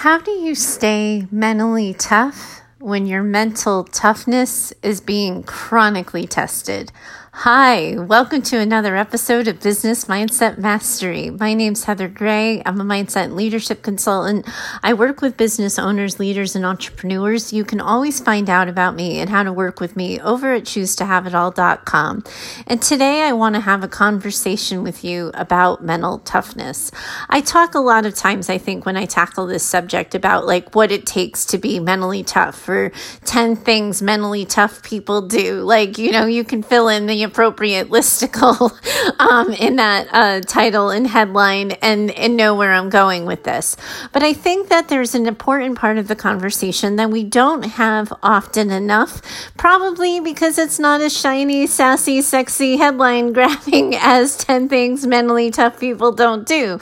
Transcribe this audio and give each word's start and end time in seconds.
How 0.00 0.18
do 0.18 0.30
you 0.30 0.54
stay 0.54 1.26
mentally 1.30 1.92
tough 1.92 2.62
when 2.78 3.04
your 3.04 3.22
mental 3.22 3.84
toughness 3.84 4.72
is 4.82 4.98
being 4.98 5.42
chronically 5.42 6.26
tested? 6.26 6.90
Hi, 7.32 7.96
welcome 7.96 8.42
to 8.42 8.58
another 8.58 8.96
episode 8.96 9.46
of 9.46 9.60
Business 9.60 10.06
Mindset 10.06 10.58
Mastery. 10.58 11.30
My 11.30 11.54
name's 11.54 11.84
Heather 11.84 12.08
Gray. 12.08 12.60
I'm 12.66 12.80
a 12.80 12.84
mindset 12.84 13.26
and 13.26 13.36
leadership 13.36 13.82
consultant. 13.82 14.46
I 14.82 14.94
work 14.94 15.22
with 15.22 15.36
business 15.36 15.78
owners, 15.78 16.18
leaders, 16.18 16.56
and 16.56 16.66
entrepreneurs. 16.66 17.52
You 17.52 17.64
can 17.64 17.80
always 17.80 18.18
find 18.18 18.50
out 18.50 18.68
about 18.68 18.96
me 18.96 19.20
and 19.20 19.30
how 19.30 19.44
to 19.44 19.52
work 19.52 19.78
with 19.80 19.94
me 19.96 20.20
over 20.20 20.52
at 20.52 20.64
choosetohaveitall.com. 20.64 22.24
And 22.66 22.82
today 22.82 23.22
I 23.22 23.32
want 23.32 23.54
to 23.54 23.60
have 23.60 23.84
a 23.84 23.88
conversation 23.88 24.82
with 24.82 25.04
you 25.04 25.30
about 25.32 25.84
mental 25.84 26.18
toughness. 26.18 26.90
I 27.30 27.42
talk 27.42 27.76
a 27.76 27.80
lot 27.80 28.06
of 28.06 28.14
times, 28.16 28.50
I 28.50 28.58
think, 28.58 28.84
when 28.84 28.96
I 28.96 29.06
tackle 29.06 29.46
this 29.46 29.64
subject 29.64 30.16
about 30.16 30.46
like 30.46 30.74
what 30.74 30.90
it 30.90 31.06
takes 31.06 31.46
to 31.46 31.58
be 31.58 31.78
mentally 31.78 32.24
tough 32.24 32.68
or 32.68 32.90
10 33.24 33.54
things 33.54 34.02
mentally 34.02 34.44
tough 34.44 34.82
people 34.82 35.22
do. 35.22 35.60
Like, 35.62 35.96
you 35.96 36.10
know, 36.10 36.26
you 36.26 36.42
can 36.42 36.64
fill 36.64 36.88
in 36.88 37.06
the 37.06 37.19
appropriate 37.22 37.88
listicle 37.88 38.70
um, 39.20 39.52
in 39.52 39.76
that 39.76 40.08
uh, 40.12 40.40
title 40.40 40.90
and 40.90 41.06
headline 41.06 41.72
and, 41.82 42.10
and 42.12 42.36
know 42.36 42.54
where 42.54 42.72
I'm 42.72 42.90
going 42.90 43.26
with 43.26 43.44
this. 43.44 43.76
But 44.12 44.22
I 44.22 44.32
think 44.32 44.68
that 44.68 44.88
there's 44.88 45.14
an 45.14 45.26
important 45.26 45.78
part 45.78 45.98
of 45.98 46.08
the 46.08 46.16
conversation 46.16 46.96
that 46.96 47.10
we 47.10 47.24
don't 47.24 47.62
have 47.62 48.12
often 48.22 48.70
enough, 48.70 49.22
probably 49.56 50.20
because 50.20 50.58
it's 50.58 50.78
not 50.78 51.00
as 51.00 51.16
shiny, 51.16 51.66
sassy, 51.66 52.22
sexy 52.22 52.76
headline 52.76 53.32
grabbing 53.34 53.94
as 53.96 54.36
10 54.36 54.68
things 54.68 55.06
mentally 55.06 55.50
tough 55.50 55.78
people 55.80 56.12
don't 56.12 56.46
do. 56.46 56.78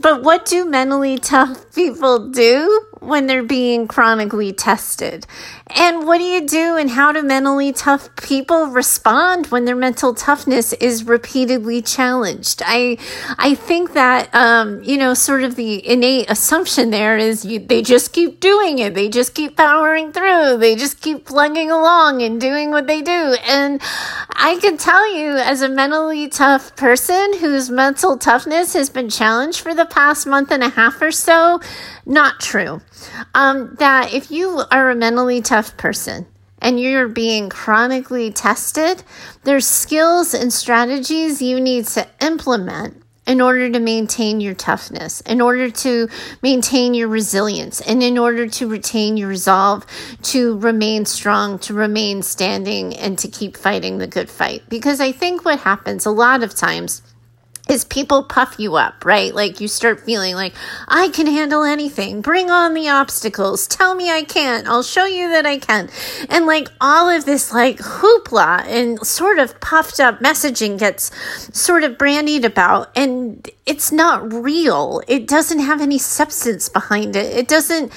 But 0.00 0.22
what 0.22 0.46
do 0.46 0.64
mentally 0.64 1.18
tough 1.18 1.74
people 1.74 2.30
do? 2.30 2.84
When 3.00 3.26
they're 3.26 3.42
being 3.42 3.88
chronically 3.88 4.52
tested? 4.52 5.26
And 5.68 6.06
what 6.06 6.18
do 6.18 6.24
you 6.24 6.46
do 6.46 6.76
and 6.76 6.90
how 6.90 7.12
do 7.12 7.22
mentally 7.22 7.72
tough 7.72 8.14
people 8.16 8.66
respond 8.66 9.48
when 9.48 9.66
their 9.66 9.76
mental 9.76 10.14
toughness 10.14 10.72
is 10.74 11.04
repeatedly 11.04 11.82
challenged? 11.82 12.62
I 12.64 12.98
I 13.38 13.54
think 13.54 13.92
that 13.92 14.34
um, 14.34 14.82
you 14.82 14.96
know, 14.96 15.14
sort 15.14 15.42
of 15.42 15.56
the 15.56 15.86
innate 15.86 16.30
assumption 16.30 16.90
there 16.90 17.18
is 17.18 17.44
you, 17.44 17.58
they 17.58 17.82
just 17.82 18.12
keep 18.12 18.40
doing 18.40 18.78
it. 18.78 18.94
They 18.94 19.08
just 19.08 19.34
keep 19.34 19.56
powering 19.56 20.12
through. 20.12 20.56
They 20.58 20.74
just 20.74 21.00
keep 21.00 21.26
plugging 21.26 21.70
along 21.70 22.22
and 22.22 22.40
doing 22.40 22.70
what 22.70 22.86
they 22.86 23.02
do. 23.02 23.36
And 23.46 23.80
I 24.30 24.58
can 24.60 24.76
tell 24.76 25.14
you 25.14 25.36
as 25.36 25.62
a 25.62 25.68
mentally 25.68 26.28
tough 26.28 26.74
person 26.76 27.38
whose 27.38 27.70
mental 27.70 28.16
toughness 28.16 28.72
has 28.72 28.90
been 28.90 29.10
challenged 29.10 29.60
for 29.60 29.74
the 29.74 29.86
past 29.86 30.26
month 30.26 30.50
and 30.50 30.62
a 30.62 30.70
half 30.70 31.00
or 31.02 31.10
so, 31.10 31.60
not 32.06 32.40
true. 32.40 32.80
Um, 33.34 33.76
that 33.78 34.12
if 34.12 34.30
you 34.30 34.62
are 34.70 34.90
a 34.90 34.94
mentally 34.94 35.40
tough 35.40 35.76
person 35.76 36.26
and 36.60 36.80
you're 36.80 37.08
being 37.08 37.48
chronically 37.48 38.30
tested, 38.32 39.02
there's 39.44 39.66
skills 39.66 40.34
and 40.34 40.52
strategies 40.52 41.40
you 41.40 41.60
need 41.60 41.86
to 41.88 42.06
implement 42.20 43.02
in 43.28 43.42
order 43.42 43.70
to 43.70 43.78
maintain 43.78 44.40
your 44.40 44.54
toughness, 44.54 45.20
in 45.20 45.42
order 45.42 45.70
to 45.70 46.08
maintain 46.42 46.94
your 46.94 47.08
resilience, 47.08 47.80
and 47.82 48.02
in 48.02 48.16
order 48.16 48.48
to 48.48 48.66
retain 48.66 49.18
your 49.18 49.28
resolve 49.28 49.84
to 50.22 50.58
remain 50.60 51.04
strong, 51.04 51.58
to 51.58 51.74
remain 51.74 52.22
standing, 52.22 52.96
and 52.96 53.18
to 53.18 53.28
keep 53.28 53.54
fighting 53.54 53.98
the 53.98 54.06
good 54.06 54.30
fight. 54.30 54.62
Because 54.70 54.98
I 54.98 55.12
think 55.12 55.44
what 55.44 55.60
happens 55.60 56.06
a 56.06 56.10
lot 56.10 56.42
of 56.42 56.54
times 56.54 57.02
is 57.70 57.84
people 57.84 58.24
puff 58.24 58.56
you 58.58 58.76
up, 58.76 59.04
right? 59.04 59.34
Like 59.34 59.60
you 59.60 59.68
start 59.68 60.00
feeling 60.00 60.34
like, 60.34 60.54
I 60.86 61.08
can 61.10 61.26
handle 61.26 61.62
anything. 61.62 62.20
Bring 62.20 62.50
on 62.50 62.74
the 62.74 62.88
obstacles. 62.88 63.66
Tell 63.66 63.94
me 63.94 64.10
I 64.10 64.22
can't. 64.22 64.66
I'll 64.66 64.82
show 64.82 65.04
you 65.04 65.28
that 65.30 65.46
I 65.46 65.58
can. 65.58 65.90
And 66.28 66.46
like 66.46 66.68
all 66.80 67.08
of 67.08 67.24
this 67.24 67.52
like 67.52 67.78
hoopla 67.78 68.64
and 68.66 69.06
sort 69.06 69.38
of 69.38 69.60
puffed 69.60 70.00
up 70.00 70.20
messaging 70.20 70.78
gets 70.78 71.10
sort 71.56 71.84
of 71.84 71.98
brandied 71.98 72.44
about 72.44 72.90
and 72.96 73.48
it's 73.66 73.92
not 73.92 74.32
real. 74.32 75.02
It 75.06 75.26
doesn't 75.26 75.60
have 75.60 75.80
any 75.80 75.98
substance 75.98 76.68
behind 76.68 77.16
it. 77.16 77.36
It 77.36 77.48
doesn't 77.48 77.92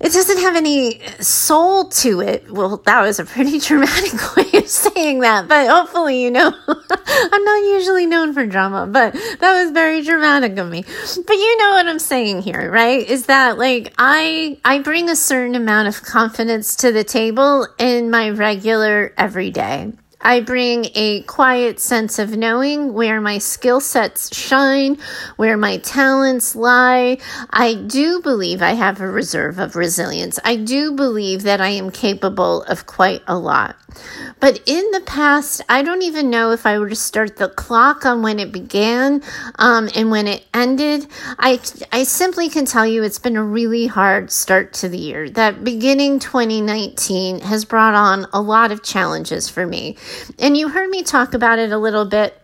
it 0.00 0.12
doesn't 0.12 0.38
have 0.38 0.56
any 0.56 1.00
soul 1.20 1.88
to 1.88 2.20
it. 2.20 2.50
Well, 2.50 2.78
that 2.78 3.02
was 3.02 3.18
a 3.18 3.24
pretty 3.24 3.58
dramatic 3.60 4.36
way 4.36 4.58
of 4.58 4.68
saying 4.68 5.20
that, 5.20 5.48
but 5.48 5.68
hopefully, 5.68 6.22
you 6.22 6.30
know, 6.30 6.52
I'm 6.68 7.44
not 7.44 7.62
usually 7.62 8.06
known 8.06 8.32
for 8.32 8.46
drama, 8.46 8.86
but 8.86 9.14
that 9.14 9.62
was 9.62 9.72
very 9.72 10.02
dramatic 10.02 10.56
of 10.58 10.70
me. 10.70 10.82
But 10.82 11.34
you 11.34 11.58
know 11.58 11.70
what 11.70 11.86
I'm 11.86 11.98
saying 11.98 12.42
here, 12.42 12.70
right? 12.70 13.08
Is 13.08 13.26
that 13.26 13.58
like 13.58 13.94
I 13.98 14.58
I 14.64 14.80
bring 14.80 15.08
a 15.08 15.16
certain 15.16 15.54
amount 15.54 15.88
of 15.88 16.02
confidence 16.02 16.76
to 16.76 16.92
the 16.92 17.04
table 17.04 17.66
in 17.78 18.10
my 18.10 18.30
regular 18.30 19.14
everyday. 19.16 19.92
I 20.20 20.40
bring 20.40 20.86
a 20.94 21.22
quiet 21.22 21.78
sense 21.78 22.18
of 22.18 22.36
knowing 22.36 22.94
where 22.94 23.20
my 23.20 23.38
skill 23.38 23.80
sets 23.80 24.34
shine, 24.36 24.98
where 25.36 25.56
my 25.56 25.76
talents 25.76 26.56
lie. 26.56 27.18
I 27.50 27.74
do 27.74 28.20
believe 28.22 28.62
I 28.62 28.72
have 28.72 29.00
a 29.00 29.08
reserve 29.08 29.58
of 29.58 29.76
resilience. 29.76 30.38
I 30.42 30.56
do 30.56 30.92
believe 30.92 31.42
that 31.42 31.60
I 31.60 31.68
am 31.68 31.90
capable 31.90 32.62
of 32.62 32.86
quite 32.86 33.22
a 33.28 33.38
lot. 33.38 33.76
But 34.40 34.60
in 34.66 34.90
the 34.90 35.00
past, 35.00 35.62
I 35.68 35.82
don't 35.82 36.02
even 36.02 36.28
know 36.28 36.50
if 36.50 36.66
I 36.66 36.78
were 36.78 36.88
to 36.88 36.96
start 36.96 37.36
the 37.36 37.48
clock 37.48 38.04
on 38.04 38.22
when 38.22 38.38
it 38.38 38.52
began 38.52 39.22
um, 39.58 39.88
and 39.94 40.10
when 40.10 40.26
it 40.26 40.44
ended. 40.52 41.06
I, 41.38 41.60
I 41.92 42.02
simply 42.02 42.48
can 42.48 42.66
tell 42.66 42.86
you 42.86 43.02
it's 43.02 43.18
been 43.18 43.36
a 43.36 43.44
really 43.44 43.86
hard 43.86 44.30
start 44.30 44.74
to 44.74 44.88
the 44.88 44.98
year. 44.98 45.30
That 45.30 45.64
beginning 45.64 46.18
2019 46.18 47.40
has 47.40 47.64
brought 47.64 47.94
on 47.94 48.26
a 48.32 48.40
lot 48.40 48.70
of 48.72 48.82
challenges 48.82 49.48
for 49.48 49.66
me. 49.66 49.96
And 50.38 50.56
you 50.56 50.68
heard 50.68 50.90
me 50.90 51.02
talk 51.02 51.34
about 51.34 51.58
it 51.58 51.72
a 51.72 51.78
little 51.78 52.04
bit 52.04 52.40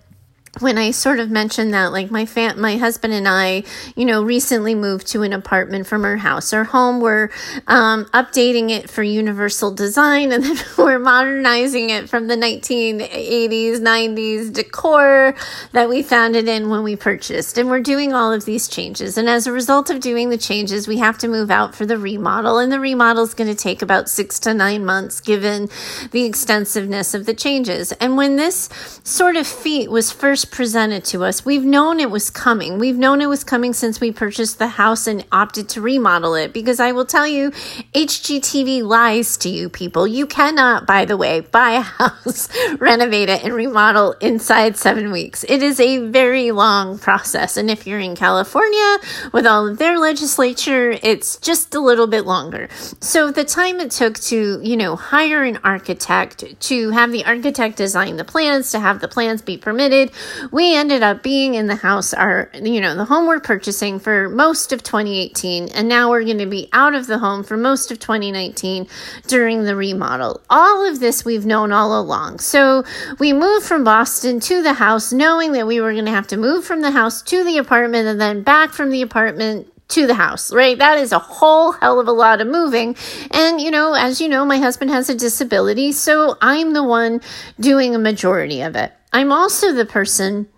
when 0.60 0.76
I 0.76 0.90
sort 0.90 1.18
of 1.18 1.30
mentioned 1.30 1.72
that, 1.72 1.92
like 1.92 2.10
my 2.10 2.26
fam- 2.26 2.60
my 2.60 2.76
husband 2.76 3.14
and 3.14 3.26
I, 3.26 3.64
you 3.96 4.04
know, 4.04 4.22
recently 4.22 4.74
moved 4.74 5.06
to 5.08 5.22
an 5.22 5.32
apartment 5.32 5.86
from 5.86 6.04
our 6.04 6.18
house. 6.18 6.52
Our 6.52 6.64
home, 6.64 7.00
we're 7.00 7.30
um, 7.66 8.04
updating 8.06 8.68
it 8.68 8.90
for 8.90 9.02
universal 9.02 9.70
design, 9.70 10.30
and 10.30 10.44
then 10.44 10.58
we're 10.78 10.98
modernizing 10.98 11.88
it 11.88 12.10
from 12.10 12.26
the 12.26 12.36
1980s, 12.36 13.78
90s 13.78 14.52
decor 14.52 15.34
that 15.72 15.88
we 15.88 16.02
found 16.02 16.36
it 16.36 16.46
in 16.46 16.69
when 16.69 16.82
we 16.82 16.96
purchased. 16.96 17.56
And 17.56 17.70
we're 17.70 17.80
doing 17.80 18.12
all 18.12 18.30
of 18.30 18.44
these 18.44 18.69
changes. 18.69 19.16
And 19.16 19.30
as 19.30 19.46
a 19.46 19.52
result 19.52 19.88
of 19.88 20.00
doing 20.00 20.28
the 20.28 20.38
changes, 20.38 20.86
we 20.86 20.98
have 20.98 21.16
to 21.19 21.28
move 21.28 21.50
out 21.50 21.74
for 21.74 21.86
the 21.86 21.96
remodel, 21.96 22.58
and 22.58 22.70
the 22.70 22.80
remodel 22.80 23.24
is 23.24 23.32
going 23.32 23.48
to 23.48 23.56
take 23.56 23.80
about 23.80 24.10
six 24.10 24.38
to 24.40 24.52
nine 24.52 24.84
months, 24.84 25.19
given 25.19 25.70
the 26.10 26.24
extensiveness 26.24 27.14
of 27.14 27.24
the 27.24 27.32
changes. 27.32 27.92
And 27.92 28.19
when 28.19 28.36
this 28.36 28.69
sort 29.02 29.36
of 29.36 29.46
feat 29.46 29.90
was 29.90 30.12
first 30.12 30.41
presented 30.50 31.04
to 31.06 31.25
us, 31.25 31.44
we've 31.44 31.64
known 31.64 32.00
it 32.00 32.10
was 32.10 32.30
coming. 32.30 32.78
We've 32.78 32.97
known 32.97 33.20
it 33.20 33.28
was 33.28 33.44
coming 33.44 33.72
since 33.72 34.00
we 34.00 34.10
purchased 34.10 34.58
the 34.58 34.69
house 34.69 35.06
and 35.06 35.25
opted 35.30 35.69
to 35.70 35.80
remodel 35.80 36.34
it 36.34 36.53
because 36.53 36.80
I 36.80 36.92
will 36.92 37.04
tell 37.04 37.26
you, 37.26 37.50
HGTV 37.94 38.82
lies 38.82 39.36
to 39.38 39.48
you 39.48 39.69
people. 39.69 40.06
You 40.06 40.26
cannot, 40.26 40.86
by 40.86 41.04
the 41.04 41.16
way, 41.16 41.41
buy 41.41 41.72
a 41.72 41.81
house, 41.81 42.48
renovate 42.78 43.28
it, 43.28 43.44
and 43.44 43.54
remodel 43.54 44.12
inside 44.20 44.76
seven 44.76 45.12
weeks. 45.12 45.44
It 45.48 45.62
is 45.62 45.78
a 45.81 45.98
very 45.98 46.50
long 46.50 46.98
process. 46.98 47.56
And 47.56 47.70
if 47.70 47.86
you're 47.86 48.00
in 48.00 48.16
California 48.16 48.98
with 49.32 49.47
all 49.47 49.69
of 49.69 49.78
their 49.78 49.98
legislature, 49.98 50.98
it's 51.02 51.36
just 51.36 51.75
a 51.75 51.81
little 51.81 52.06
bit 52.06 52.26
longer. 52.26 52.69
So 53.00 53.31
the 53.31 53.44
time 53.44 53.81
it 53.81 53.91
took 53.91 54.19
to, 54.20 54.60
you 54.62 54.76
know, 54.76 54.97
hire 54.97 55.42
an 55.42 55.58
architect, 55.64 56.44
to 56.60 56.91
have 56.91 57.12
the 57.12 57.25
architect 57.25 57.76
design 57.76 58.16
the 58.16 58.25
plans, 58.25 58.70
to 58.72 58.81
have 58.81 59.00
the 59.00 59.08
plans 59.08 59.42
be 59.42 59.56
permitted, 59.56 60.10
we 60.50 60.75
ended 60.75 61.03
up 61.03 61.22
being 61.22 61.54
in 61.54 61.66
the 61.66 61.76
house, 61.76 62.12
our, 62.15 62.50
you 62.54 62.81
know, 62.81 62.94
the 62.94 63.04
home 63.04 63.26
we're 63.26 63.41
purchasing 63.41 63.98
for 63.98 64.28
most 64.28 64.72
of 64.72 64.82
2018. 64.82 65.69
And 65.69 65.88
now 65.88 66.10
we're 66.10 66.25
going 66.25 66.38
to 66.38 66.47
be 66.47 66.69
out 66.72 66.94
of 66.94 67.06
the 67.06 67.19
home 67.19 67.44
for 67.44 67.56
most 67.56 67.90
of 67.90 67.99
2019 67.99 68.87
during 69.26 69.64
the 69.64 69.76
remodel. 69.76 70.40
All 70.50 70.87
of 70.87 71.00
this 71.00 71.25
we've 71.25 71.46
known 71.46 71.73
all 71.73 72.00
along. 72.00 72.38
So 72.38 72.84
we 73.19 73.32
moved 73.32 73.67
from 73.67 73.84
Boston 73.84 74.40
to 74.40 74.62
the 74.62 74.75
house 74.75 75.12
knowing 75.12 75.52
that 75.52 75.67
we 75.67 75.81
were 75.81 75.93
going 75.93 76.06
to 76.06 76.11
have 76.11 76.26
to 76.29 76.37
move 76.37 76.64
from 76.64 76.81
the 76.81 76.90
house 76.90 77.23
to 77.23 77.44
the 77.44 77.58
apartment 77.58 78.08
and 78.08 78.20
then 78.20 78.43
back 78.43 78.73
from 78.73 78.90
the 78.90 79.02
apartment 79.02 79.69
to 79.93 80.06
the 80.06 80.14
house, 80.14 80.52
right? 80.52 80.78
That 80.78 80.99
is 80.99 81.12
a 81.12 81.19
whole 81.19 81.73
hell 81.73 82.00
of 82.00 82.08
a 82.08 82.12
lot 82.12 82.40
of 82.40 82.46
moving. 82.49 82.96
And, 83.31 83.61
you 83.61 83.70
know, 83.70 83.94
as 83.94 84.20
you 84.20 84.28
know, 84.28 84.44
my 84.44 84.58
husband 84.58 84.90
has 84.90 85.08
a 85.08 85.14
disability, 85.14 85.93
so 85.93 86.37
I'm 86.40 86.73
the 86.73 86.82
one 86.82 87.20
doing 87.61 87.94
a 87.94 87.99
majority 87.99 88.62
of 88.62 88.75
it. 88.75 88.93
I'm 89.12 89.31
also 89.31 89.73
the 89.73 89.85
person 89.85 90.49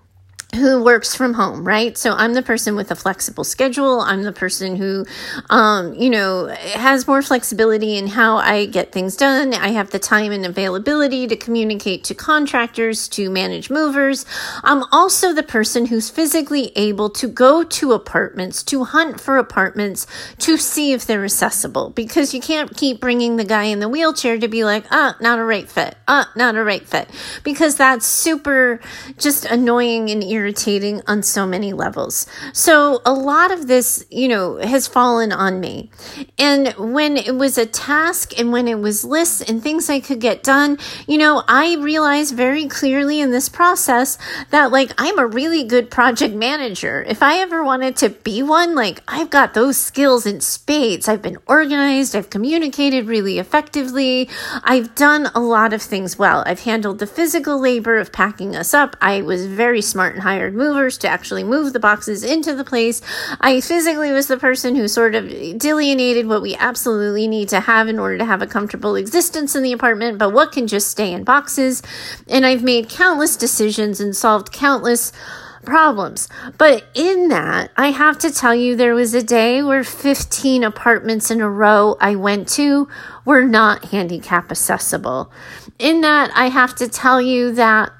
who 0.55 0.83
works 0.83 1.15
from 1.15 1.35
home, 1.35 1.67
right? 1.67 1.99
So 1.99 2.12
I'm 2.12 2.35
the 2.35 2.43
person 2.43 2.77
with 2.77 2.91
a 2.91 2.95
flexible 2.95 3.45
schedule. 3.45 4.01
I'm 4.01 4.23
the 4.23 4.33
person 4.33 4.77
who, 4.77 5.05
um, 5.51 5.95
you 5.95 6.09
know, 6.11 6.47
has 6.75 7.06
more 7.06 7.23
flexibility 7.23 7.97
in 7.97 8.06
how 8.06 8.37
I 8.37 8.67
get 8.67 8.93
things 8.93 9.17
done. 9.17 9.53
I 9.53 9.69
have 9.69 9.91
the 9.91 9.99
time 9.99 10.33
and 10.33 10.47
availability 10.47 11.27
to 11.27 11.37
communicate 11.37 12.05
to 12.05 12.15
contractors, 12.15 13.09
to 13.09 13.31
manage 13.31 13.71
movers. 13.71 14.25
I'm 14.62 14.85
also 14.93 15.33
the 15.33 15.43
person 15.43 15.87
who's 15.87 16.09
physically 16.09 16.73
able 16.77 17.11
to 17.11 17.29
go 17.29 17.65
to 17.65 17.93
apartments, 17.93 18.62
to 18.65 18.85
hunt 18.85 19.21
for 19.21 19.37
apartments, 19.37 20.06
to 20.39 20.56
see 20.56 20.93
if 20.93 21.05
they're 21.05 21.25
accessible 21.25 21.91
because 21.91 22.33
you 22.33 22.41
can't 22.41 22.77
keep 22.77 23.01
bringing 23.01 23.37
the 23.37 23.45
guy 23.45 23.65
in 23.65 23.81
the 23.81 23.89
wheelchair 23.89 24.39
to 24.39 24.49
be 24.49 24.65
like, 24.65 24.85
ah, 24.91 25.17
not 25.21 25.39
a 25.39 25.45
right 25.45 25.69
fit, 25.69 25.97
ah, 26.06 26.31
not 26.37 26.56
a 26.56 26.62
right 26.62 26.87
fit, 26.87 27.09
because 27.43 27.77
that's 27.77 28.06
super 28.06 28.81
just 29.19 29.45
annoying 29.45 30.11
and 30.11 30.23
irritating 30.23 30.44
irritating 30.44 31.00
on 31.06 31.23
so 31.23 31.46
many 31.46 31.73
levels. 31.73 32.26
So 32.52 33.00
a 33.06 33.14
lot 33.14 33.50
of 33.50 33.67
this, 33.67 34.05
you 34.11 34.29
know, 34.29 34.58
has 34.58 34.87
fallen 34.87 35.32
on 35.32 35.58
me. 35.58 35.91
And 36.38 36.69
when 36.76 37.17
it 37.17 37.35
was 37.35 37.56
a 37.56 37.64
task 37.64 38.38
and 38.38 38.52
when 38.52 38.69
it 38.69 38.79
was 38.79 39.06
lists 39.06 39.41
and 39.41 39.62
things 39.62 39.88
I 39.88 40.00
could 40.00 40.20
get 40.20 40.43
done, 40.43 40.76
you 41.06 41.17
know, 41.17 41.43
I 41.49 41.76
realized 41.76 42.35
very 42.35 42.67
clearly 42.67 43.20
in 43.20 43.31
this 43.31 43.49
process 43.49 44.19
that 44.50 44.70
like 44.70 44.93
I'm 44.99 45.19
a 45.19 45.26
really 45.26 45.64
good 45.64 45.91
project 45.91 46.35
manager. 46.35 47.02
If 47.08 47.23
I 47.23 47.38
ever 47.38 47.64
wanted 47.64 47.96
to 47.96 48.11
be 48.11 48.43
one, 48.43 48.75
like 48.75 49.02
I've 49.08 49.31
got 49.31 49.55
those 49.55 49.79
skills 49.79 50.26
in 50.26 50.43
spades. 50.43 51.08
I've 51.08 51.23
been 51.23 51.38
organized, 51.46 52.14
I've 52.14 52.29
communicated 52.29 53.06
really 53.06 53.38
effectively. 53.38 54.29
I've 54.62 54.94
done 54.94 55.31
a 55.35 55.41
lot 55.41 55.73
of 55.73 55.81
things 55.81 56.19
well. 56.19 56.44
I've 56.46 56.64
handled 56.64 56.99
the 56.99 57.06
physical 57.06 57.58
labor 57.58 57.96
of 57.96 58.12
packing 58.12 58.55
us 58.55 58.75
up. 58.75 58.94
I 59.00 59.23
was 59.23 59.46
very 59.46 59.81
smart 59.81 60.14
and 60.14 60.23
hired 60.34 60.54
movers 60.54 60.98
to 60.98 61.08
actually 61.08 61.44
move 61.44 61.72
the 61.72 61.78
boxes 61.78 62.25
into 62.25 62.54
the 62.54 62.64
place. 62.64 63.00
I 63.40 63.60
physically 63.60 64.10
was 64.10 64.26
the 64.26 64.36
person 64.36 64.75
who 64.75 64.88
sort 64.88 65.14
of 65.14 65.28
delineated 65.58 66.26
what 66.26 66.42
we 66.42 66.56
absolutely 66.56 67.28
need 67.28 67.48
to 67.50 67.60
have 67.60 67.86
in 67.88 68.00
order 68.00 68.19
to 68.19 68.25
have 68.25 68.42
a 68.42 68.46
comfortable 68.46 68.96
existence 68.96 69.54
in 69.54 69.62
the 69.62 69.72
apartment, 69.72 70.19
but 70.19 70.32
what 70.32 70.50
can 70.50 70.66
just 70.66 70.88
stay 70.88 71.12
in 71.12 71.22
boxes. 71.22 71.82
And 72.28 72.44
I've 72.44 72.64
made 72.64 72.88
countless 72.88 73.36
decisions 73.36 74.00
and 74.00 74.16
solved 74.16 74.50
countless 74.50 75.12
problems. 75.64 76.28
But 76.58 76.84
in 76.94 77.28
that, 77.28 77.70
I 77.76 77.92
have 77.92 78.19
to 78.19 78.31
tell 78.31 78.54
you, 78.54 78.75
there 78.75 78.94
was 78.94 79.14
a 79.14 79.22
day 79.22 79.62
where 79.62 79.84
15 79.84 80.64
apartments 80.64 81.31
in 81.31 81.40
a 81.40 81.48
row 81.48 81.96
I 82.00 82.16
went 82.16 82.48
to 82.50 82.88
were 83.25 83.44
not 83.44 83.86
handicap 83.86 84.50
accessible. 84.50 85.32
In 85.78 86.00
that, 86.02 86.31
I 86.34 86.48
have 86.48 86.75
to 86.76 86.88
tell 86.88 87.22
you 87.22 87.52
that 87.52 87.92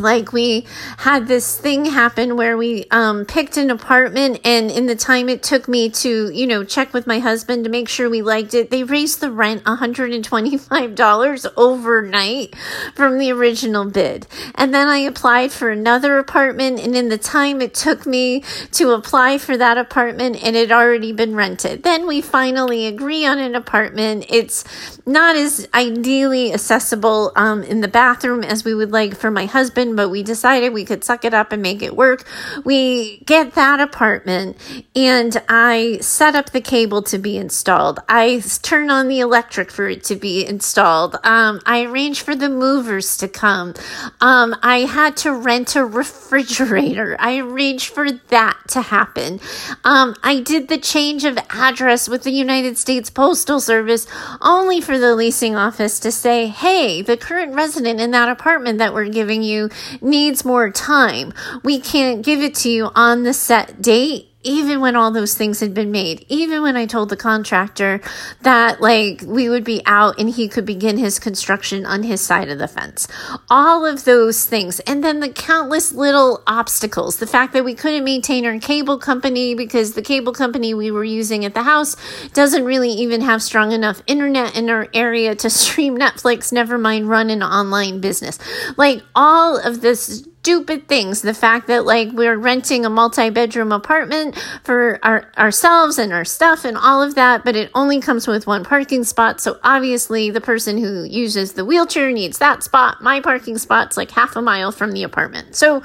like 0.00 0.32
we 0.32 0.66
had 0.98 1.28
this 1.28 1.58
thing 1.58 1.84
happen 1.84 2.36
where 2.36 2.56
we 2.56 2.86
um, 2.90 3.24
picked 3.24 3.56
an 3.56 3.70
apartment 3.70 4.40
and 4.44 4.70
in 4.70 4.86
the 4.86 4.96
time 4.96 5.28
it 5.28 5.42
took 5.42 5.68
me 5.68 5.90
to 5.90 6.30
you 6.30 6.46
know 6.46 6.64
check 6.64 6.92
with 6.92 7.06
my 7.06 7.18
husband 7.18 7.64
to 7.64 7.70
make 7.70 7.88
sure 7.88 8.08
we 8.08 8.22
liked 8.22 8.54
it 8.54 8.70
they 8.70 8.82
raised 8.82 9.20
the 9.20 9.30
rent 9.30 9.62
$125 9.64 11.52
overnight 11.56 12.56
from 12.94 13.18
the 13.18 13.30
original 13.30 13.84
bid. 13.84 14.26
And 14.54 14.74
then 14.74 14.88
i 14.88 14.98
applied 14.98 15.52
for 15.52 15.70
another 15.70 16.18
apartment 16.18 16.80
and 16.80 16.96
in 16.96 17.08
the 17.08 17.18
time 17.18 17.60
it 17.60 17.74
took 17.74 18.06
me 18.06 18.42
to 18.72 18.90
apply 18.90 19.38
for 19.38 19.56
that 19.56 19.78
apartment 19.78 20.42
and 20.42 20.56
it 20.56 20.70
had 20.70 20.76
already 20.76 21.12
been 21.12 21.34
rented. 21.34 21.82
Then 21.82 22.06
we 22.06 22.20
finally 22.20 22.86
agree 22.86 23.26
on 23.26 23.38
an 23.38 23.54
apartment. 23.54 24.26
It's 24.28 24.64
not 25.06 25.36
as 25.36 25.68
ideally 25.74 26.52
accessible 26.52 27.32
um, 27.36 27.62
in 27.62 27.80
the 27.80 27.88
bathroom 27.88 28.44
as 28.44 28.64
we 28.64 28.74
would 28.74 28.92
like 28.92 29.16
for 29.16 29.30
my 29.30 29.46
husband 29.46 29.89
but 29.96 30.08
we 30.08 30.22
decided 30.22 30.72
we 30.72 30.84
could 30.84 31.04
suck 31.04 31.24
it 31.24 31.34
up 31.34 31.52
and 31.52 31.62
make 31.62 31.82
it 31.82 31.96
work. 31.96 32.26
We 32.64 33.18
get 33.26 33.54
that 33.54 33.80
apartment 33.80 34.56
and 34.94 35.40
I 35.48 35.98
set 36.00 36.34
up 36.34 36.50
the 36.50 36.60
cable 36.60 37.02
to 37.02 37.18
be 37.18 37.36
installed. 37.36 38.00
I 38.08 38.42
turn 38.62 38.90
on 38.90 39.08
the 39.08 39.20
electric 39.20 39.70
for 39.70 39.88
it 39.88 40.04
to 40.04 40.16
be 40.16 40.46
installed. 40.46 41.16
Um, 41.24 41.60
I 41.66 41.84
arrange 41.84 42.22
for 42.22 42.34
the 42.34 42.48
movers 42.48 43.16
to 43.18 43.28
come. 43.28 43.74
Um, 44.20 44.56
I 44.62 44.80
had 44.80 45.16
to 45.18 45.32
rent 45.32 45.76
a 45.76 45.84
refrigerator. 45.84 47.16
I 47.18 47.38
arranged 47.38 47.92
for 47.92 48.10
that 48.10 48.56
to 48.68 48.82
happen. 48.82 49.40
Um, 49.84 50.14
I 50.22 50.40
did 50.40 50.68
the 50.68 50.78
change 50.78 51.24
of 51.24 51.38
address 51.50 52.08
with 52.08 52.22
the 52.22 52.32
United 52.32 52.78
States 52.78 53.10
Postal 53.10 53.60
Service 53.60 54.06
only 54.40 54.80
for 54.80 54.98
the 54.98 55.14
leasing 55.14 55.56
office 55.56 56.00
to 56.00 56.12
say, 56.12 56.46
hey, 56.46 57.02
the 57.02 57.16
current 57.16 57.54
resident 57.54 58.00
in 58.00 58.10
that 58.12 58.28
apartment 58.28 58.78
that 58.78 58.94
we're 58.94 59.08
giving 59.08 59.42
you 59.42 59.68
needs 60.00 60.44
more 60.44 60.70
time. 60.70 61.32
We 61.62 61.80
can't 61.80 62.22
give 62.22 62.40
it 62.40 62.54
to 62.56 62.70
you 62.70 62.90
on 62.94 63.22
the 63.22 63.34
set 63.34 63.82
date 63.82 64.29
even 64.42 64.80
when 64.80 64.96
all 64.96 65.10
those 65.10 65.34
things 65.34 65.60
had 65.60 65.74
been 65.74 65.90
made, 65.90 66.24
even 66.28 66.62
when 66.62 66.76
I 66.76 66.86
told 66.86 67.10
the 67.10 67.16
contractor 67.16 68.00
that 68.42 68.80
like 68.80 69.22
we 69.26 69.48
would 69.48 69.64
be 69.64 69.82
out 69.84 70.18
and 70.18 70.30
he 70.30 70.48
could 70.48 70.64
begin 70.64 70.96
his 70.96 71.18
construction 71.18 71.84
on 71.84 72.02
his 72.02 72.20
side 72.20 72.48
of 72.48 72.58
the 72.58 72.68
fence. 72.68 73.06
All 73.50 73.84
of 73.84 74.04
those 74.04 74.46
things. 74.46 74.80
And 74.80 75.04
then 75.04 75.20
the 75.20 75.28
countless 75.28 75.92
little 75.92 76.42
obstacles. 76.46 77.18
The 77.18 77.26
fact 77.26 77.52
that 77.52 77.64
we 77.64 77.74
couldn't 77.74 78.04
maintain 78.04 78.46
our 78.46 78.58
cable 78.58 78.98
company 78.98 79.54
because 79.54 79.92
the 79.92 80.02
cable 80.02 80.32
company 80.32 80.72
we 80.72 80.90
were 80.90 81.04
using 81.04 81.44
at 81.44 81.54
the 81.54 81.62
house 81.62 81.96
doesn't 82.32 82.64
really 82.64 82.90
even 82.90 83.20
have 83.20 83.42
strong 83.42 83.72
enough 83.72 84.02
internet 84.06 84.56
in 84.56 84.70
our 84.70 84.88
area 84.94 85.34
to 85.34 85.50
stream 85.60 85.98
Netflix, 85.98 86.52
never 86.52 86.78
mind 86.78 87.08
run 87.08 87.28
an 87.28 87.42
online 87.42 88.00
business. 88.00 88.38
Like 88.78 89.02
all 89.14 89.58
of 89.58 89.82
this 89.82 90.26
stupid 90.40 90.88
things. 90.88 91.20
The 91.20 91.34
fact 91.34 91.66
that 91.66 91.84
like 91.84 92.08
we're 92.12 92.38
renting 92.38 92.86
a 92.86 92.90
multi-bedroom 92.90 93.72
apartment 93.72 94.38
for 94.64 94.98
our, 95.02 95.30
ourselves 95.36 95.98
and 95.98 96.14
our 96.14 96.24
stuff 96.24 96.64
and 96.64 96.78
all 96.78 97.02
of 97.02 97.14
that, 97.14 97.44
but 97.44 97.56
it 97.56 97.70
only 97.74 98.00
comes 98.00 98.26
with 98.26 98.46
one 98.46 98.64
parking 98.64 99.04
spot. 99.04 99.40
So 99.40 99.58
obviously 99.62 100.30
the 100.30 100.40
person 100.40 100.78
who 100.78 101.04
uses 101.04 101.52
the 101.52 101.64
wheelchair 101.64 102.10
needs 102.10 102.38
that 102.38 102.62
spot. 102.62 103.02
My 103.02 103.20
parking 103.20 103.58
spot's 103.58 103.98
like 103.98 104.12
half 104.12 104.34
a 104.34 104.40
mile 104.40 104.72
from 104.72 104.92
the 104.92 105.02
apartment. 105.02 105.56
So 105.56 105.82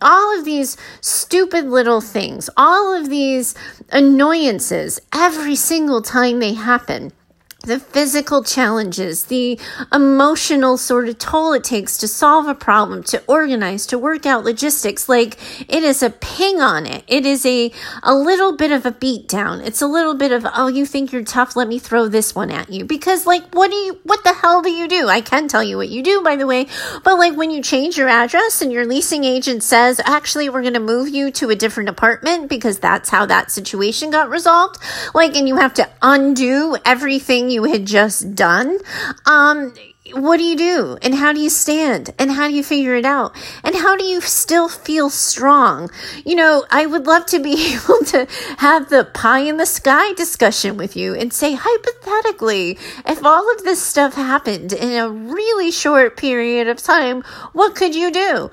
all 0.00 0.38
of 0.38 0.46
these 0.46 0.78
stupid 1.02 1.66
little 1.66 2.00
things, 2.00 2.48
all 2.56 2.94
of 2.94 3.10
these 3.10 3.54
annoyances 3.90 5.00
every 5.12 5.54
single 5.54 6.00
time 6.00 6.38
they 6.38 6.54
happen 6.54 7.12
the 7.64 7.80
physical 7.80 8.44
challenges, 8.44 9.24
the 9.24 9.58
emotional 9.92 10.78
sort 10.78 11.08
of 11.08 11.18
toll 11.18 11.52
it 11.52 11.64
takes 11.64 11.98
to 11.98 12.06
solve 12.06 12.46
a 12.46 12.54
problem, 12.54 13.02
to 13.02 13.22
organize, 13.26 13.84
to 13.84 13.98
work 13.98 14.24
out 14.24 14.44
logistics. 14.44 15.08
Like 15.08 15.36
it 15.68 15.82
is 15.82 16.02
a 16.02 16.10
ping 16.10 16.60
on 16.60 16.86
it. 16.86 17.02
It 17.08 17.26
is 17.26 17.44
a, 17.44 17.72
a 18.04 18.14
little 18.14 18.56
bit 18.56 18.70
of 18.70 18.86
a 18.86 18.92
beat 18.92 19.26
down. 19.26 19.60
It's 19.60 19.82
a 19.82 19.88
little 19.88 20.14
bit 20.14 20.30
of, 20.30 20.46
oh, 20.54 20.68
you 20.68 20.86
think 20.86 21.10
you're 21.10 21.24
tough? 21.24 21.56
Let 21.56 21.66
me 21.66 21.80
throw 21.80 22.06
this 22.06 22.32
one 22.32 22.52
at 22.52 22.70
you. 22.70 22.84
Because 22.84 23.26
like, 23.26 23.52
what 23.52 23.72
do 23.72 23.76
you, 23.76 23.98
what 24.04 24.22
the 24.22 24.34
hell 24.34 24.62
do 24.62 24.70
you 24.70 24.86
do? 24.86 25.08
I 25.08 25.20
can 25.20 25.48
tell 25.48 25.62
you 25.62 25.76
what 25.76 25.88
you 25.88 26.02
do, 26.02 26.22
by 26.22 26.36
the 26.36 26.46
way. 26.46 26.68
But 27.02 27.18
like 27.18 27.36
when 27.36 27.50
you 27.50 27.60
change 27.60 27.98
your 27.98 28.08
address 28.08 28.62
and 28.62 28.72
your 28.72 28.86
leasing 28.86 29.24
agent 29.24 29.64
says, 29.64 30.00
actually, 30.04 30.48
we're 30.48 30.62
going 30.62 30.74
to 30.74 30.80
move 30.80 31.08
you 31.08 31.32
to 31.32 31.50
a 31.50 31.56
different 31.56 31.88
apartment 31.88 32.48
because 32.48 32.78
that's 32.78 33.10
how 33.10 33.26
that 33.26 33.50
situation 33.50 34.10
got 34.10 34.30
resolved. 34.30 34.78
Like, 35.12 35.34
and 35.34 35.48
you 35.48 35.56
have 35.56 35.74
to 35.74 35.88
undo 36.00 36.76
everything 36.84 37.47
you 37.50 37.64
had 37.64 37.86
just 37.86 38.34
done, 38.34 38.78
um, 39.26 39.74
what 40.12 40.38
do 40.38 40.44
you 40.44 40.56
do? 40.56 40.98
And 41.02 41.14
how 41.14 41.32
do 41.32 41.40
you 41.40 41.50
stand? 41.50 42.14
And 42.18 42.30
how 42.30 42.48
do 42.48 42.54
you 42.54 42.62
figure 42.62 42.94
it 42.94 43.04
out? 43.04 43.36
And 43.62 43.74
how 43.74 43.96
do 43.96 44.04
you 44.04 44.20
still 44.20 44.68
feel 44.68 45.10
strong? 45.10 45.90
You 46.24 46.36
know, 46.36 46.64
I 46.70 46.86
would 46.86 47.06
love 47.06 47.26
to 47.26 47.38
be 47.38 47.74
able 47.74 48.04
to 48.06 48.26
have 48.58 48.88
the 48.88 49.04
pie 49.04 49.40
in 49.40 49.56
the 49.56 49.66
sky 49.66 50.12
discussion 50.14 50.76
with 50.76 50.96
you 50.96 51.14
and 51.14 51.32
say, 51.32 51.54
hypothetically, 51.58 52.78
if 53.06 53.24
all 53.24 53.52
of 53.54 53.64
this 53.64 53.82
stuff 53.82 54.14
happened 54.14 54.72
in 54.72 54.92
a 54.92 55.10
really 55.10 55.70
short 55.70 56.16
period 56.16 56.68
of 56.68 56.82
time, 56.82 57.22
what 57.52 57.74
could 57.74 57.94
you 57.94 58.10
do? 58.10 58.50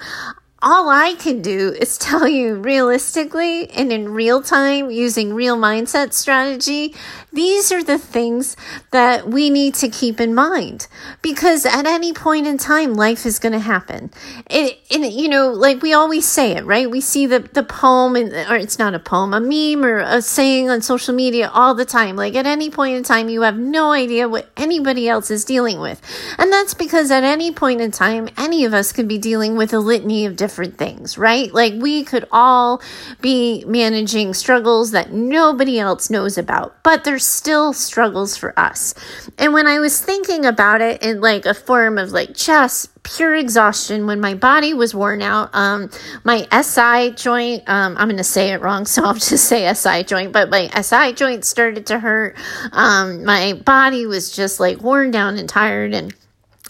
all 0.66 0.90
I 0.90 1.14
can 1.14 1.44
do 1.44 1.76
is 1.80 1.96
tell 1.98 2.28
you 2.28 2.56
realistically 2.56 3.70
and 3.70 3.92
in 3.92 4.10
real 4.10 4.42
time 4.42 4.90
using 4.90 5.32
real 5.32 5.58
mindset 5.58 6.12
strategy. 6.12 6.96
These 7.36 7.74
are 7.74 7.84
the 7.84 7.98
things 7.98 8.56
that 8.92 9.28
we 9.28 9.50
need 9.50 9.74
to 9.76 9.90
keep 9.90 10.22
in 10.22 10.34
mind 10.34 10.88
because 11.22 11.66
at 11.66 11.86
any 11.86 12.14
point 12.14 12.48
in 12.48 12.58
time, 12.58 12.94
life 12.94 13.26
is 13.26 13.40
going 13.40 13.52
to 13.52 13.60
happen. 13.60 14.10
It, 14.50 14.80
and, 14.90 15.06
you 15.06 15.28
know, 15.28 15.50
like 15.50 15.82
we 15.82 15.92
always 15.92 16.26
say 16.26 16.54
it, 16.54 16.64
right? 16.64 16.90
We 16.90 17.02
see 17.02 17.26
the, 17.26 17.40
the 17.40 17.64
poem, 17.64 18.16
in, 18.16 18.34
or 18.50 18.56
it's 18.56 18.80
not 18.80 18.94
a 18.94 19.00
poem, 19.00 19.34
a 19.34 19.42
meme 19.42 19.84
or 19.84 19.98
a 19.98 20.22
saying 20.22 20.70
on 20.70 20.82
social 20.82 21.14
media 21.14 21.52
all 21.54 21.76
the 21.76 21.84
time. 21.84 22.16
Like 22.16 22.36
at 22.36 22.46
any 22.46 22.70
point 22.70 22.96
in 22.96 23.04
time, 23.04 23.28
you 23.28 23.42
have 23.42 23.58
no 23.58 23.92
idea 23.92 24.30
what 24.30 24.50
anybody 24.56 25.10
else 25.10 25.30
is 25.30 25.44
dealing 25.44 25.82
with. 25.82 26.02
And 26.38 26.54
that's 26.54 26.74
because 26.74 27.12
at 27.12 27.26
any 27.26 27.52
point 27.52 27.82
in 27.82 27.92
time, 27.92 28.30
any 28.38 28.64
of 28.64 28.74
us 28.74 28.94
could 28.94 29.10
be 29.10 29.18
dealing 29.18 29.58
with 29.58 29.74
a 29.74 29.80
litany 29.80 30.26
of 30.26 30.38
different 30.38 30.78
things, 30.78 31.18
right? 31.18 31.54
Like 31.54 31.74
we 31.74 32.06
could 32.06 32.26
all 32.32 32.82
be 33.20 33.66
managing 33.68 34.34
struggles 34.34 34.92
that 34.92 35.12
nobody 35.12 35.78
else 35.78 36.10
knows 36.10 36.38
about, 36.38 36.82
but 36.82 37.04
there's 37.04 37.25
still 37.26 37.74
struggles 37.74 38.38
for 38.38 38.58
us. 38.60 38.94
And 39.38 39.54
when 39.54 39.68
I 39.68 39.80
was 39.80 40.00
thinking 40.02 40.46
about 40.46 40.82
it 40.82 41.04
in 41.04 41.22
like 41.22 41.46
a 41.46 41.54
form 41.54 41.98
of 41.98 42.12
like 42.12 42.34
just 42.34 42.92
pure 43.04 43.36
exhaustion 43.36 44.06
when 44.06 44.20
my 44.20 44.34
body 44.34 44.74
was 44.74 44.96
worn 44.96 45.22
out, 45.22 45.50
um, 45.54 45.90
my 46.24 46.48
SI 46.62 47.12
joint, 47.12 47.64
um, 47.68 47.96
I'm 47.98 48.08
going 48.08 48.18
to 48.18 48.24
say 48.24 48.52
it 48.52 48.62
wrong, 48.62 48.86
so 48.86 49.04
I'll 49.06 49.14
just 49.14 49.46
say 49.46 49.72
SI 49.74 50.04
joint, 50.04 50.32
but 50.32 50.50
my 50.50 50.68
SI 50.70 51.14
joint 51.14 51.46
started 51.46 51.88
to 51.88 52.00
hurt. 52.00 52.36
Um, 52.72 53.26
my 53.26 53.54
body 53.54 54.06
was 54.06 54.32
just 54.32 54.60
like 54.60 54.82
worn 54.82 55.12
down 55.12 55.38
and 55.38 55.50
tired 55.50 55.94
and 55.94 56.14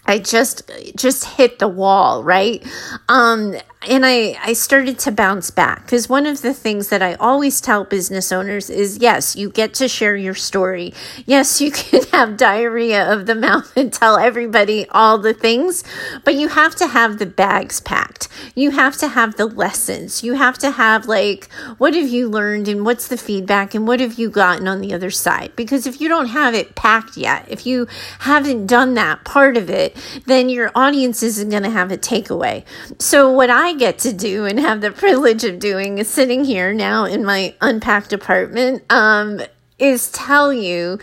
I 0.07 0.19
just 0.19 0.69
just 0.95 1.25
hit 1.25 1.59
the 1.59 1.67
wall, 1.67 2.23
right? 2.23 2.63
Um, 3.09 3.55
and 3.87 4.05
I, 4.05 4.37
I 4.41 4.53
started 4.53 4.99
to 4.99 5.11
bounce 5.11 5.51
back 5.51 5.85
because 5.85 6.09
one 6.09 6.25
of 6.25 6.41
the 6.41 6.53
things 6.53 6.89
that 6.89 7.01
I 7.01 7.15
always 7.15 7.61
tell 7.61 7.83
business 7.83 8.31
owners 8.31 8.69
is 8.69 8.97
yes, 8.97 9.35
you 9.35 9.49
get 9.49 9.73
to 9.75 9.87
share 9.87 10.15
your 10.15 10.33
story. 10.33 10.93
Yes, 11.25 11.61
you 11.61 11.71
can 11.73 12.03
have 12.11 12.37
diarrhea 12.37 13.11
of 13.11 13.25
the 13.25 13.35
mouth 13.35 13.75
and 13.77 13.93
tell 13.93 14.17
everybody 14.17 14.87
all 14.89 15.17
the 15.17 15.33
things, 15.33 15.83
but 16.23 16.35
you 16.35 16.49
have 16.49 16.75
to 16.75 16.87
have 16.87 17.19
the 17.19 17.25
bags 17.25 17.79
packed. 17.79 18.27
You 18.55 18.71
have 18.71 18.97
to 18.97 19.07
have 19.09 19.35
the 19.35 19.45
lessons. 19.45 20.23
You 20.23 20.33
have 20.33 20.57
to 20.59 20.71
have, 20.71 21.07
like, 21.07 21.51
what 21.77 21.93
have 21.93 22.09
you 22.09 22.29
learned 22.29 22.67
and 22.67 22.85
what's 22.85 23.07
the 23.07 23.17
feedback 23.17 23.75
and 23.75 23.87
what 23.87 23.99
have 23.99 24.15
you 24.15 24.29
gotten 24.29 24.67
on 24.67 24.81
the 24.81 24.93
other 24.93 25.11
side? 25.11 25.55
Because 25.55 25.87
if 25.87 26.01
you 26.01 26.07
don't 26.07 26.27
have 26.27 26.53
it 26.53 26.75
packed 26.75 27.17
yet, 27.17 27.45
if 27.47 27.65
you 27.65 27.87
haven't 28.19 28.67
done 28.67 28.93
that 28.95 29.23
part 29.23 29.57
of 29.57 29.69
it, 29.69 29.95
then 30.25 30.49
your 30.49 30.71
audience 30.75 31.23
isn't 31.23 31.49
going 31.49 31.63
to 31.63 31.69
have 31.69 31.91
a 31.91 31.97
takeaway. 31.97 32.63
So, 32.99 33.31
what 33.31 33.49
I 33.49 33.73
get 33.77 33.99
to 33.99 34.13
do 34.13 34.45
and 34.45 34.59
have 34.59 34.81
the 34.81 34.91
privilege 34.91 35.43
of 35.43 35.59
doing 35.59 35.97
is 35.97 36.07
sitting 36.07 36.43
here 36.43 36.73
now 36.73 37.05
in 37.05 37.23
my 37.23 37.53
unpacked 37.61 38.13
apartment 38.13 38.83
um, 38.89 39.41
is 39.79 40.11
tell 40.11 40.51
you 40.53 40.99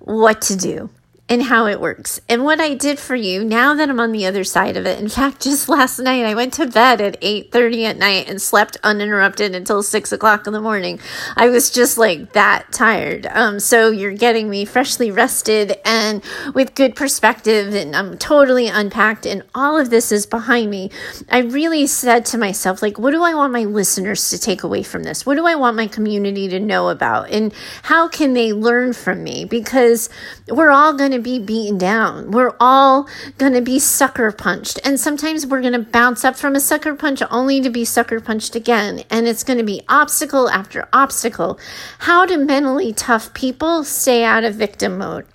what 0.00 0.40
to 0.42 0.56
do 0.56 0.90
and 1.28 1.42
how 1.44 1.66
it 1.66 1.80
works. 1.80 2.20
And 2.28 2.44
what 2.44 2.60
I 2.60 2.74
did 2.74 3.00
for 3.00 3.16
you 3.16 3.44
now 3.44 3.74
that 3.74 3.90
I'm 3.90 3.98
on 3.98 4.12
the 4.12 4.26
other 4.26 4.44
side 4.44 4.76
of 4.76 4.86
it. 4.86 5.00
In 5.00 5.08
fact, 5.08 5.42
just 5.46 5.68
last 5.68 5.98
night 5.98 6.24
I 6.24 6.34
went 6.34 6.52
to 6.54 6.66
bed 6.66 7.00
at 7.00 7.20
8:30 7.20 7.84
at 7.84 7.98
night 7.98 8.28
and 8.28 8.40
slept 8.40 8.76
uninterrupted 8.84 9.54
until 9.54 9.82
six 9.82 10.12
o'clock 10.12 10.46
in 10.46 10.52
the 10.52 10.60
morning. 10.60 11.00
I 11.36 11.48
was 11.48 11.70
just 11.70 11.98
like 11.98 12.32
that 12.34 12.72
tired. 12.72 13.26
Um, 13.26 13.58
so 13.58 13.90
you're 13.90 14.12
getting 14.12 14.48
me 14.48 14.64
freshly 14.64 15.10
rested 15.10 15.76
and 15.84 16.22
with 16.54 16.74
good 16.74 16.94
perspective, 16.94 17.74
and 17.74 17.96
I'm 17.96 18.18
totally 18.18 18.68
unpacked, 18.68 19.26
and 19.26 19.42
all 19.54 19.78
of 19.78 19.90
this 19.90 20.12
is 20.12 20.26
behind 20.26 20.70
me. 20.70 20.90
I 21.28 21.38
really 21.38 21.86
said 21.86 22.24
to 22.26 22.38
myself, 22.38 22.82
like, 22.82 22.98
what 22.98 23.10
do 23.10 23.22
I 23.22 23.34
want 23.34 23.52
my 23.52 23.64
listeners 23.64 24.30
to 24.30 24.38
take 24.38 24.62
away 24.62 24.82
from 24.82 25.02
this? 25.02 25.26
What 25.26 25.36
do 25.36 25.46
I 25.46 25.54
want 25.56 25.76
my 25.76 25.86
community 25.86 26.48
to 26.48 26.60
know 26.60 26.88
about? 26.88 27.30
And 27.30 27.52
how 27.82 28.08
can 28.08 28.34
they 28.34 28.52
learn 28.52 28.92
from 28.92 29.24
me? 29.24 29.44
Because 29.44 30.08
we're 30.48 30.70
all 30.70 30.92
going 30.92 31.12
to 31.12 31.15
to 31.16 31.22
be 31.22 31.38
beaten 31.38 31.78
down. 31.78 32.30
We're 32.30 32.54
all 32.60 33.08
going 33.38 33.52
to 33.54 33.60
be 33.60 33.78
sucker 33.78 34.32
punched. 34.32 34.80
And 34.84 34.98
sometimes 35.00 35.46
we're 35.46 35.60
going 35.60 35.72
to 35.72 35.78
bounce 35.78 36.24
up 36.24 36.36
from 36.36 36.54
a 36.54 36.60
sucker 36.60 36.94
punch 36.94 37.22
only 37.30 37.60
to 37.60 37.70
be 37.70 37.84
sucker 37.84 38.20
punched 38.20 38.54
again. 38.54 39.02
And 39.10 39.26
it's 39.26 39.44
going 39.44 39.58
to 39.58 39.64
be 39.64 39.82
obstacle 39.88 40.48
after 40.48 40.88
obstacle. 40.92 41.58
How 42.00 42.26
do 42.26 42.38
mentally 42.38 42.92
tough 42.92 43.34
people 43.34 43.84
stay 43.84 44.24
out 44.24 44.44
of 44.44 44.54
victim 44.54 44.98
mode? 44.98 45.26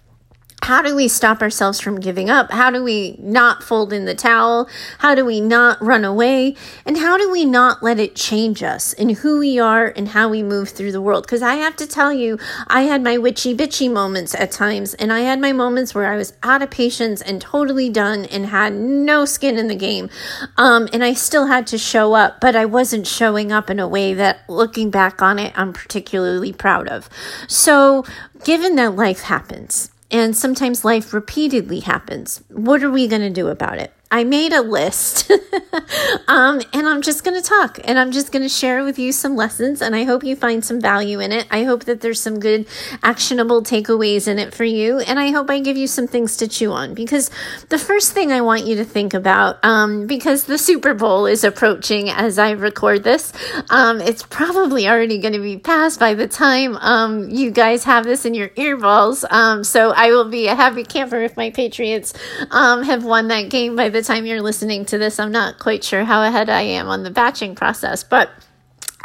How 0.63 0.81
do 0.83 0.95
we 0.95 1.07
stop 1.07 1.41
ourselves 1.41 1.79
from 1.79 1.99
giving 1.99 2.29
up? 2.29 2.51
How 2.51 2.69
do 2.69 2.83
we 2.83 3.15
not 3.19 3.63
fold 3.63 3.91
in 3.91 4.05
the 4.05 4.13
towel? 4.13 4.69
How 4.99 5.15
do 5.15 5.25
we 5.25 5.41
not 5.41 5.81
run 5.81 6.05
away? 6.05 6.55
And 6.85 6.97
how 6.97 7.17
do 7.17 7.31
we 7.31 7.45
not 7.45 7.81
let 7.81 7.99
it 7.99 8.15
change 8.15 8.61
us 8.61 8.93
in 8.93 9.09
who 9.09 9.39
we 9.39 9.57
are 9.57 9.87
and 9.87 10.09
how 10.09 10.29
we 10.29 10.43
move 10.43 10.69
through 10.69 10.91
the 10.91 11.01
world? 11.01 11.23
Because 11.23 11.41
I 11.41 11.55
have 11.55 11.75
to 11.77 11.87
tell 11.87 12.13
you, 12.13 12.37
I 12.67 12.83
had 12.83 13.03
my 13.03 13.17
witchy 13.17 13.55
bitchy 13.55 13.91
moments 13.91 14.35
at 14.35 14.51
times, 14.51 14.93
and 14.93 15.11
I 15.11 15.21
had 15.21 15.41
my 15.41 15.51
moments 15.51 15.95
where 15.95 16.13
I 16.13 16.15
was 16.15 16.33
out 16.43 16.61
of 16.61 16.69
patience 16.69 17.21
and 17.21 17.41
totally 17.41 17.89
done 17.89 18.25
and 18.25 18.45
had 18.45 18.73
no 18.73 19.25
skin 19.25 19.57
in 19.57 19.67
the 19.67 19.75
game. 19.75 20.09
Um, 20.57 20.87
and 20.93 21.03
I 21.03 21.13
still 21.13 21.47
had 21.47 21.65
to 21.67 21.77
show 21.79 22.13
up, 22.13 22.39
but 22.39 22.55
I 22.55 22.65
wasn't 22.65 23.07
showing 23.07 23.51
up 23.51 23.71
in 23.71 23.79
a 23.79 23.87
way 23.87 24.13
that, 24.13 24.47
looking 24.47 24.91
back 24.91 25.23
on 25.23 25.39
it, 25.39 25.53
I'm 25.57 25.73
particularly 25.73 26.53
proud 26.53 26.87
of. 26.87 27.09
So, 27.47 28.05
given 28.43 28.75
that 28.75 28.95
life 28.95 29.21
happens, 29.21 29.89
and 30.11 30.35
sometimes 30.35 30.85
life 30.85 31.13
repeatedly 31.13 31.79
happens. 31.79 32.43
What 32.49 32.83
are 32.83 32.91
we 32.91 33.07
going 33.07 33.21
to 33.21 33.29
do 33.29 33.47
about 33.47 33.79
it? 33.79 33.93
I 34.11 34.25
made 34.25 34.51
a 34.51 34.61
list 34.61 35.31
um, 36.27 36.61
and 36.73 36.87
I'm 36.87 37.01
just 37.01 37.23
going 37.23 37.41
to 37.41 37.47
talk 37.47 37.79
and 37.85 37.97
I'm 37.97 38.11
just 38.11 38.33
going 38.33 38.43
to 38.43 38.49
share 38.49 38.83
with 38.83 38.99
you 38.99 39.13
some 39.13 39.37
lessons. 39.37 39.81
And 39.81 39.95
I 39.95 40.03
hope 40.03 40.25
you 40.25 40.35
find 40.35 40.63
some 40.65 40.81
value 40.81 41.21
in 41.21 41.31
it. 41.31 41.47
I 41.49 41.63
hope 41.63 41.85
that 41.85 42.01
there's 42.01 42.19
some 42.19 42.39
good 42.39 42.67
actionable 43.01 43.63
takeaways 43.63 44.27
in 44.27 44.37
it 44.37 44.53
for 44.53 44.65
you. 44.65 44.99
And 44.99 45.17
I 45.17 45.31
hope 45.31 45.49
I 45.49 45.61
give 45.61 45.77
you 45.77 45.87
some 45.87 46.07
things 46.07 46.35
to 46.37 46.47
chew 46.47 46.73
on 46.73 46.93
because 46.93 47.31
the 47.69 47.77
first 47.77 48.11
thing 48.11 48.33
I 48.33 48.41
want 48.41 48.65
you 48.65 48.75
to 48.75 48.83
think 48.83 49.13
about, 49.13 49.63
um, 49.63 50.07
because 50.07 50.43
the 50.43 50.57
Super 50.57 50.93
Bowl 50.93 51.25
is 51.25 51.45
approaching 51.45 52.09
as 52.09 52.37
I 52.37 52.51
record 52.51 53.03
this, 53.03 53.31
um, 53.69 54.01
it's 54.01 54.23
probably 54.23 54.89
already 54.89 55.19
going 55.19 55.33
to 55.33 55.39
be 55.39 55.57
past 55.57 56.01
by 56.01 56.15
the 56.15 56.27
time 56.27 56.75
um, 56.77 57.29
you 57.29 57.49
guys 57.49 57.85
have 57.85 58.03
this 58.03 58.25
in 58.25 58.33
your 58.33 58.49
earballs. 58.49 59.23
Um, 59.31 59.63
so 59.63 59.91
I 59.91 60.09
will 60.09 60.29
be 60.29 60.47
a 60.47 60.55
happy 60.55 60.83
camper 60.83 61.21
if 61.21 61.37
my 61.37 61.49
Patriots 61.49 62.13
um, 62.49 62.83
have 62.83 63.05
won 63.05 63.29
that 63.29 63.49
game 63.49 63.77
by 63.77 63.87
the 63.87 64.00
the 64.01 64.13
time 64.13 64.25
you're 64.25 64.41
listening 64.41 64.85
to 64.85 64.97
this, 64.97 65.19
I'm 65.19 65.31
not 65.31 65.59
quite 65.59 65.83
sure 65.83 66.03
how 66.03 66.23
ahead 66.23 66.49
I 66.49 66.61
am 66.61 66.87
on 66.87 67.03
the 67.03 67.11
batching 67.11 67.53
process, 67.53 68.03
but 68.03 68.31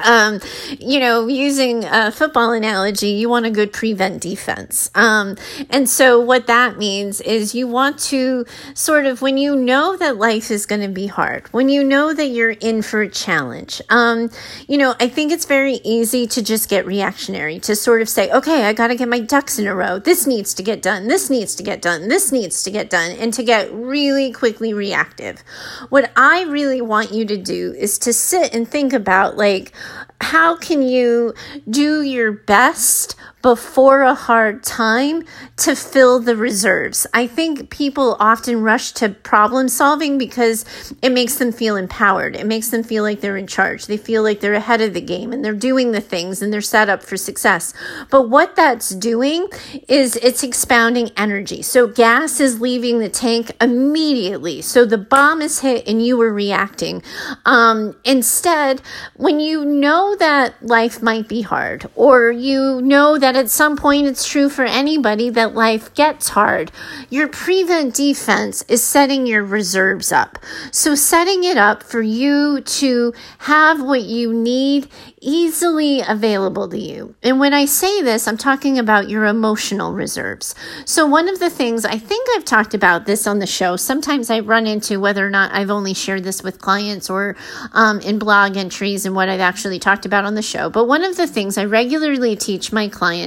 um, 0.04 0.40
you 0.78 1.00
know, 1.00 1.26
using 1.26 1.84
a 1.84 2.10
football 2.10 2.52
analogy, 2.52 3.08
you 3.08 3.28
want 3.28 3.46
a 3.46 3.50
good 3.50 3.72
prevent 3.72 4.22
defense. 4.22 4.90
Um, 4.94 5.36
and 5.70 5.88
so 5.88 6.20
what 6.20 6.46
that 6.46 6.78
means 6.78 7.20
is 7.20 7.54
you 7.54 7.68
want 7.68 7.98
to 8.00 8.44
sort 8.74 9.06
of, 9.06 9.22
when 9.22 9.38
you 9.38 9.56
know 9.56 9.96
that 9.96 10.16
life 10.16 10.50
is 10.50 10.66
going 10.66 10.82
to 10.82 10.88
be 10.88 11.06
hard, 11.06 11.46
when 11.52 11.68
you 11.68 11.82
know 11.84 12.12
that 12.14 12.26
you're 12.26 12.50
in 12.50 12.82
for 12.82 13.02
a 13.02 13.08
challenge, 13.08 13.80
um, 13.88 14.30
you 14.68 14.78
know, 14.78 14.94
I 15.00 15.08
think 15.08 15.32
it's 15.32 15.46
very 15.46 15.80
easy 15.84 16.26
to 16.28 16.42
just 16.42 16.68
get 16.68 16.86
reactionary, 16.86 17.58
to 17.60 17.76
sort 17.76 18.02
of 18.02 18.08
say, 18.08 18.30
okay, 18.30 18.64
I 18.64 18.72
got 18.72 18.88
to 18.88 18.96
get 18.96 19.08
my 19.08 19.20
ducks 19.20 19.58
in 19.58 19.66
a 19.66 19.74
row. 19.74 19.98
This 19.98 20.26
needs 20.26 20.54
to 20.54 20.62
get 20.62 20.82
done. 20.82 21.08
This 21.08 21.30
needs 21.30 21.54
to 21.56 21.62
get 21.62 21.82
done. 21.82 22.08
This 22.08 22.32
needs 22.32 22.62
to 22.62 22.70
get 22.70 22.90
done. 22.90 23.12
And 23.12 23.32
to 23.34 23.42
get 23.42 23.72
really 23.72 24.32
quickly 24.32 24.72
reactive. 24.72 25.40
What 25.88 26.10
I 26.16 26.42
really 26.44 26.80
want 26.80 27.12
you 27.12 27.24
to 27.26 27.36
do 27.36 27.74
is 27.76 27.98
to 28.00 28.12
sit 28.12 28.54
and 28.54 28.68
think 28.68 28.92
about 28.92 29.36
like, 29.36 29.72
how 30.20 30.56
can 30.56 30.82
you 30.82 31.34
do 31.68 32.02
your 32.02 32.32
best 32.32 33.16
before 33.46 34.02
a 34.02 34.12
hard 34.12 34.60
time 34.64 35.22
to 35.56 35.76
fill 35.76 36.18
the 36.18 36.34
reserves. 36.34 37.06
I 37.14 37.28
think 37.28 37.70
people 37.70 38.16
often 38.18 38.60
rush 38.60 38.90
to 38.94 39.10
problem 39.10 39.68
solving 39.68 40.18
because 40.18 40.64
it 41.00 41.12
makes 41.12 41.36
them 41.36 41.52
feel 41.52 41.76
empowered. 41.76 42.34
It 42.34 42.44
makes 42.44 42.70
them 42.70 42.82
feel 42.82 43.04
like 43.04 43.20
they're 43.20 43.36
in 43.36 43.46
charge. 43.46 43.86
They 43.86 43.98
feel 43.98 44.24
like 44.24 44.40
they're 44.40 44.54
ahead 44.54 44.80
of 44.80 44.94
the 44.94 45.00
game 45.00 45.32
and 45.32 45.44
they're 45.44 45.54
doing 45.54 45.92
the 45.92 46.00
things 46.00 46.42
and 46.42 46.52
they're 46.52 46.60
set 46.60 46.88
up 46.88 47.04
for 47.04 47.16
success. 47.16 47.72
But 48.10 48.28
what 48.28 48.56
that's 48.56 48.88
doing 48.88 49.46
is 49.86 50.16
it's 50.16 50.42
expounding 50.42 51.10
energy. 51.16 51.62
So 51.62 51.86
gas 51.86 52.40
is 52.40 52.60
leaving 52.60 52.98
the 52.98 53.08
tank 53.08 53.52
immediately. 53.60 54.60
So 54.60 54.84
the 54.84 54.98
bomb 54.98 55.40
is 55.40 55.60
hit 55.60 55.86
and 55.86 56.04
you 56.04 56.16
were 56.16 56.32
reacting. 56.32 57.00
Um, 57.44 57.94
instead, 58.04 58.82
when 59.14 59.38
you 59.38 59.64
know 59.64 60.16
that 60.16 60.60
life 60.66 61.00
might 61.00 61.28
be 61.28 61.42
hard 61.42 61.88
or 61.94 62.32
you 62.32 62.82
know 62.82 63.16
that 63.16 63.35
at 63.36 63.50
some 63.50 63.76
point 63.76 64.06
it's 64.06 64.26
true 64.26 64.48
for 64.48 64.64
anybody 64.64 65.30
that 65.30 65.54
life 65.54 65.92
gets 65.94 66.30
hard. 66.30 66.72
Your 67.10 67.28
prevent 67.28 67.94
defense 67.94 68.64
is 68.68 68.82
setting 68.82 69.26
your 69.26 69.44
reserves 69.44 70.12
up. 70.12 70.38
So, 70.70 70.94
setting 70.94 71.44
it 71.44 71.56
up 71.56 71.82
for 71.82 72.00
you 72.00 72.60
to 72.60 73.12
have 73.38 73.82
what 73.82 74.02
you 74.02 74.32
need 74.32 74.88
easily 75.20 76.02
available 76.06 76.68
to 76.68 76.78
you. 76.78 77.14
And 77.22 77.40
when 77.40 77.52
I 77.52 77.64
say 77.64 78.02
this, 78.02 78.28
I'm 78.28 78.36
talking 78.36 78.78
about 78.78 79.08
your 79.08 79.26
emotional 79.26 79.92
reserves. 79.92 80.54
So, 80.84 81.06
one 81.06 81.28
of 81.28 81.38
the 81.38 81.50
things 81.50 81.84
I 81.84 81.98
think 81.98 82.28
I've 82.34 82.44
talked 82.44 82.74
about 82.74 83.06
this 83.06 83.26
on 83.26 83.38
the 83.38 83.46
show, 83.46 83.76
sometimes 83.76 84.30
I 84.30 84.40
run 84.40 84.66
into 84.66 85.00
whether 85.00 85.26
or 85.26 85.30
not 85.30 85.52
I've 85.52 85.70
only 85.70 85.94
shared 85.94 86.24
this 86.24 86.42
with 86.42 86.60
clients 86.60 87.10
or 87.10 87.36
um, 87.72 88.00
in 88.00 88.18
blog 88.18 88.56
entries 88.56 89.04
and 89.04 89.14
what 89.14 89.28
I've 89.28 89.40
actually 89.40 89.78
talked 89.78 90.06
about 90.06 90.24
on 90.24 90.34
the 90.34 90.42
show. 90.42 90.70
But 90.70 90.86
one 90.86 91.04
of 91.04 91.16
the 91.16 91.26
things 91.26 91.58
I 91.58 91.64
regularly 91.64 92.36
teach 92.36 92.72
my 92.72 92.88
clients 92.88 93.25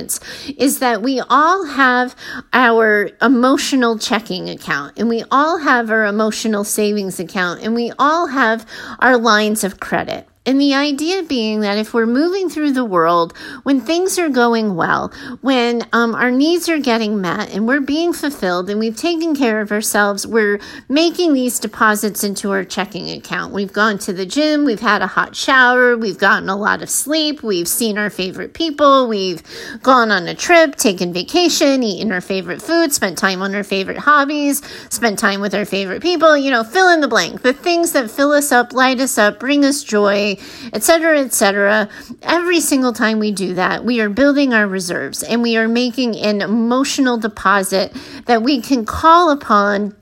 is 0.57 0.79
that 0.79 1.01
we 1.01 1.19
all 1.29 1.65
have 1.65 2.15
our 2.53 3.09
emotional 3.21 3.97
checking 3.97 4.49
account 4.49 4.97
and 4.97 5.09
we 5.09 5.23
all 5.29 5.57
have 5.57 5.89
our 5.89 6.05
emotional 6.05 6.63
savings 6.63 7.19
account 7.19 7.61
and 7.61 7.75
we 7.75 7.91
all 7.99 8.27
have 8.27 8.65
our 8.99 9.17
lines 9.17 9.63
of 9.63 9.79
credit. 9.79 10.28
And 10.45 10.59
the 10.59 10.73
idea 10.73 11.21
being 11.21 11.59
that 11.59 11.77
if 11.77 11.93
we're 11.93 12.05
moving 12.05 12.49
through 12.49 12.71
the 12.71 12.85
world, 12.85 13.37
when 13.63 13.81
things 13.81 14.17
are 14.17 14.29
going 14.29 14.75
well, 14.75 15.13
when 15.41 15.85
um, 15.91 16.15
our 16.15 16.31
needs 16.31 16.69
are 16.69 16.79
getting 16.79 17.19
met 17.21 17.53
and 17.53 17.67
we're 17.67 17.81
being 17.81 18.13
fulfilled 18.13 18.69
and 18.69 18.79
we've 18.79 18.95
taken 18.95 19.35
care 19.35 19.59
of 19.59 19.71
ourselves, 19.71 20.25
we're 20.25 20.59
making 20.87 21.33
these 21.33 21.59
deposits 21.59 22.23
into 22.23 22.51
our 22.51 22.63
checking 22.63 23.11
account. 23.11 23.53
We've 23.53 23.71
gone 23.71 23.97
to 23.99 24.13
the 24.13 24.25
gym, 24.25 24.63
we've 24.63 24.79
had 24.79 25.01
a 25.01 25.07
hot 25.07 25.35
shower, 25.35 25.97
we've 25.97 26.17
gotten 26.17 26.47
a 26.47 26.55
lot 26.55 26.81
of 26.81 26.89
sleep, 26.89 27.43
we've 27.43 27.67
seen 27.67 27.97
our 27.97 28.09
favorite 28.09 28.53
people, 28.53 29.09
we've 29.09 29.43
gone 29.83 30.09
on 30.09 30.27
a 30.27 30.33
trip, 30.33 30.77
taken 30.77 31.11
vacation, 31.13 31.83
eaten 31.83 32.13
our 32.13 32.21
favorite 32.21 32.61
food, 32.61 32.93
spent 32.93 33.17
time 33.17 33.41
on 33.41 33.53
our 33.53 33.63
favorite 33.63 33.97
hobbies, 33.97 34.63
spent 34.89 35.19
time 35.19 35.41
with 35.41 35.53
our 35.53 35.65
favorite 35.65 36.01
people, 36.01 36.37
you 36.37 36.49
know, 36.49 36.63
fill 36.63 36.89
in 36.89 37.01
the 37.01 37.07
blank. 37.09 37.41
The 37.41 37.53
things 37.53 37.91
that 37.91 38.09
fill 38.09 38.31
us 38.31 38.53
up, 38.53 38.71
light 38.71 39.01
us 39.01 39.17
up, 39.17 39.37
bring 39.39 39.65
us 39.65 39.83
joy 39.83 40.28
etc., 40.73 41.21
etc. 41.21 41.89
Every 42.21 42.59
single 42.59 42.93
time 42.93 43.19
we 43.19 43.31
do 43.31 43.53
that, 43.55 43.85
we 43.85 44.01
are 44.01 44.09
building 44.09 44.53
our 44.53 44.67
reserves 44.67 45.23
and 45.23 45.41
we 45.41 45.57
are 45.57 45.67
making 45.67 46.17
an 46.17 46.41
emotional 46.41 47.17
deposit 47.17 47.95
that 48.25 48.43
we 48.43 48.61
can 48.61 48.85
call 48.85 49.31
upon 49.31 49.95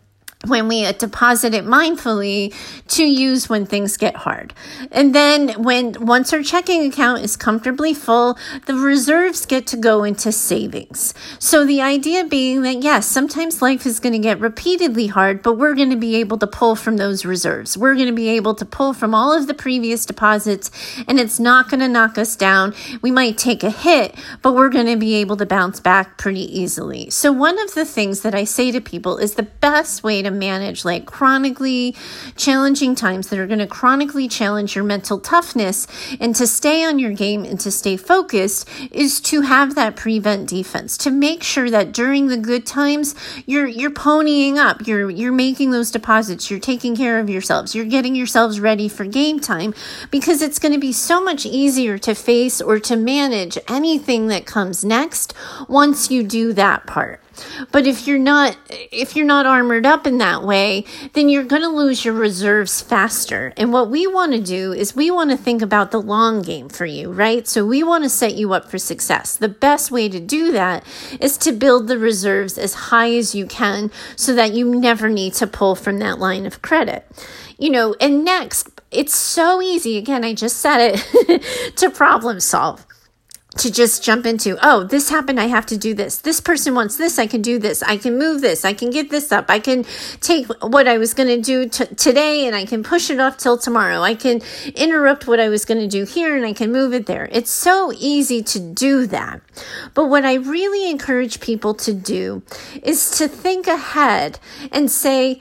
when 0.45 0.67
we 0.67 0.89
deposit 0.93 1.53
it 1.55 1.65
mindfully 1.65 2.53
to 2.87 3.03
use 3.03 3.49
when 3.49 3.65
things 3.65 3.97
get 3.97 4.15
hard. 4.15 4.53
And 4.91 5.13
then 5.15 5.63
when 5.63 5.95
once 6.05 6.31
our 6.31 6.43
checking 6.43 6.85
account 6.85 7.23
is 7.23 7.35
comfortably 7.35 7.93
full, 7.93 8.37
the 8.67 8.75
reserves 8.75 9.47
get 9.47 9.65
to 9.67 9.77
go 9.77 10.03
into 10.03 10.31
savings. 10.31 11.15
So 11.39 11.65
the 11.65 11.81
idea 11.81 12.23
being 12.23 12.61
that 12.61 12.83
yes, 12.83 13.07
sometimes 13.07 13.63
life 13.63 13.85
is 13.87 13.99
going 13.99 14.13
to 14.13 14.19
get 14.19 14.39
repeatedly 14.39 15.07
hard, 15.07 15.41
but 15.41 15.57
we're 15.57 15.73
going 15.73 15.89
to 15.89 15.97
be 15.97 16.15
able 16.17 16.37
to 16.37 16.47
pull 16.47 16.75
from 16.75 16.97
those 16.97 17.25
reserves. 17.25 17.75
We're 17.75 17.95
going 17.95 18.07
to 18.07 18.13
be 18.13 18.29
able 18.29 18.53
to 18.55 18.65
pull 18.65 18.93
from 18.93 19.15
all 19.15 19.33
of 19.33 19.47
the 19.47 19.55
previous 19.55 20.05
deposits 20.05 20.69
and 21.07 21.19
it's 21.19 21.39
not 21.39 21.69
going 21.69 21.79
to 21.79 21.87
knock 21.87 22.17
us 22.17 22.35
down. 22.35 22.75
We 23.01 23.09
might 23.09 23.39
take 23.39 23.63
a 23.63 23.71
hit, 23.71 24.13
but 24.43 24.53
we're 24.53 24.69
going 24.69 24.85
to 24.85 24.97
be 24.97 25.15
able 25.15 25.37
to 25.37 25.47
bounce 25.47 25.79
back 25.79 26.17
pretty 26.19 26.59
easily. 26.59 27.09
So 27.09 27.31
one 27.31 27.59
of 27.59 27.73
the 27.73 27.85
things 27.85 28.21
that 28.21 28.35
I 28.35 28.43
say 28.43 28.71
to 28.71 28.79
people 28.79 29.17
is 29.17 29.33
the 29.33 29.43
best 29.43 30.03
way 30.03 30.21
to 30.21 30.26
to 30.31 30.37
manage 30.37 30.85
like 30.85 31.05
chronically 31.05 31.95
challenging 32.35 32.95
times 32.95 33.27
that 33.29 33.39
are 33.39 33.47
going 33.47 33.59
to 33.59 33.67
chronically 33.67 34.27
challenge 34.27 34.75
your 34.75 34.83
mental 34.83 35.19
toughness 35.19 35.87
and 36.19 36.35
to 36.35 36.45
stay 36.45 36.83
on 36.83 36.99
your 36.99 37.13
game 37.13 37.43
and 37.43 37.59
to 37.59 37.71
stay 37.71 37.97
focused 37.97 38.67
is 38.91 39.19
to 39.21 39.41
have 39.41 39.75
that 39.75 39.95
prevent 39.95 40.47
defense. 40.49 40.97
To 40.99 41.11
make 41.11 41.43
sure 41.43 41.69
that 41.69 41.91
during 41.91 42.27
the 42.27 42.37
good 42.37 42.65
times 42.65 43.15
you're 43.45 43.67
you're 43.67 43.91
ponying 43.91 44.57
up 44.57 44.85
you're 44.87 45.09
you're 45.09 45.31
making 45.31 45.71
those 45.71 45.91
deposits 45.91 46.49
you're 46.49 46.59
taking 46.59 46.95
care 46.95 47.19
of 47.19 47.29
yourselves 47.29 47.73
you're 47.73 47.85
getting 47.85 48.15
yourselves 48.15 48.59
ready 48.59 48.87
for 48.87 49.05
game 49.05 49.39
time 49.39 49.73
because 50.11 50.41
it's 50.41 50.59
going 50.59 50.73
to 50.73 50.79
be 50.79 50.91
so 50.91 51.23
much 51.23 51.45
easier 51.45 51.97
to 51.97 52.13
face 52.13 52.61
or 52.61 52.79
to 52.79 52.95
manage 52.95 53.57
anything 53.67 54.27
that 54.27 54.45
comes 54.45 54.83
next 54.83 55.33
once 55.67 56.11
you 56.11 56.23
do 56.23 56.53
that 56.53 56.85
part 56.85 57.21
but 57.71 57.87
if 57.87 58.07
you're 58.07 58.17
not 58.19 58.57
if 58.69 59.15
you're 59.15 59.25
not 59.25 59.45
armored 59.45 59.85
up 59.85 60.07
in 60.07 60.17
that 60.17 60.43
way, 60.43 60.85
then 61.13 61.29
you're 61.29 61.43
going 61.43 61.61
to 61.61 61.67
lose 61.67 62.03
your 62.03 62.13
reserves 62.13 62.81
faster. 62.81 63.53
And 63.57 63.71
what 63.71 63.89
we 63.89 64.07
want 64.07 64.33
to 64.33 64.41
do 64.41 64.73
is 64.73 64.95
we 64.95 65.11
want 65.11 65.31
to 65.31 65.37
think 65.37 65.61
about 65.61 65.91
the 65.91 66.01
long 66.01 66.41
game 66.41 66.69
for 66.69 66.85
you, 66.85 67.11
right? 67.11 67.47
So 67.47 67.65
we 67.65 67.83
want 67.83 68.03
to 68.03 68.09
set 68.09 68.35
you 68.35 68.53
up 68.53 68.69
for 68.69 68.77
success. 68.77 69.37
The 69.37 69.49
best 69.49 69.91
way 69.91 70.09
to 70.09 70.19
do 70.19 70.51
that 70.51 70.83
is 71.19 71.37
to 71.39 71.51
build 71.51 71.87
the 71.87 71.97
reserves 71.97 72.57
as 72.57 72.73
high 72.73 73.13
as 73.13 73.35
you 73.35 73.45
can 73.45 73.91
so 74.15 74.33
that 74.33 74.53
you 74.53 74.73
never 74.73 75.09
need 75.09 75.33
to 75.35 75.47
pull 75.47 75.75
from 75.75 75.99
that 75.99 76.19
line 76.19 76.45
of 76.45 76.61
credit. 76.61 77.05
You 77.59 77.71
know, 77.71 77.95
and 77.99 78.23
next, 78.23 78.69
it's 78.91 79.15
so 79.15 79.61
easy. 79.61 79.97
Again, 79.97 80.23
I 80.23 80.33
just 80.33 80.57
said 80.57 80.93
it 80.93 81.73
to 81.77 81.89
problem 81.89 82.39
solve 82.39 82.86
to 83.59 83.71
just 83.71 84.03
jump 84.03 84.25
into, 84.25 84.57
oh, 84.61 84.83
this 84.83 85.09
happened, 85.09 85.39
I 85.39 85.45
have 85.45 85.65
to 85.67 85.77
do 85.77 85.93
this. 85.93 86.17
This 86.17 86.39
person 86.39 86.75
wants 86.75 86.97
this, 86.97 87.19
I 87.19 87.27
can 87.27 87.41
do 87.41 87.59
this. 87.59 87.83
I 87.83 87.97
can 87.97 88.17
move 88.17 88.41
this, 88.41 88.65
I 88.65 88.73
can 88.73 88.89
get 88.89 89.09
this 89.09 89.31
up. 89.31 89.45
I 89.49 89.59
can 89.59 89.85
take 90.21 90.47
what 90.61 90.87
I 90.87 90.97
was 90.97 91.13
going 91.13 91.29
to 91.29 91.41
do 91.41 91.69
t- 91.69 91.85
today 91.95 92.47
and 92.47 92.55
I 92.55 92.65
can 92.65 92.83
push 92.83 93.09
it 93.09 93.19
off 93.19 93.37
till 93.37 93.57
tomorrow. 93.57 94.01
I 94.01 94.15
can 94.15 94.41
interrupt 94.75 95.27
what 95.27 95.39
I 95.39 95.49
was 95.49 95.65
going 95.65 95.79
to 95.79 95.87
do 95.87 96.05
here 96.05 96.35
and 96.35 96.45
I 96.45 96.53
can 96.53 96.71
move 96.71 96.93
it 96.93 97.05
there. 97.05 97.27
It's 97.31 97.51
so 97.51 97.91
easy 97.97 98.41
to 98.43 98.59
do 98.59 99.07
that. 99.07 99.41
But 99.93 100.05
what 100.05 100.25
I 100.25 100.35
really 100.35 100.89
encourage 100.89 101.39
people 101.39 101.73
to 101.75 101.93
do 101.93 102.43
is 102.83 103.11
to 103.17 103.27
think 103.27 103.67
ahead 103.67 104.39
and 104.71 104.89
say, 104.91 105.39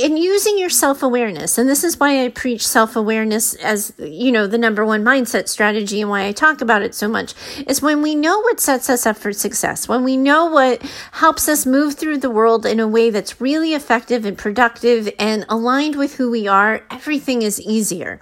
in 0.00 0.16
using 0.16 0.58
your 0.58 0.70
self-awareness. 0.70 1.58
And 1.58 1.68
this 1.68 1.84
is 1.84 2.00
why 2.00 2.24
i 2.24 2.28
preach 2.28 2.66
self-awareness 2.66 3.54
as 3.56 3.92
you 3.98 4.32
know 4.32 4.46
the 4.46 4.58
number 4.58 4.84
one 4.84 5.04
mindset 5.04 5.48
strategy 5.48 6.00
and 6.00 6.08
why 6.08 6.26
i 6.26 6.32
talk 6.32 6.60
about 6.60 6.82
it 6.82 6.94
so 6.94 7.08
much 7.08 7.34
is 7.66 7.82
when 7.82 8.00
we 8.00 8.14
know 8.14 8.40
what 8.40 8.60
sets 8.60 8.88
us 8.88 9.06
up 9.06 9.16
for 9.16 9.32
success 9.32 9.88
when 9.88 10.04
we 10.04 10.16
know 10.16 10.46
what 10.46 10.82
helps 11.12 11.48
us 11.48 11.66
move 11.66 11.94
through 11.94 12.16
the 12.18 12.30
world 12.30 12.64
in 12.64 12.80
a 12.80 12.88
way 12.88 13.10
that's 13.10 13.40
really 13.40 13.74
effective 13.74 14.24
and 14.24 14.38
productive 14.38 15.10
and 15.18 15.44
aligned 15.48 15.96
with 15.96 16.14
who 16.14 16.30
we 16.30 16.48
are 16.48 16.84
everything 16.90 17.42
is 17.42 17.60
easier. 17.60 18.20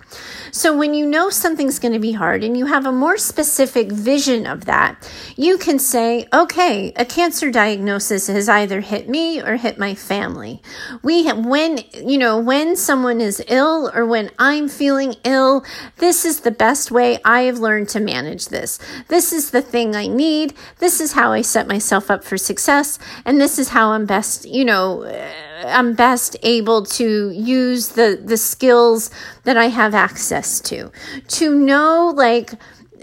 So 0.50 0.76
when 0.76 0.94
you 0.94 1.06
know 1.06 1.30
something's 1.30 1.78
going 1.78 1.92
to 1.92 2.00
be 2.00 2.12
hard 2.12 2.42
and 2.42 2.56
you 2.56 2.66
have 2.66 2.86
a 2.86 2.92
more 2.92 3.16
specific 3.16 3.92
vision 3.92 4.46
of 4.46 4.64
that 4.64 5.08
you 5.36 5.56
can 5.58 5.78
say 5.78 6.26
okay 6.32 6.92
a 6.96 7.04
cancer 7.04 7.50
diagnosis 7.50 8.26
has 8.26 8.48
either 8.48 8.80
hit 8.80 9.08
me 9.08 9.40
or 9.40 9.56
hit 9.56 9.78
my 9.78 9.94
family. 9.94 10.62
We 11.02 11.24
have 11.24 11.46
when, 11.60 11.84
you 11.92 12.16
know, 12.16 12.38
when 12.38 12.74
someone 12.74 13.20
is 13.20 13.42
ill 13.48 13.90
or 13.94 14.06
when 14.06 14.30
I'm 14.38 14.66
feeling 14.66 15.14
ill, 15.24 15.62
this 15.98 16.24
is 16.24 16.40
the 16.40 16.50
best 16.50 16.90
way 16.90 17.18
I 17.22 17.42
have 17.42 17.58
learned 17.58 17.90
to 17.90 18.00
manage 18.00 18.48
this. 18.48 18.78
This 19.08 19.30
is 19.30 19.50
the 19.50 19.60
thing 19.60 19.94
I 19.94 20.06
need. 20.06 20.54
This 20.78 21.02
is 21.02 21.12
how 21.12 21.32
I 21.32 21.42
set 21.42 21.68
myself 21.68 22.10
up 22.10 22.24
for 22.24 22.38
success. 22.38 22.98
And 23.26 23.38
this 23.38 23.58
is 23.58 23.68
how 23.68 23.90
I'm 23.90 24.06
best, 24.06 24.46
you 24.48 24.64
know, 24.64 25.02
uh, 25.02 25.30
I'm 25.66 25.92
best 25.94 26.34
able 26.42 26.86
to 26.86 27.30
use 27.30 27.90
the, 27.90 28.18
the 28.24 28.38
skills 28.38 29.10
that 29.44 29.58
I 29.58 29.66
have 29.66 29.94
access 29.94 30.60
to. 30.62 30.90
To 31.28 31.54
know, 31.54 32.10
like, 32.16 32.52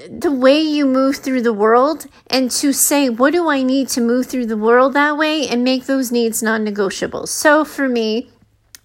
the 0.10 0.32
way 0.32 0.60
you 0.60 0.86
move 0.86 1.18
through 1.18 1.42
the 1.42 1.54
world 1.54 2.06
and 2.28 2.50
to 2.52 2.72
say, 2.72 3.10
what 3.10 3.34
do 3.34 3.50
I 3.50 3.62
need 3.62 3.88
to 3.90 4.02
move 4.02 4.28
through 4.28 4.46
the 4.48 4.58
world 4.58 4.94
that 4.94 5.18
way 5.18 5.48
and 5.48 5.64
make 5.64 5.86
those 5.86 6.12
needs 6.12 6.44
non 6.44 6.64
negotiable. 6.64 7.26
So 7.26 7.66
for 7.66 7.90
me, 7.90 8.30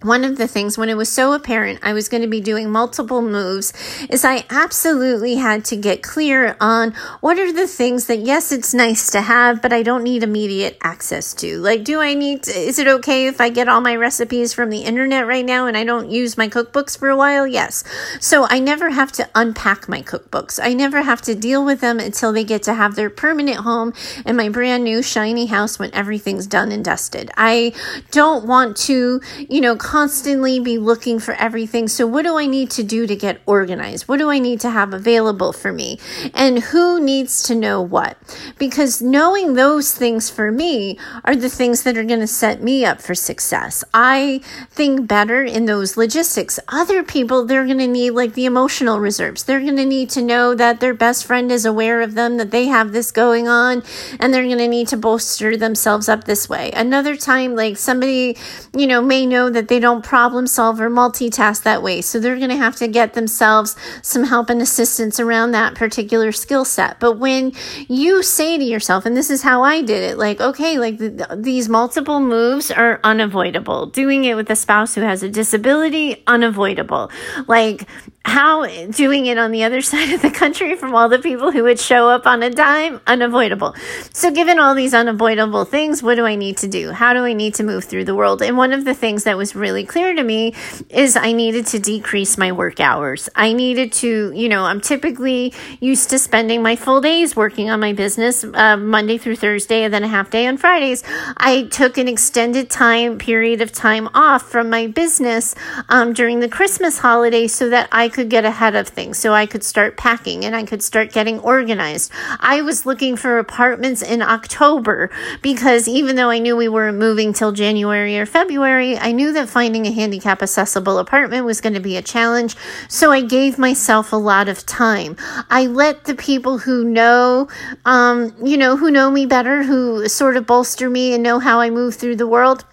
one 0.04 0.24
of 0.24 0.38
the 0.38 0.48
things 0.48 0.76
when 0.76 0.88
it 0.88 0.96
was 0.96 1.10
so 1.10 1.32
apparent 1.32 1.78
I 1.82 1.92
was 1.92 2.08
going 2.08 2.22
to 2.22 2.28
be 2.28 2.40
doing 2.40 2.70
multiple 2.70 3.22
moves 3.22 3.72
is 4.10 4.24
I 4.24 4.44
absolutely 4.50 5.36
had 5.36 5.64
to 5.66 5.76
get 5.76 6.02
clear 6.02 6.56
on 6.60 6.92
what 7.20 7.38
are 7.38 7.52
the 7.52 7.66
things 7.66 8.06
that 8.06 8.20
yes 8.20 8.52
it's 8.52 8.74
nice 8.74 9.10
to 9.10 9.20
have 9.22 9.62
but 9.62 9.72
I 9.72 9.82
don't 9.82 10.02
need 10.02 10.22
immediate 10.22 10.78
access 10.82 11.34
to. 11.34 11.58
Like 11.58 11.84
do 11.84 12.00
I 12.00 12.14
need 12.14 12.44
to, 12.44 12.52
is 12.52 12.78
it 12.78 12.88
okay 12.88 13.26
if 13.26 13.40
I 13.40 13.48
get 13.48 13.68
all 13.68 13.80
my 13.80 13.96
recipes 13.96 14.52
from 14.52 14.70
the 14.70 14.80
internet 14.80 15.26
right 15.26 15.44
now 15.44 15.66
and 15.66 15.76
I 15.76 15.84
don't 15.84 16.10
use 16.10 16.36
my 16.36 16.48
cookbooks 16.48 16.98
for 16.98 17.08
a 17.08 17.16
while? 17.16 17.46
Yes. 17.46 17.84
So 18.20 18.46
I 18.48 18.58
never 18.58 18.90
have 18.90 19.12
to 19.12 19.28
unpack 19.34 19.88
my 19.88 20.02
cookbooks. 20.02 20.58
I 20.62 20.74
never 20.74 21.02
have 21.02 21.22
to 21.22 21.34
deal 21.34 21.64
with 21.64 21.80
them 21.80 21.98
until 21.98 22.32
they 22.32 22.44
get 22.44 22.62
to 22.64 22.74
have 22.74 22.94
their 22.94 23.10
permanent 23.10 23.58
home 23.58 23.92
in 24.24 24.36
my 24.36 24.48
brand 24.48 24.84
new 24.84 25.02
shiny 25.02 25.46
house 25.46 25.78
when 25.78 25.92
everything's 25.94 26.46
done 26.46 26.72
and 26.72 26.84
dusted. 26.84 27.30
I 27.36 27.72
don't 28.10 28.46
want 28.46 28.76
to 28.88 29.20
you 29.48 29.60
know 29.60 29.76
constantly 29.92 30.58
be 30.58 30.78
looking 30.78 31.18
for 31.18 31.34
everything. 31.34 31.86
So, 31.86 32.06
what 32.06 32.22
do 32.22 32.38
I 32.38 32.46
need 32.46 32.70
to 32.70 32.82
do 32.82 33.06
to 33.06 33.14
get 33.14 33.42
organized? 33.44 34.08
What 34.08 34.20
do 34.20 34.30
I 34.30 34.38
need 34.38 34.58
to 34.60 34.70
have 34.70 34.94
available 34.94 35.52
for 35.52 35.70
me? 35.70 35.98
And 36.32 36.60
who 36.60 36.98
needs 36.98 37.42
to 37.42 37.54
know 37.54 37.82
what? 37.82 38.16
Because 38.58 39.02
knowing 39.02 39.52
those 39.52 39.92
things 39.92 40.30
for 40.30 40.50
me 40.50 40.98
are 41.26 41.36
the 41.36 41.50
things 41.50 41.82
that 41.82 41.98
are 41.98 42.04
going 42.04 42.20
to 42.20 42.26
set 42.26 42.62
me 42.62 42.86
up 42.86 43.02
for 43.02 43.14
success. 43.14 43.84
I 43.92 44.40
think 44.70 45.06
better 45.06 45.42
in 45.42 45.66
those 45.66 45.98
logistics. 45.98 46.58
Other 46.68 47.02
people, 47.02 47.44
they're 47.44 47.66
going 47.66 47.76
to 47.76 47.86
need 47.86 48.12
like 48.12 48.32
the 48.32 48.46
emotional 48.46 48.98
reserves. 48.98 49.44
They're 49.44 49.60
going 49.60 49.76
to 49.76 49.84
need 49.84 50.08
to 50.16 50.22
know 50.22 50.54
that 50.54 50.80
their 50.80 50.94
best 50.94 51.26
friend 51.26 51.52
is 51.52 51.66
aware 51.66 52.00
of 52.00 52.14
them, 52.14 52.38
that 52.38 52.50
they 52.50 52.64
have 52.64 52.92
this 52.92 53.10
going 53.10 53.46
on, 53.46 53.82
and 54.18 54.32
they're 54.32 54.44
going 54.44 54.56
to 54.56 54.68
need 54.68 54.88
to 54.88 54.96
bolster 54.96 55.54
themselves 55.54 56.08
up 56.08 56.24
this 56.24 56.48
way. 56.48 56.70
Another 56.72 57.14
time, 57.14 57.54
like 57.54 57.76
somebody, 57.76 58.38
you 58.74 58.86
know, 58.86 59.02
may 59.02 59.26
know 59.26 59.50
that 59.50 59.68
they 59.68 59.81
don't 59.82 60.02
problem 60.02 60.46
solve 60.46 60.80
or 60.80 60.88
multitask 60.88 61.62
that 61.64 61.82
way. 61.82 62.00
So 62.00 62.18
they're 62.18 62.38
going 62.38 62.48
to 62.48 62.56
have 62.56 62.76
to 62.76 62.88
get 62.88 63.12
themselves 63.12 63.76
some 64.00 64.24
help 64.24 64.48
and 64.48 64.62
assistance 64.62 65.20
around 65.20 65.50
that 65.50 65.74
particular 65.74 66.32
skill 66.32 66.64
set. 66.64 66.98
But 66.98 67.18
when 67.18 67.52
you 67.88 68.22
say 68.22 68.56
to 68.56 68.64
yourself, 68.64 69.04
and 69.04 69.14
this 69.14 69.28
is 69.28 69.42
how 69.42 69.62
I 69.62 69.82
did 69.82 70.02
it, 70.10 70.16
like, 70.16 70.40
okay, 70.40 70.78
like 70.78 70.96
the, 70.96 71.36
these 71.36 71.68
multiple 71.68 72.20
moves 72.20 72.70
are 72.70 73.00
unavoidable. 73.04 73.86
Doing 73.86 74.24
it 74.24 74.34
with 74.36 74.48
a 74.48 74.56
spouse 74.56 74.94
who 74.94 75.02
has 75.02 75.22
a 75.22 75.28
disability, 75.28 76.22
unavoidable. 76.26 77.10
Like, 77.46 77.86
how 78.24 78.66
doing 78.90 79.26
it 79.26 79.38
on 79.38 79.50
the 79.50 79.64
other 79.64 79.80
side 79.92 80.12
of 80.12 80.22
the 80.22 80.30
country 80.30 80.76
from 80.76 80.94
all 80.94 81.08
the 81.08 81.18
people 81.18 81.50
who 81.50 81.64
would 81.64 81.78
show 81.78 82.08
up 82.08 82.26
on 82.26 82.42
a 82.42 82.50
dime 82.50 83.00
unavoidable. 83.06 83.74
So 84.12 84.30
given 84.30 84.58
all 84.58 84.74
these 84.74 84.94
unavoidable 84.94 85.64
things 85.64 86.02
what 86.02 86.14
do 86.14 86.24
i 86.24 86.34
need 86.34 86.56
to 86.58 86.68
do? 86.68 86.92
How 86.92 87.12
do 87.12 87.24
i 87.24 87.32
need 87.32 87.54
to 87.54 87.62
move 87.62 87.84
through 87.84 88.04
the 88.04 88.14
world? 88.14 88.42
And 88.42 88.56
one 88.56 88.72
of 88.72 88.84
the 88.84 88.94
things 88.94 89.24
that 89.24 89.36
was 89.36 89.54
really 89.54 89.84
clear 89.84 90.14
to 90.14 90.22
me 90.22 90.54
is 90.88 91.16
i 91.16 91.32
needed 91.32 91.66
to 91.68 91.78
decrease 91.78 92.38
my 92.38 92.52
work 92.52 92.80
hours. 92.80 93.28
I 93.34 93.52
needed 93.52 93.92
to 93.92 94.32
you 94.32 94.48
know 94.48 94.64
i'm 94.64 94.80
typically 94.80 95.52
used 95.80 96.10
to 96.10 96.18
spending 96.18 96.62
my 96.62 96.76
full 96.76 97.00
days 97.00 97.34
working 97.36 97.70
on 97.70 97.80
my 97.80 97.92
business 97.92 98.44
uh, 98.44 98.76
monday 98.76 99.18
through 99.18 99.36
thursday 99.36 99.82
and 99.84 99.92
then 99.92 100.04
a 100.04 100.08
half 100.08 100.30
day 100.30 100.46
on 100.46 100.56
fridays. 100.56 101.02
I 101.36 101.64
took 101.64 101.98
an 101.98 102.08
extended 102.08 102.70
time 102.70 103.18
period 103.18 103.60
of 103.60 103.72
time 103.72 104.08
off 104.14 104.42
from 104.42 104.70
my 104.70 104.86
business 104.86 105.54
um, 105.88 106.12
during 106.12 106.40
the 106.40 106.48
christmas 106.48 106.98
holiday 106.98 107.46
so 107.46 107.68
that 107.68 107.88
i 107.92 108.08
could 108.12 108.30
get 108.30 108.44
ahead 108.44 108.76
of 108.76 108.86
things 108.86 109.18
so 109.18 109.32
I 109.32 109.46
could 109.46 109.64
start 109.64 109.96
packing 109.96 110.44
and 110.44 110.54
I 110.54 110.64
could 110.64 110.82
start 110.82 111.12
getting 111.12 111.40
organized. 111.40 112.12
I 112.38 112.62
was 112.62 112.86
looking 112.86 113.16
for 113.16 113.38
apartments 113.38 114.02
in 114.02 114.22
October 114.22 115.10
because 115.42 115.88
even 115.88 116.14
though 116.16 116.30
I 116.30 116.38
knew 116.38 116.56
we 116.56 116.68
weren't 116.68 116.98
moving 116.98 117.32
till 117.32 117.52
January 117.52 118.18
or 118.18 118.26
February, 118.26 118.96
I 118.96 119.12
knew 119.12 119.32
that 119.32 119.48
finding 119.48 119.86
a 119.86 119.90
handicap 119.90 120.42
accessible 120.42 120.98
apartment 120.98 121.44
was 121.44 121.60
going 121.60 121.74
to 121.74 121.80
be 121.80 121.96
a 121.96 122.02
challenge. 122.02 122.54
So 122.88 123.10
I 123.10 123.22
gave 123.22 123.58
myself 123.58 124.12
a 124.12 124.16
lot 124.16 124.48
of 124.48 124.64
time. 124.66 125.16
I 125.50 125.66
let 125.66 126.04
the 126.04 126.14
people 126.14 126.58
who 126.58 126.84
know, 126.84 127.48
um, 127.84 128.34
you 128.42 128.56
know, 128.56 128.76
who 128.76 128.90
know 128.90 129.10
me 129.10 129.26
better, 129.26 129.62
who 129.62 130.06
sort 130.08 130.36
of 130.36 130.46
bolster 130.46 130.88
me 130.90 131.14
and 131.14 131.22
know 131.22 131.38
how 131.38 131.60
I 131.60 131.70
move 131.70 131.96
through 131.96 132.16
the 132.16 132.26
world, 132.26 132.64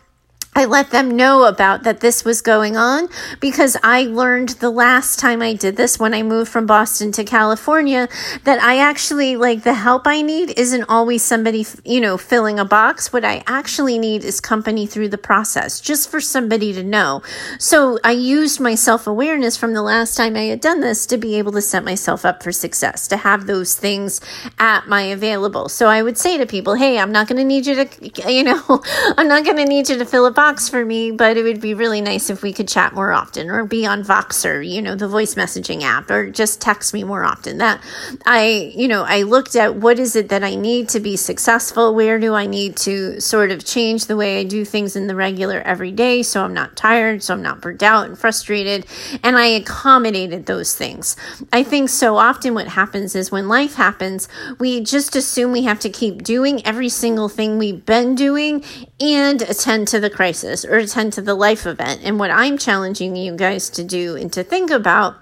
I 0.60 0.66
let 0.66 0.92
them 0.92 1.16
know 1.16 1.46
about 1.46 1.84
that 1.84 2.02
this 2.02 2.26
was 2.26 2.42
going 2.42 2.76
on 2.76 3.08
because 3.40 3.78
I 3.82 4.04
learned 4.04 4.50
the 4.50 4.70
last 4.70 5.18
time 5.18 5.42
I 5.42 5.54
did 5.54 5.78
this 5.78 5.98
when 5.98 6.14
I 6.14 6.22
moved 6.22 6.52
from 6.52 6.66
Boston 6.66 7.14
to 7.14 7.24
California 7.24 8.10
that 8.44 8.62
I 8.62 8.80
actually 8.80 9.38
like 9.38 9.64
the 9.64 9.74
help 9.74 10.06
I 10.06 10.22
need 10.22 10.60
isn't 10.60 10.84
always 10.90 11.24
somebody, 11.24 11.66
you 11.86 12.02
know, 12.02 12.18
filling 12.18 12.60
a 12.60 12.66
box. 12.66 13.14
What 13.14 13.24
I 13.24 13.42
actually 13.48 13.98
need 13.98 14.26
is 14.26 14.42
company 14.42 14.86
through 14.86 15.08
the 15.08 15.18
process, 15.18 15.80
just 15.80 16.12
for 16.12 16.20
somebody 16.20 16.74
to 16.74 16.84
know. 16.84 17.24
So 17.58 17.98
I 18.04 18.12
used 18.12 18.60
my 18.60 18.76
self 18.76 19.08
awareness 19.08 19.56
from 19.56 19.74
the 19.74 19.82
last 19.82 20.18
time 20.18 20.36
I 20.36 20.44
had 20.44 20.60
done 20.60 20.82
this 20.82 21.06
to 21.06 21.18
be 21.18 21.36
able 21.36 21.54
to 21.54 21.62
set 21.62 21.86
myself 21.86 22.26
up 22.26 22.44
for 22.44 22.52
success, 22.52 23.08
to 23.08 23.16
have 23.16 23.48
those 23.48 23.76
things 23.76 24.20
at 24.60 24.90
my 24.90 25.04
available. 25.04 25.70
So 25.70 25.88
I 25.88 26.02
would 26.02 26.18
say 26.18 26.38
to 26.38 26.46
people, 26.46 26.74
Hey, 26.76 27.00
I'm 27.00 27.14
not 27.14 27.30
going 27.30 27.38
to 27.38 27.46
need 27.46 27.66
you 27.66 27.76
to, 27.76 27.88
you 28.30 28.44
know, 28.44 28.84
I'm 29.18 29.30
not 29.30 29.46
going 29.46 29.56
to 29.56 29.66
need 29.66 29.88
you 29.88 29.98
to 29.98 30.06
fill 30.06 30.26
a 30.26 30.32
box 30.32 30.49
For 30.50 30.84
me, 30.84 31.12
but 31.12 31.38
it 31.38 31.44
would 31.44 31.62
be 31.62 31.76
really 31.76 32.02
nice 32.02 32.32
if 32.32 32.42
we 32.42 32.54
could 32.54 32.68
chat 32.68 32.94
more 32.94 33.14
often 33.14 33.52
or 33.52 33.66
be 33.66 33.86
on 33.86 34.04
Voxer, 34.04 34.68
you 34.68 34.82
know, 34.82 34.96
the 34.96 35.08
voice 35.08 35.36
messaging 35.36 35.84
app, 35.84 36.10
or 36.10 36.32
just 36.32 36.60
text 36.60 36.92
me 36.92 37.04
more 37.04 37.24
often. 37.24 37.60
That 37.60 37.80
I, 38.26 38.74
you 38.76 38.88
know, 38.88 39.04
I 39.04 39.22
looked 39.22 39.56
at 39.56 39.76
what 39.76 40.00
is 40.00 40.16
it 40.16 40.30
that 40.30 40.44
I 40.44 40.56
need 40.56 40.90
to 40.90 41.00
be 41.00 41.18
successful? 41.18 41.94
Where 41.94 42.20
do 42.20 42.34
I 42.34 42.48
need 42.48 42.78
to 42.78 43.22
sort 43.22 43.52
of 43.52 43.64
change 43.64 44.08
the 44.08 44.18
way 44.18 44.40
I 44.40 44.44
do 44.44 44.66
things 44.66 44.96
in 44.96 45.06
the 45.06 45.16
regular 45.16 45.62
everyday 45.62 46.24
so 46.24 46.44
I'm 46.44 46.54
not 46.56 46.76
tired, 46.76 47.22
so 47.22 47.36
I'm 47.36 47.44
not 47.44 47.62
burnt 47.62 47.84
out 47.84 48.08
and 48.08 48.18
frustrated? 48.18 48.88
And 49.22 49.38
I 49.38 49.46
accommodated 49.46 50.48
those 50.48 50.74
things. 50.74 51.16
I 51.54 51.62
think 51.62 51.90
so 51.90 52.18
often 52.18 52.56
what 52.56 52.70
happens 52.70 53.14
is 53.14 53.32
when 53.32 53.48
life 53.48 53.76
happens, 53.76 54.28
we 54.58 54.82
just 54.82 55.16
assume 55.16 55.52
we 55.52 55.64
have 55.64 55.80
to 55.82 55.92
keep 55.92 56.24
doing 56.24 56.66
every 56.66 56.90
single 56.90 57.30
thing 57.30 57.60
we've 57.60 57.86
been 57.86 58.16
doing 58.16 58.64
and 59.00 59.44
attend 59.44 59.88
to 59.90 60.00
the 60.00 60.10
crisis 60.10 60.29
crisis 60.30 60.64
or 60.64 60.78
attend 60.78 61.12
to 61.12 61.24
the 61.24 61.34
life 61.34 61.66
event. 61.66 62.02
And 62.04 62.20
what 62.20 62.30
I'm 62.30 62.60
challenging 62.60 63.16
you 63.16 63.36
guys 63.36 63.68
to 63.72 63.84
do 63.84 64.16
and 64.16 64.32
to 64.34 64.44
think 64.44 64.70
about 64.70 65.16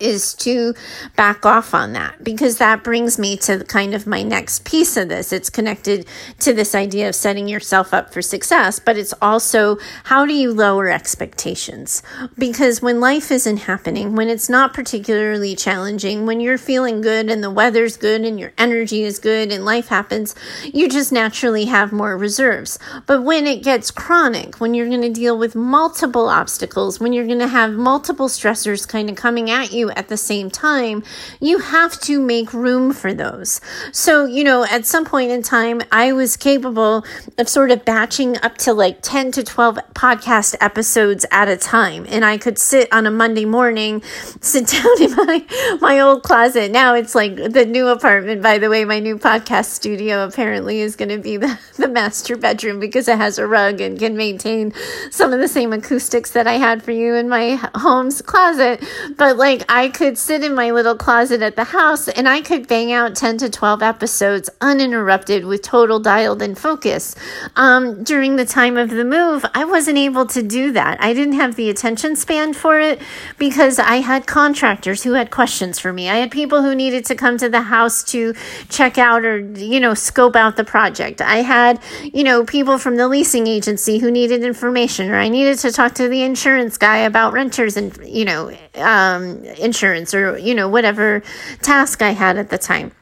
is 0.00 0.34
to 0.34 0.74
back 1.16 1.44
off 1.46 1.74
on 1.74 1.92
that 1.92 2.22
because 2.22 2.58
that 2.58 2.84
brings 2.84 3.18
me 3.18 3.36
to 3.36 3.64
kind 3.64 3.94
of 3.94 4.06
my 4.06 4.22
next 4.22 4.64
piece 4.64 4.96
of 4.96 5.08
this. 5.08 5.32
It's 5.32 5.50
connected 5.50 6.06
to 6.40 6.52
this 6.52 6.74
idea 6.74 7.08
of 7.08 7.14
setting 7.14 7.48
yourself 7.48 7.94
up 7.94 8.12
for 8.12 8.22
success, 8.22 8.78
but 8.78 8.96
it's 8.96 9.14
also 9.20 9.78
how 10.04 10.26
do 10.26 10.34
you 10.34 10.52
lower 10.52 10.88
expectations? 10.88 12.02
Because 12.38 12.82
when 12.82 13.00
life 13.00 13.30
isn't 13.30 13.58
happening, 13.58 14.14
when 14.14 14.28
it's 14.28 14.48
not 14.48 14.74
particularly 14.74 15.54
challenging, 15.56 16.26
when 16.26 16.40
you're 16.40 16.58
feeling 16.58 17.00
good 17.00 17.30
and 17.30 17.42
the 17.42 17.50
weather's 17.50 17.96
good 17.96 18.22
and 18.22 18.38
your 18.38 18.52
energy 18.58 19.02
is 19.02 19.18
good 19.18 19.52
and 19.52 19.64
life 19.64 19.88
happens, 19.88 20.34
you 20.64 20.88
just 20.88 21.12
naturally 21.12 21.66
have 21.66 21.92
more 21.92 22.16
reserves. 22.16 22.78
But 23.06 23.22
when 23.22 23.46
it 23.46 23.62
gets 23.62 23.90
chronic, 23.90 24.60
when 24.60 24.74
you're 24.74 24.88
going 24.88 25.02
to 25.02 25.12
deal 25.12 25.38
with 25.38 25.54
multiple 25.54 26.28
obstacles, 26.28 27.00
when 27.00 27.12
you're 27.12 27.26
going 27.26 27.38
to 27.38 27.48
have 27.48 27.72
multiple 27.72 28.28
stressors 28.28 28.86
kind 28.86 29.10
of 29.10 29.16
coming 29.16 29.50
at 29.50 29.72
you 29.72 29.85
at 29.92 30.08
the 30.08 30.16
same 30.16 30.50
time, 30.50 31.02
you 31.40 31.58
have 31.58 32.00
to 32.00 32.20
make 32.20 32.52
room 32.52 32.92
for 32.92 33.14
those. 33.14 33.60
So, 33.92 34.24
you 34.24 34.44
know, 34.44 34.64
at 34.64 34.86
some 34.86 35.04
point 35.04 35.30
in 35.30 35.42
time, 35.42 35.82
I 35.92 36.12
was 36.12 36.36
capable 36.36 37.04
of 37.38 37.48
sort 37.48 37.70
of 37.70 37.84
batching 37.84 38.36
up 38.42 38.58
to 38.58 38.72
like 38.72 39.02
10 39.02 39.32
to 39.32 39.44
12 39.44 39.78
podcast 39.94 40.56
episodes 40.60 41.24
at 41.30 41.48
a 41.48 41.56
time. 41.56 42.06
And 42.08 42.24
I 42.24 42.38
could 42.38 42.58
sit 42.58 42.92
on 42.92 43.06
a 43.06 43.10
Monday 43.10 43.44
morning, 43.44 44.02
sit 44.40 44.66
down 44.68 45.02
in 45.02 45.14
my, 45.14 45.78
my 45.80 46.00
old 46.00 46.22
closet. 46.22 46.70
Now 46.70 46.94
it's 46.94 47.14
like 47.14 47.36
the 47.36 47.64
new 47.64 47.88
apartment, 47.88 48.42
by 48.42 48.58
the 48.58 48.70
way, 48.70 48.84
my 48.84 49.00
new 49.00 49.18
podcast 49.18 49.66
studio 49.66 50.24
apparently 50.24 50.80
is 50.80 50.96
going 50.96 51.08
to 51.10 51.18
be 51.18 51.36
the, 51.36 51.58
the 51.76 51.88
master 51.88 52.36
bedroom 52.36 52.80
because 52.80 53.08
it 53.08 53.18
has 53.18 53.38
a 53.38 53.46
rug 53.46 53.80
and 53.80 53.98
can 53.98 54.16
maintain 54.16 54.72
some 55.10 55.32
of 55.32 55.40
the 55.40 55.48
same 55.48 55.72
acoustics 55.72 56.32
that 56.32 56.46
I 56.46 56.54
had 56.54 56.82
for 56.82 56.92
you 56.92 57.14
in 57.14 57.28
my 57.28 57.54
home's 57.74 58.22
closet. 58.22 58.84
But 59.16 59.36
like, 59.36 59.70
I 59.76 59.90
could 59.90 60.16
sit 60.16 60.42
in 60.42 60.54
my 60.54 60.70
little 60.70 60.96
closet 60.96 61.42
at 61.42 61.54
the 61.54 61.64
house 61.64 62.08
and 62.08 62.26
I 62.26 62.40
could 62.40 62.66
bang 62.66 62.92
out 62.92 63.14
10 63.14 63.36
to 63.36 63.50
12 63.50 63.82
episodes 63.82 64.48
uninterrupted 64.62 65.44
with 65.44 65.60
total 65.60 66.00
dialed 66.00 66.40
in 66.40 66.54
focus. 66.54 67.14
Um, 67.56 68.02
during 68.02 68.36
the 68.36 68.46
time 68.46 68.78
of 68.78 68.88
the 68.88 69.04
move, 69.04 69.44
I 69.52 69.66
wasn't 69.66 69.98
able 69.98 70.24
to 70.28 70.42
do 70.42 70.72
that. 70.72 70.98
I 71.02 71.12
didn't 71.12 71.34
have 71.34 71.56
the 71.56 71.68
attention 71.68 72.16
span 72.16 72.54
for 72.54 72.80
it 72.80 73.02
because 73.36 73.78
I 73.78 73.96
had 73.96 74.26
contractors 74.26 75.02
who 75.02 75.12
had 75.12 75.30
questions 75.30 75.78
for 75.78 75.92
me. 75.92 76.08
I 76.08 76.16
had 76.16 76.30
people 76.30 76.62
who 76.62 76.74
needed 76.74 77.04
to 77.04 77.14
come 77.14 77.36
to 77.36 77.50
the 77.50 77.60
house 77.60 78.02
to 78.04 78.32
check 78.70 78.96
out 78.96 79.26
or, 79.26 79.40
you 79.40 79.78
know, 79.78 79.92
scope 79.92 80.36
out 80.36 80.56
the 80.56 80.64
project. 80.64 81.20
I 81.20 81.42
had, 81.42 81.82
you 82.02 82.24
know, 82.24 82.44
people 82.44 82.78
from 82.78 82.96
the 82.96 83.08
leasing 83.08 83.46
agency 83.46 83.98
who 83.98 84.10
needed 84.10 84.42
information 84.42 85.10
or 85.10 85.16
I 85.16 85.28
needed 85.28 85.58
to 85.58 85.70
talk 85.70 85.92
to 85.96 86.08
the 86.08 86.22
insurance 86.22 86.78
guy 86.78 86.96
about 86.96 87.34
renters 87.34 87.76
and, 87.76 87.94
you 88.02 88.24
know, 88.24 88.56
um, 88.76 89.44
insurance 89.66 90.14
or, 90.14 90.38
you 90.38 90.54
know, 90.54 90.68
whatever 90.68 91.22
task 91.60 92.00
I 92.00 92.10
had 92.10 92.38
at 92.38 92.48
the 92.48 92.56
time. 92.56 92.92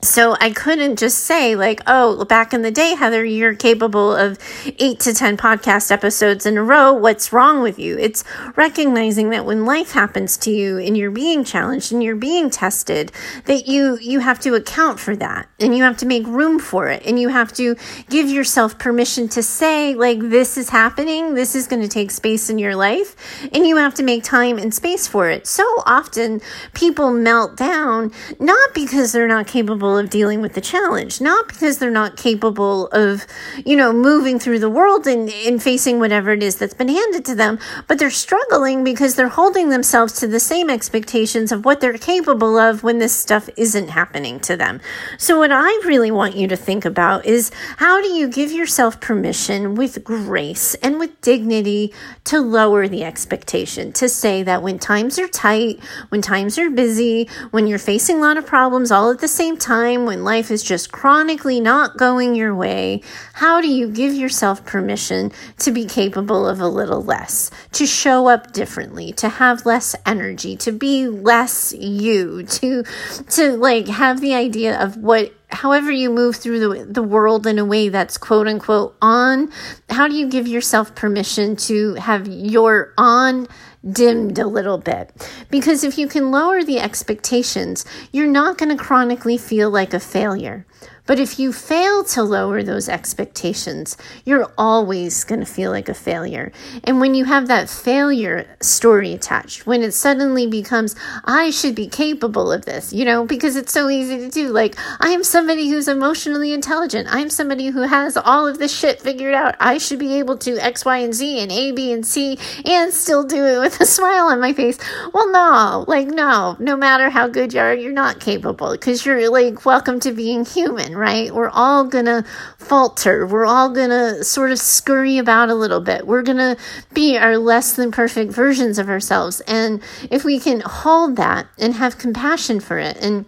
So 0.00 0.36
I 0.40 0.52
couldn't 0.52 0.96
just 0.96 1.24
say, 1.24 1.56
like, 1.56 1.80
oh, 1.88 2.24
back 2.24 2.54
in 2.54 2.62
the 2.62 2.70
day, 2.70 2.94
Heather, 2.94 3.24
you're 3.24 3.56
capable 3.56 4.14
of 4.14 4.38
eight 4.78 5.00
to 5.00 5.12
10 5.12 5.36
podcast 5.36 5.90
episodes 5.90 6.46
in 6.46 6.56
a 6.56 6.62
row. 6.62 6.92
What's 6.92 7.32
wrong 7.32 7.62
with 7.62 7.80
you? 7.80 7.98
It's 7.98 8.22
recognizing 8.54 9.30
that 9.30 9.44
when 9.44 9.64
life 9.64 9.90
happens 9.90 10.36
to 10.38 10.52
you 10.52 10.78
and 10.78 10.96
you're 10.96 11.10
being 11.10 11.42
challenged 11.42 11.90
and 11.90 12.00
you're 12.00 12.14
being 12.14 12.48
tested, 12.48 13.10
that 13.46 13.66
you, 13.66 13.98
you 14.00 14.20
have 14.20 14.38
to 14.40 14.54
account 14.54 15.00
for 15.00 15.16
that 15.16 15.48
and 15.58 15.76
you 15.76 15.82
have 15.82 15.96
to 15.96 16.06
make 16.06 16.28
room 16.28 16.60
for 16.60 16.86
it 16.86 17.02
and 17.04 17.18
you 17.18 17.30
have 17.30 17.52
to 17.54 17.74
give 18.08 18.30
yourself 18.30 18.78
permission 18.78 19.26
to 19.30 19.42
say, 19.42 19.96
like, 19.96 20.20
this 20.20 20.56
is 20.56 20.68
happening. 20.68 21.34
This 21.34 21.56
is 21.56 21.66
going 21.66 21.82
to 21.82 21.88
take 21.88 22.12
space 22.12 22.48
in 22.48 22.60
your 22.60 22.76
life 22.76 23.16
and 23.52 23.66
you 23.66 23.78
have 23.78 23.94
to 23.94 24.04
make 24.04 24.22
time 24.22 24.58
and 24.58 24.72
space 24.72 25.08
for 25.08 25.28
it. 25.28 25.48
So 25.48 25.64
often 25.86 26.40
people 26.72 27.12
melt 27.12 27.56
down, 27.56 28.12
not 28.38 28.74
because 28.74 29.10
they're 29.10 29.26
not 29.26 29.48
capable 29.48 29.87
capable 29.88 29.98
of 29.98 30.10
dealing 30.10 30.42
with 30.42 30.52
the 30.52 30.60
challenge, 30.60 31.20
not 31.20 31.48
because 31.48 31.78
they're 31.78 31.90
not 31.90 32.16
capable 32.16 32.88
of, 32.88 33.26
you 33.64 33.76
know, 33.76 33.92
moving 33.92 34.38
through 34.38 34.58
the 34.58 34.68
world 34.68 35.06
and, 35.06 35.30
and 35.46 35.62
facing 35.62 35.98
whatever 35.98 36.32
it 36.32 36.42
is 36.42 36.56
that's 36.56 36.74
been 36.74 36.88
handed 36.88 37.24
to 37.24 37.34
them, 37.34 37.58
but 37.86 37.98
they're 37.98 38.10
struggling 38.10 38.84
because 38.84 39.14
they're 39.14 39.28
holding 39.28 39.70
themselves 39.70 40.12
to 40.20 40.26
the 40.26 40.40
same 40.40 40.68
expectations 40.68 41.52
of 41.52 41.64
what 41.64 41.80
they're 41.80 41.98
capable 41.98 42.58
of 42.58 42.82
when 42.82 42.98
this 42.98 43.14
stuff 43.14 43.48
isn't 43.56 43.88
happening 43.88 44.40
to 44.40 44.56
them. 44.56 44.80
So, 45.16 45.38
what 45.38 45.52
I 45.52 45.68
really 45.86 46.10
want 46.10 46.36
you 46.36 46.48
to 46.48 46.56
think 46.56 46.84
about 46.84 47.24
is 47.24 47.50
how 47.78 48.02
do 48.02 48.08
you 48.08 48.28
give 48.28 48.52
yourself 48.52 49.00
permission 49.00 49.74
with 49.74 50.04
grace 50.04 50.74
and 50.82 50.98
with 50.98 51.20
dignity 51.20 51.94
to 52.24 52.40
lower 52.40 52.88
the 52.88 53.04
expectation, 53.04 53.92
to 53.92 54.08
say 54.08 54.42
that 54.42 54.62
when 54.62 54.78
times 54.78 55.18
are 55.18 55.28
tight, 55.28 55.80
when 56.10 56.20
times 56.20 56.58
are 56.58 56.70
busy, 56.70 57.28
when 57.50 57.66
you're 57.66 57.78
facing 57.78 58.18
a 58.18 58.20
lot 58.20 58.36
of 58.36 58.46
problems 58.46 58.90
all 58.90 59.10
at 59.10 59.20
the 59.20 59.28
same 59.28 59.56
time, 59.56 59.77
time 59.78 60.06
when 60.06 60.24
life 60.24 60.50
is 60.50 60.62
just 60.62 60.90
chronically 60.90 61.60
not 61.60 61.96
going 61.96 62.34
your 62.34 62.54
way, 62.54 63.00
how 63.34 63.60
do 63.60 63.68
you 63.68 63.88
give 63.88 64.14
yourself 64.14 64.64
permission 64.64 65.30
to 65.58 65.70
be 65.70 65.84
capable 65.84 66.48
of 66.48 66.60
a 66.60 66.66
little 66.66 67.02
less, 67.02 67.50
to 67.72 67.86
show 67.86 68.26
up 68.26 68.52
differently, 68.52 69.12
to 69.12 69.28
have 69.28 69.64
less 69.64 69.94
energy, 70.04 70.56
to 70.56 70.72
be 70.72 71.06
less 71.06 71.72
you, 71.74 72.42
to 72.42 72.82
to 73.30 73.56
like 73.56 73.86
have 73.88 74.20
the 74.20 74.34
idea 74.34 74.80
of 74.80 74.96
what 74.96 75.32
however 75.50 75.90
you 75.90 76.10
move 76.10 76.36
through 76.36 76.60
the, 76.60 76.84
the 76.84 77.02
world 77.02 77.46
in 77.46 77.58
a 77.58 77.64
way 77.64 77.88
that's 77.88 78.18
quote 78.18 78.48
unquote 78.48 78.96
on, 79.00 79.50
how 79.88 80.08
do 80.08 80.14
you 80.14 80.28
give 80.28 80.48
yourself 80.48 80.94
permission 80.94 81.56
to 81.56 81.94
have 81.94 82.26
your 82.26 82.92
on 82.98 83.46
dimmed 83.88 84.38
a 84.38 84.46
little 84.46 84.78
bit? 84.78 85.10
Because 85.50 85.84
if 85.84 85.98
you 85.98 86.08
can 86.08 86.30
lower 86.30 86.62
the 86.62 86.78
expectations, 86.78 87.84
you're 88.12 88.26
not 88.26 88.58
going 88.58 88.76
to 88.76 88.82
chronically 88.82 89.38
feel 89.38 89.70
like 89.70 89.94
a 89.94 90.00
failure. 90.00 90.66
But 91.08 91.18
if 91.18 91.38
you 91.38 91.54
fail 91.54 92.04
to 92.04 92.22
lower 92.22 92.62
those 92.62 92.86
expectations, 92.86 93.96
you're 94.26 94.52
always 94.58 95.24
going 95.24 95.40
to 95.40 95.46
feel 95.46 95.70
like 95.70 95.88
a 95.88 95.94
failure. 95.94 96.52
And 96.84 97.00
when 97.00 97.14
you 97.14 97.24
have 97.24 97.48
that 97.48 97.70
failure 97.70 98.46
story 98.60 99.14
attached, 99.14 99.66
when 99.66 99.82
it 99.82 99.92
suddenly 99.92 100.46
becomes, 100.46 100.94
I 101.24 101.48
should 101.48 101.74
be 101.74 101.88
capable 101.88 102.52
of 102.52 102.66
this, 102.66 102.92
you 102.92 103.06
know, 103.06 103.24
because 103.24 103.56
it's 103.56 103.72
so 103.72 103.88
easy 103.88 104.18
to 104.18 104.28
do. 104.28 104.48
Like, 104.48 104.76
I 105.00 105.08
am 105.08 105.24
somebody 105.24 105.70
who's 105.70 105.88
emotionally 105.88 106.52
intelligent. 106.52 107.08
I'm 107.10 107.30
somebody 107.30 107.68
who 107.68 107.82
has 107.82 108.18
all 108.18 108.46
of 108.46 108.58
this 108.58 108.78
shit 108.78 109.00
figured 109.00 109.32
out. 109.32 109.56
I 109.60 109.78
should 109.78 109.98
be 109.98 110.18
able 110.18 110.36
to 110.38 110.58
X, 110.58 110.84
Y, 110.84 110.98
and 110.98 111.14
Z 111.14 111.40
and 111.40 111.50
A, 111.50 111.72
B, 111.72 111.90
and 111.90 112.06
C 112.06 112.38
and 112.66 112.92
still 112.92 113.24
do 113.24 113.46
it 113.46 113.58
with 113.60 113.80
a 113.80 113.86
smile 113.96 114.26
on 114.26 114.40
my 114.40 114.52
face. 114.52 114.78
Well, 115.14 115.32
no, 115.32 115.86
like, 115.88 116.08
no, 116.08 116.56
no 116.58 116.76
matter 116.76 117.08
how 117.08 117.28
good 117.28 117.54
you 117.54 117.60
are, 117.60 117.74
you're 117.74 117.92
not 117.92 118.20
capable 118.20 118.72
because 118.72 119.06
you're 119.06 119.30
like, 119.30 119.64
welcome 119.64 120.00
to 120.00 120.12
being 120.12 120.44
human 120.44 120.97
right? 120.98 121.32
We're 121.32 121.48
all 121.48 121.84
gonna 121.84 122.24
falter. 122.58 123.26
We're 123.26 123.46
all 123.46 123.70
gonna 123.70 124.24
sort 124.24 124.50
of 124.50 124.58
scurry 124.58 125.18
about 125.18 125.48
a 125.48 125.54
little 125.54 125.80
bit. 125.80 126.06
We're 126.06 126.22
gonna 126.22 126.56
be 126.92 127.16
our 127.16 127.38
less 127.38 127.76
than 127.76 127.92
perfect 127.92 128.32
versions 128.32 128.78
of 128.78 128.88
ourselves. 128.88 129.40
And 129.42 129.82
if 130.10 130.24
we 130.24 130.38
can 130.40 130.60
hold 130.60 131.16
that 131.16 131.46
and 131.58 131.74
have 131.74 131.98
compassion 131.98 132.60
for 132.60 132.78
it 132.78 132.96
and 133.00 133.26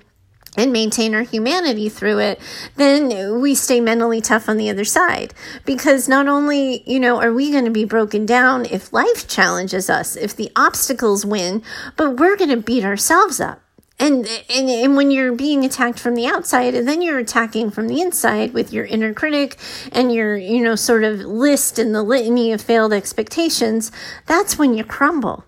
and 0.56 0.72
maintain 0.72 1.14
our 1.14 1.22
humanity 1.22 1.88
through 1.88 2.18
it, 2.18 2.40
then 2.76 3.40
we 3.40 3.54
stay 3.54 3.80
mentally 3.80 4.20
tough 4.20 4.48
on 4.48 4.56
the 4.56 4.68
other 4.68 4.84
side. 4.84 5.32
Because 5.64 6.08
not 6.08 6.26
only, 6.26 6.82
you 6.90 6.98
know, 6.98 7.20
are 7.20 7.32
we 7.32 7.52
going 7.52 7.66
to 7.66 7.70
be 7.70 7.84
broken 7.84 8.26
down 8.26 8.66
if 8.66 8.92
life 8.92 9.28
challenges 9.28 9.88
us, 9.88 10.16
if 10.16 10.34
the 10.34 10.50
obstacles 10.56 11.24
win, 11.24 11.62
but 11.96 12.16
we're 12.16 12.36
going 12.36 12.50
to 12.50 12.56
beat 12.56 12.84
ourselves 12.84 13.40
up 13.40 13.62
and, 14.00 14.26
and 14.48 14.68
and 14.70 14.96
when 14.96 15.10
you're 15.10 15.32
being 15.32 15.64
attacked 15.64 16.00
from 16.00 16.14
the 16.14 16.26
outside 16.26 16.74
and 16.74 16.88
then 16.88 17.02
you're 17.02 17.18
attacking 17.18 17.70
from 17.70 17.86
the 17.86 18.00
inside 18.00 18.54
with 18.54 18.72
your 18.72 18.86
inner 18.86 19.12
critic 19.12 19.58
and 19.92 20.12
your 20.12 20.36
you 20.36 20.62
know 20.62 20.74
sort 20.74 21.04
of 21.04 21.20
list 21.20 21.78
and 21.78 21.94
the 21.94 22.02
litany 22.02 22.52
of 22.52 22.60
failed 22.60 22.92
expectations 22.92 23.92
that's 24.26 24.58
when 24.58 24.74
you 24.74 24.82
crumble 24.82 25.44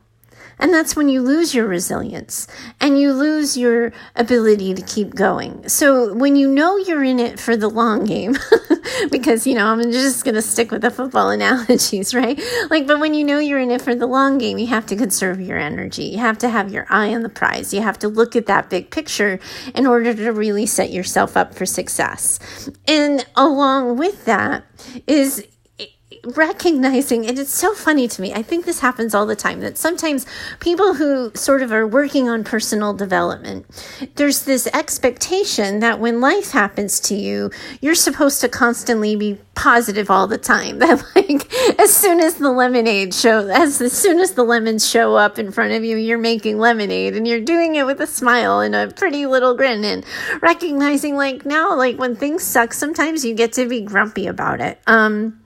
and 0.62 0.72
that's 0.72 0.94
when 0.94 1.08
you 1.08 1.22
lose 1.22 1.56
your 1.56 1.66
resilience 1.66 2.46
and 2.80 2.96
you 2.96 3.12
lose 3.12 3.56
your 3.56 3.92
ability 4.14 4.72
to 4.74 4.82
keep 4.82 5.12
going. 5.12 5.68
So 5.68 6.14
when 6.14 6.36
you 6.36 6.48
know 6.48 6.76
you're 6.76 7.02
in 7.02 7.18
it 7.18 7.40
for 7.40 7.56
the 7.56 7.68
long 7.68 8.04
game, 8.04 8.36
because, 9.10 9.44
you 9.44 9.56
know, 9.56 9.66
I'm 9.66 9.82
just 9.90 10.24
going 10.24 10.36
to 10.36 10.42
stick 10.42 10.70
with 10.70 10.82
the 10.82 10.90
football 10.92 11.30
analogies, 11.30 12.14
right? 12.14 12.40
Like, 12.70 12.86
but 12.86 13.00
when 13.00 13.12
you 13.12 13.24
know 13.24 13.40
you're 13.40 13.58
in 13.58 13.72
it 13.72 13.82
for 13.82 13.96
the 13.96 14.06
long 14.06 14.38
game, 14.38 14.56
you 14.56 14.68
have 14.68 14.86
to 14.86 14.94
conserve 14.94 15.40
your 15.40 15.58
energy. 15.58 16.04
You 16.04 16.18
have 16.18 16.38
to 16.38 16.48
have 16.48 16.72
your 16.72 16.86
eye 16.88 17.12
on 17.12 17.22
the 17.22 17.28
prize. 17.28 17.74
You 17.74 17.82
have 17.82 17.98
to 17.98 18.08
look 18.08 18.36
at 18.36 18.46
that 18.46 18.70
big 18.70 18.92
picture 18.92 19.40
in 19.74 19.84
order 19.84 20.14
to 20.14 20.30
really 20.30 20.66
set 20.66 20.92
yourself 20.92 21.36
up 21.36 21.54
for 21.54 21.66
success. 21.66 22.38
And 22.86 23.26
along 23.34 23.98
with 23.98 24.26
that 24.26 24.64
is 25.08 25.44
recognizing, 26.24 27.26
and 27.26 27.38
it's 27.38 27.54
so 27.54 27.74
funny 27.74 28.06
to 28.06 28.22
me. 28.22 28.32
I 28.32 28.42
think 28.42 28.64
this 28.64 28.80
happens 28.80 29.14
all 29.14 29.26
the 29.26 29.36
time 29.36 29.60
that 29.60 29.76
sometimes 29.76 30.26
people 30.60 30.94
who 30.94 31.32
sort 31.34 31.62
of 31.62 31.72
are 31.72 31.86
working 31.86 32.28
on 32.28 32.44
personal 32.44 32.94
development, 32.94 33.66
there's 34.14 34.44
this 34.44 34.68
expectation 34.68 35.80
that 35.80 35.98
when 35.98 36.20
life 36.20 36.52
happens 36.52 37.00
to 37.00 37.14
you, 37.14 37.50
you're 37.80 37.94
supposed 37.94 38.40
to 38.40 38.48
constantly 38.48 39.16
be 39.16 39.38
positive 39.54 40.10
all 40.10 40.26
the 40.26 40.38
time. 40.38 40.80
That 40.82 41.04
like 41.14 41.78
as 41.78 41.94
soon 41.94 42.18
as 42.18 42.34
the 42.34 42.50
lemonade 42.50 43.14
show, 43.14 43.46
as, 43.48 43.80
as 43.80 43.92
soon 43.92 44.18
as 44.18 44.32
the 44.32 44.42
lemons 44.42 44.88
show 44.88 45.14
up 45.14 45.38
in 45.38 45.52
front 45.52 45.72
of 45.72 45.84
you, 45.84 45.96
you're 45.96 46.18
making 46.18 46.58
lemonade 46.58 47.14
and 47.14 47.26
you're 47.26 47.40
doing 47.40 47.76
it 47.76 47.86
with 47.86 48.00
a 48.00 48.06
smile 48.06 48.60
and 48.60 48.74
a 48.74 48.88
pretty 48.88 49.26
little 49.26 49.54
grin 49.54 49.84
and 49.84 50.04
recognizing 50.40 51.14
like 51.14 51.46
now, 51.46 51.76
like 51.76 51.98
when 51.98 52.16
things 52.16 52.42
suck, 52.42 52.72
sometimes 52.72 53.24
you 53.24 53.34
get 53.34 53.52
to 53.52 53.68
be 53.68 53.80
grumpy 53.80 54.26
about 54.26 54.60
it. 54.60 54.80
Um, 54.88 55.41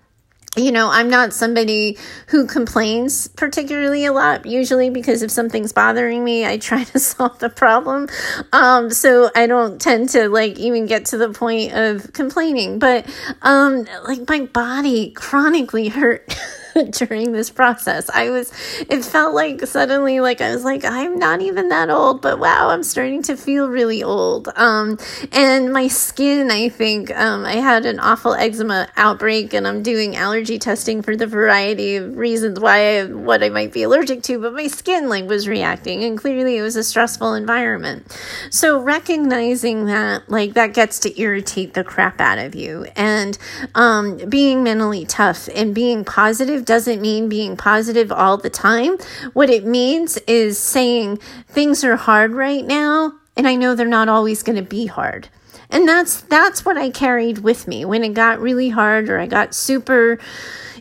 you 0.56 0.72
know, 0.72 0.88
I'm 0.90 1.10
not 1.10 1.32
somebody 1.32 1.98
who 2.28 2.46
complains 2.46 3.28
particularly 3.28 4.06
a 4.06 4.12
lot, 4.12 4.46
usually 4.46 4.90
because 4.90 5.22
if 5.22 5.30
something's 5.30 5.72
bothering 5.72 6.24
me, 6.24 6.46
I 6.46 6.56
try 6.58 6.84
to 6.92 6.98
solve 6.98 7.38
the 7.38 7.50
problem. 7.50 8.08
Um, 8.52 8.90
so 8.90 9.30
I 9.34 9.46
don't 9.46 9.80
tend 9.80 10.08
to 10.10 10.28
like 10.28 10.58
even 10.58 10.86
get 10.86 11.06
to 11.06 11.18
the 11.18 11.30
point 11.30 11.72
of 11.72 12.12
complaining, 12.12 12.78
but, 12.78 13.06
um, 13.42 13.86
like 14.04 14.28
my 14.28 14.46
body 14.46 15.10
chronically 15.10 15.88
hurt. 15.88 16.36
during 16.90 17.32
this 17.32 17.50
process. 17.50 18.10
I 18.10 18.30
was, 18.30 18.52
it 18.88 19.04
felt 19.04 19.34
like 19.34 19.66
suddenly, 19.66 20.20
like 20.20 20.40
I 20.40 20.50
was 20.54 20.64
like, 20.64 20.84
I'm 20.84 21.18
not 21.18 21.40
even 21.40 21.68
that 21.70 21.90
old, 21.90 22.20
but 22.20 22.38
wow, 22.38 22.68
I'm 22.70 22.82
starting 22.82 23.22
to 23.24 23.36
feel 23.36 23.68
really 23.68 24.02
old. 24.02 24.48
Um, 24.56 24.98
and 25.32 25.72
my 25.72 25.88
skin, 25.88 26.50
I 26.50 26.68
think, 26.68 27.16
um, 27.16 27.44
I 27.44 27.54
had 27.54 27.86
an 27.86 27.98
awful 28.00 28.34
eczema 28.34 28.88
outbreak 28.96 29.54
and 29.54 29.66
I'm 29.66 29.82
doing 29.82 30.16
allergy 30.16 30.58
testing 30.58 31.02
for 31.02 31.16
the 31.16 31.26
variety 31.26 31.96
of 31.96 32.16
reasons 32.16 32.60
why, 32.60 33.00
I, 33.00 33.04
what 33.04 33.42
I 33.42 33.48
might 33.48 33.72
be 33.72 33.82
allergic 33.82 34.22
to, 34.24 34.38
but 34.38 34.52
my 34.52 34.66
skin 34.66 35.08
like 35.08 35.26
was 35.26 35.48
reacting 35.48 36.04
and 36.04 36.18
clearly 36.18 36.58
it 36.58 36.62
was 36.62 36.76
a 36.76 36.84
stressful 36.84 37.34
environment. 37.34 38.16
So 38.50 38.80
recognizing 38.80 39.86
that, 39.86 40.28
like 40.28 40.54
that 40.54 40.74
gets 40.74 41.00
to 41.00 41.20
irritate 41.20 41.74
the 41.74 41.84
crap 41.84 42.20
out 42.20 42.38
of 42.38 42.54
you 42.54 42.86
and, 42.96 43.38
um, 43.74 44.18
being 44.28 44.62
mentally 44.62 45.06
tough 45.06 45.48
and 45.54 45.74
being 45.74 46.04
positive 46.04 46.65
doesn't 46.66 47.00
mean 47.00 47.28
being 47.28 47.56
positive 47.56 48.12
all 48.12 48.36
the 48.36 48.50
time. 48.50 48.96
What 49.32 49.50
it 49.50 49.64
means 49.64 50.16
is 50.26 50.58
saying 50.58 51.18
things 51.48 51.84
are 51.84 51.96
hard 51.96 52.32
right 52.32 52.64
now, 52.64 53.12
and 53.36 53.48
I 53.48 53.54
know 53.54 53.74
they're 53.74 53.86
not 53.86 54.08
always 54.08 54.42
going 54.42 54.56
to 54.56 54.62
be 54.62 54.86
hard. 54.86 55.28
And 55.70 55.88
that's 55.88 56.20
that's 56.22 56.64
what 56.64 56.76
I 56.76 56.90
carried 56.90 57.38
with 57.38 57.66
me 57.66 57.84
when 57.84 58.04
it 58.04 58.14
got 58.14 58.40
really 58.40 58.68
hard 58.68 59.08
or 59.08 59.18
I 59.18 59.26
got 59.26 59.54
super 59.54 60.18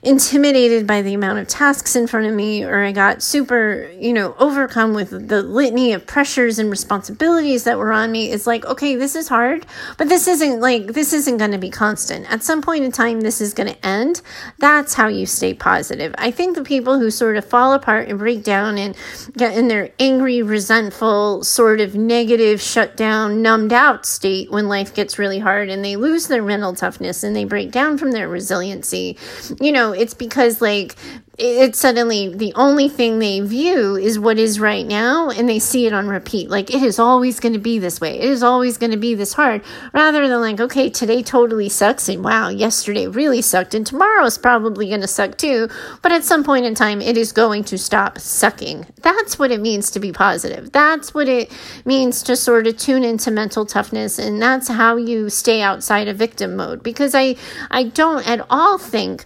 intimidated 0.05 0.85
by 0.85 1.01
the 1.01 1.15
amount 1.15 1.39
of 1.39 1.47
tasks 1.47 1.95
in 1.95 2.05
front 2.05 2.27
of 2.27 2.33
me, 2.33 2.63
or 2.63 2.83
I 2.83 2.91
got 2.91 3.23
super, 3.23 3.91
you 3.99 4.13
know, 4.13 4.35
overcome 4.37 4.93
with 4.93 5.27
the 5.27 5.41
litany 5.41 5.93
of 5.93 6.05
pressures 6.05 6.59
and 6.59 6.69
responsibilities 6.69 7.63
that 7.63 7.79
were 7.79 7.91
on 7.91 8.11
me, 8.11 8.31
it's 8.31 8.45
like, 8.45 8.65
okay, 8.65 8.95
this 8.95 9.15
is 9.15 9.27
hard, 9.27 9.65
but 9.97 10.07
this 10.07 10.27
isn't 10.27 10.61
like, 10.61 10.93
this 10.93 11.11
isn't 11.11 11.37
going 11.37 11.51
to 11.51 11.57
be 11.57 11.71
constant. 11.71 12.31
At 12.31 12.43
some 12.43 12.61
point 12.61 12.83
in 12.83 12.91
time, 12.91 13.21
this 13.21 13.41
is 13.41 13.55
going 13.55 13.69
to 13.69 13.85
end. 13.85 14.21
That's 14.59 14.93
how 14.93 15.07
you 15.07 15.25
stay 15.25 15.55
positive. 15.55 16.13
I 16.19 16.29
think 16.29 16.55
the 16.55 16.63
people 16.63 16.99
who 16.99 17.09
sort 17.09 17.35
of 17.35 17.43
fall 17.43 17.73
apart 17.73 18.07
and 18.07 18.19
break 18.19 18.43
down 18.43 18.77
and 18.77 18.95
get 19.35 19.57
in 19.57 19.69
their 19.69 19.89
angry, 19.99 20.43
resentful, 20.43 21.43
sort 21.43 21.81
of 21.81 21.95
negative, 21.95 22.61
shut 22.61 22.95
down, 22.95 23.41
numbed 23.41 23.73
out 23.73 24.05
state 24.05 24.51
when 24.51 24.67
life 24.67 24.93
gets 24.93 25.17
really 25.17 25.39
hard 25.39 25.69
and 25.69 25.83
they 25.83 25.95
lose 25.95 26.27
their 26.27 26.43
mental 26.43 26.75
toughness 26.75 27.23
and 27.23 27.35
they 27.35 27.43
break 27.45 27.71
down 27.71 27.97
from 27.97 28.11
their 28.11 28.29
resiliency, 28.29 29.17
you 29.59 29.71
know, 29.71 29.94
it's 29.95 30.13
because 30.13 30.62
like 30.62 30.95
it's 31.38 31.79
suddenly 31.79 32.34
the 32.34 32.53
only 32.55 32.88
thing 32.88 33.19
they 33.19 33.41
view 33.41 33.97
is 33.97 34.17
what 34.17 34.39
is 34.39 34.58
right 34.58 34.86
now 34.86 35.29
and 35.29 35.49
they 35.49 35.60
see 35.60 35.86
it 35.86 35.91
on 35.91 36.08
repeat. 36.08 36.49
Like 36.49 36.73
it 36.73 36.81
is 36.81 36.97
always 36.97 37.41
going 37.41 37.53
to 37.53 37.60
be 37.60 37.77
this 37.77 37.99
way. 37.99 38.17
It 38.19 38.29
is 38.29 38.41
always 38.41 38.77
going 38.77 38.91
to 38.91 38.97
be 38.97 39.15
this 39.15 39.34
hard 39.34 39.62
rather 39.93 40.27
than 40.27 40.39
like 40.39 40.60
okay 40.62 40.89
today 40.89 41.21
totally 41.21 41.67
sucks 41.67 42.08
and 42.08 42.23
wow 42.23 42.47
yesterday 42.47 43.08
really 43.08 43.41
sucked 43.41 43.73
and 43.73 43.86
tomorrow 43.86 44.23
is 44.23 44.38
probably 44.38 44.88
going 44.89 45.01
to 45.01 45.08
suck 45.08 45.38
too. 45.38 45.67
But 46.01 46.13
at 46.13 46.23
some 46.23 46.43
point 46.43 46.65
in 46.65 46.73
time 46.73 47.01
it 47.01 47.17
is 47.17 47.34
going 47.34 47.65
to 47.65 47.77
stop 47.77 48.17
sucking. 48.17 48.88
That's 49.01 49.38
what 49.38 49.51
it 49.51 49.60
means 49.60 49.91
to 49.91 49.99
be 49.99 50.13
positive. 50.13 50.71
That's 50.71 51.13
what 51.13 51.27
it 51.27 51.51
means 51.84 52.23
to 52.23 52.38
sort 52.38 52.65
of 52.65 52.77
tune 52.77 53.03
into 53.03 53.29
mental 53.29 53.65
toughness 53.65 54.17
and 54.19 54.41
that's 54.41 54.69
how 54.69 54.95
you 54.95 55.29
stay 55.29 55.62
outside 55.62 56.08
of 56.08 56.15
victim 56.15 56.55
mode. 56.55 56.81
Because 56.81 57.13
i 57.13 57.36
i 57.71 57.84
don't 57.84 58.25
at 58.25 58.45
all 58.49 58.77
think 58.77 59.25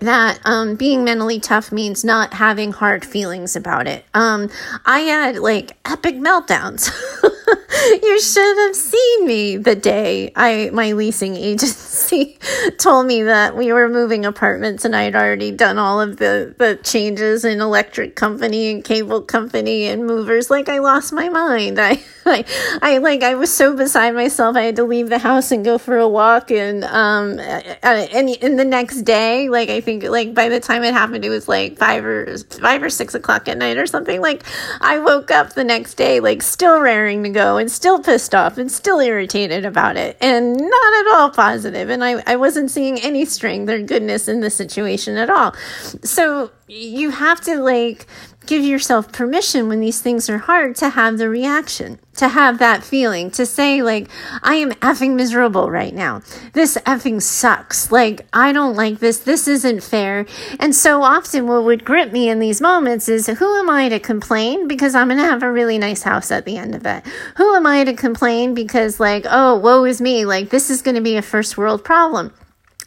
that 0.00 0.40
um, 0.44 0.76
being 0.76 1.04
mentally 1.04 1.40
tough 1.40 1.72
means 1.72 2.04
not 2.04 2.34
having 2.34 2.72
hard 2.72 3.04
feelings 3.04 3.56
about 3.56 3.86
it. 3.86 4.04
Um, 4.14 4.50
I 4.84 5.00
had 5.00 5.36
like 5.36 5.76
epic 5.84 6.16
meltdowns. 6.16 6.90
you 8.02 8.20
should 8.20 8.58
have 8.66 8.76
seen 8.76 9.26
me 9.26 9.56
the 9.56 9.74
day 9.74 10.32
I 10.36 10.70
my 10.72 10.92
leasing 10.92 11.36
agency 11.36 12.38
told 12.78 13.06
me 13.06 13.22
that 13.24 13.56
we 13.56 13.72
were 13.72 13.88
moving 13.88 14.24
apartments 14.24 14.84
and 14.84 14.94
I 14.94 15.04
had 15.04 15.14
already 15.14 15.50
done 15.50 15.78
all 15.78 16.00
of 16.00 16.16
the 16.16 16.54
the 16.58 16.78
changes 16.82 17.44
in 17.44 17.60
electric 17.60 18.16
company 18.16 18.70
and 18.70 18.84
cable 18.84 19.22
company 19.22 19.86
and 19.86 20.06
movers. 20.06 20.50
Like 20.50 20.68
I 20.68 20.78
lost 20.78 21.12
my 21.12 21.28
mind. 21.28 21.78
I 21.80 22.02
I, 22.26 22.44
I 22.82 22.98
like 22.98 23.22
I 23.22 23.34
was 23.34 23.52
so 23.52 23.76
beside 23.76 24.14
myself. 24.14 24.56
I 24.56 24.62
had 24.62 24.76
to 24.76 24.84
leave 24.84 25.08
the 25.08 25.18
house 25.18 25.50
and 25.50 25.64
go 25.64 25.78
for 25.78 25.96
a 25.96 26.08
walk. 26.08 26.50
And 26.50 26.84
um, 26.84 27.38
and 27.40 28.28
in 28.28 28.56
the 28.56 28.64
next 28.64 29.02
day, 29.02 29.48
like 29.48 29.70
I 29.70 29.80
think 29.90 30.10
like 30.10 30.34
by 30.34 30.48
the 30.48 30.60
time 30.60 30.84
it 30.84 30.94
happened, 30.94 31.24
it 31.24 31.30
was 31.30 31.48
like 31.48 31.76
five 31.76 32.04
or 32.04 32.38
five 32.60 32.82
or 32.82 32.90
six 32.90 33.14
o'clock 33.14 33.48
at 33.48 33.58
night 33.58 33.76
or 33.76 33.86
something. 33.86 34.20
Like 34.20 34.44
I 34.80 34.98
woke 34.98 35.30
up 35.30 35.54
the 35.54 35.64
next 35.64 35.94
day 35.94 36.20
like 36.20 36.42
still 36.42 36.80
raring 36.80 37.22
to 37.24 37.30
go 37.30 37.56
and 37.56 37.70
still 37.70 38.00
pissed 38.00 38.34
off 38.34 38.56
and 38.58 38.70
still 38.70 39.00
irritated 39.00 39.64
about 39.64 39.96
it 39.96 40.16
and 40.20 40.56
not 40.56 41.00
at 41.00 41.14
all 41.14 41.30
positive. 41.30 41.90
And 41.90 42.04
I 42.04 42.22
I 42.26 42.36
wasn't 42.36 42.70
seeing 42.70 43.00
any 43.00 43.24
strength 43.24 43.68
or 43.68 43.80
goodness 43.80 44.28
in 44.28 44.40
the 44.40 44.50
situation 44.50 45.16
at 45.16 45.30
all. 45.30 45.54
So 46.04 46.50
you 46.68 47.10
have 47.10 47.40
to 47.42 47.60
like 47.60 48.06
give 48.50 48.64
yourself 48.64 49.12
permission 49.12 49.68
when 49.68 49.78
these 49.78 50.02
things 50.02 50.28
are 50.28 50.38
hard 50.38 50.74
to 50.74 50.88
have 50.88 51.18
the 51.18 51.28
reaction, 51.28 52.00
to 52.16 52.28
have 52.28 52.58
that 52.58 52.82
feeling, 52.82 53.30
to 53.30 53.46
say, 53.46 53.80
like, 53.80 54.08
I 54.42 54.56
am 54.56 54.72
effing 54.72 55.14
miserable 55.14 55.70
right 55.70 55.94
now. 55.94 56.22
This 56.52 56.76
effing 56.78 57.22
sucks. 57.22 57.92
Like, 57.92 58.26
I 58.32 58.52
don't 58.52 58.74
like 58.74 58.98
this. 58.98 59.18
This 59.18 59.46
isn't 59.46 59.84
fair. 59.84 60.26
And 60.58 60.74
so 60.74 61.04
often, 61.04 61.46
what 61.46 61.62
would 61.62 61.84
grip 61.84 62.10
me 62.10 62.28
in 62.28 62.40
these 62.40 62.60
moments 62.60 63.08
is 63.08 63.28
who 63.28 63.56
am 63.60 63.70
I 63.70 63.88
to 63.88 64.00
complain? 64.00 64.66
Because 64.66 64.96
I'm 64.96 65.06
going 65.06 65.20
to 65.20 65.24
have 65.24 65.44
a 65.44 65.52
really 65.52 65.78
nice 65.78 66.02
house 66.02 66.32
at 66.32 66.44
the 66.44 66.56
end 66.56 66.74
of 66.74 66.84
it. 66.84 67.06
Who 67.36 67.54
am 67.54 67.68
I 67.68 67.84
to 67.84 67.94
complain? 67.94 68.52
Because, 68.52 68.98
like, 68.98 69.26
oh, 69.30 69.60
woe 69.60 69.84
is 69.84 70.00
me. 70.00 70.24
Like, 70.24 70.50
this 70.50 70.70
is 70.70 70.82
going 70.82 70.96
to 70.96 71.00
be 71.00 71.14
a 71.14 71.22
first 71.22 71.56
world 71.56 71.84
problem 71.84 72.34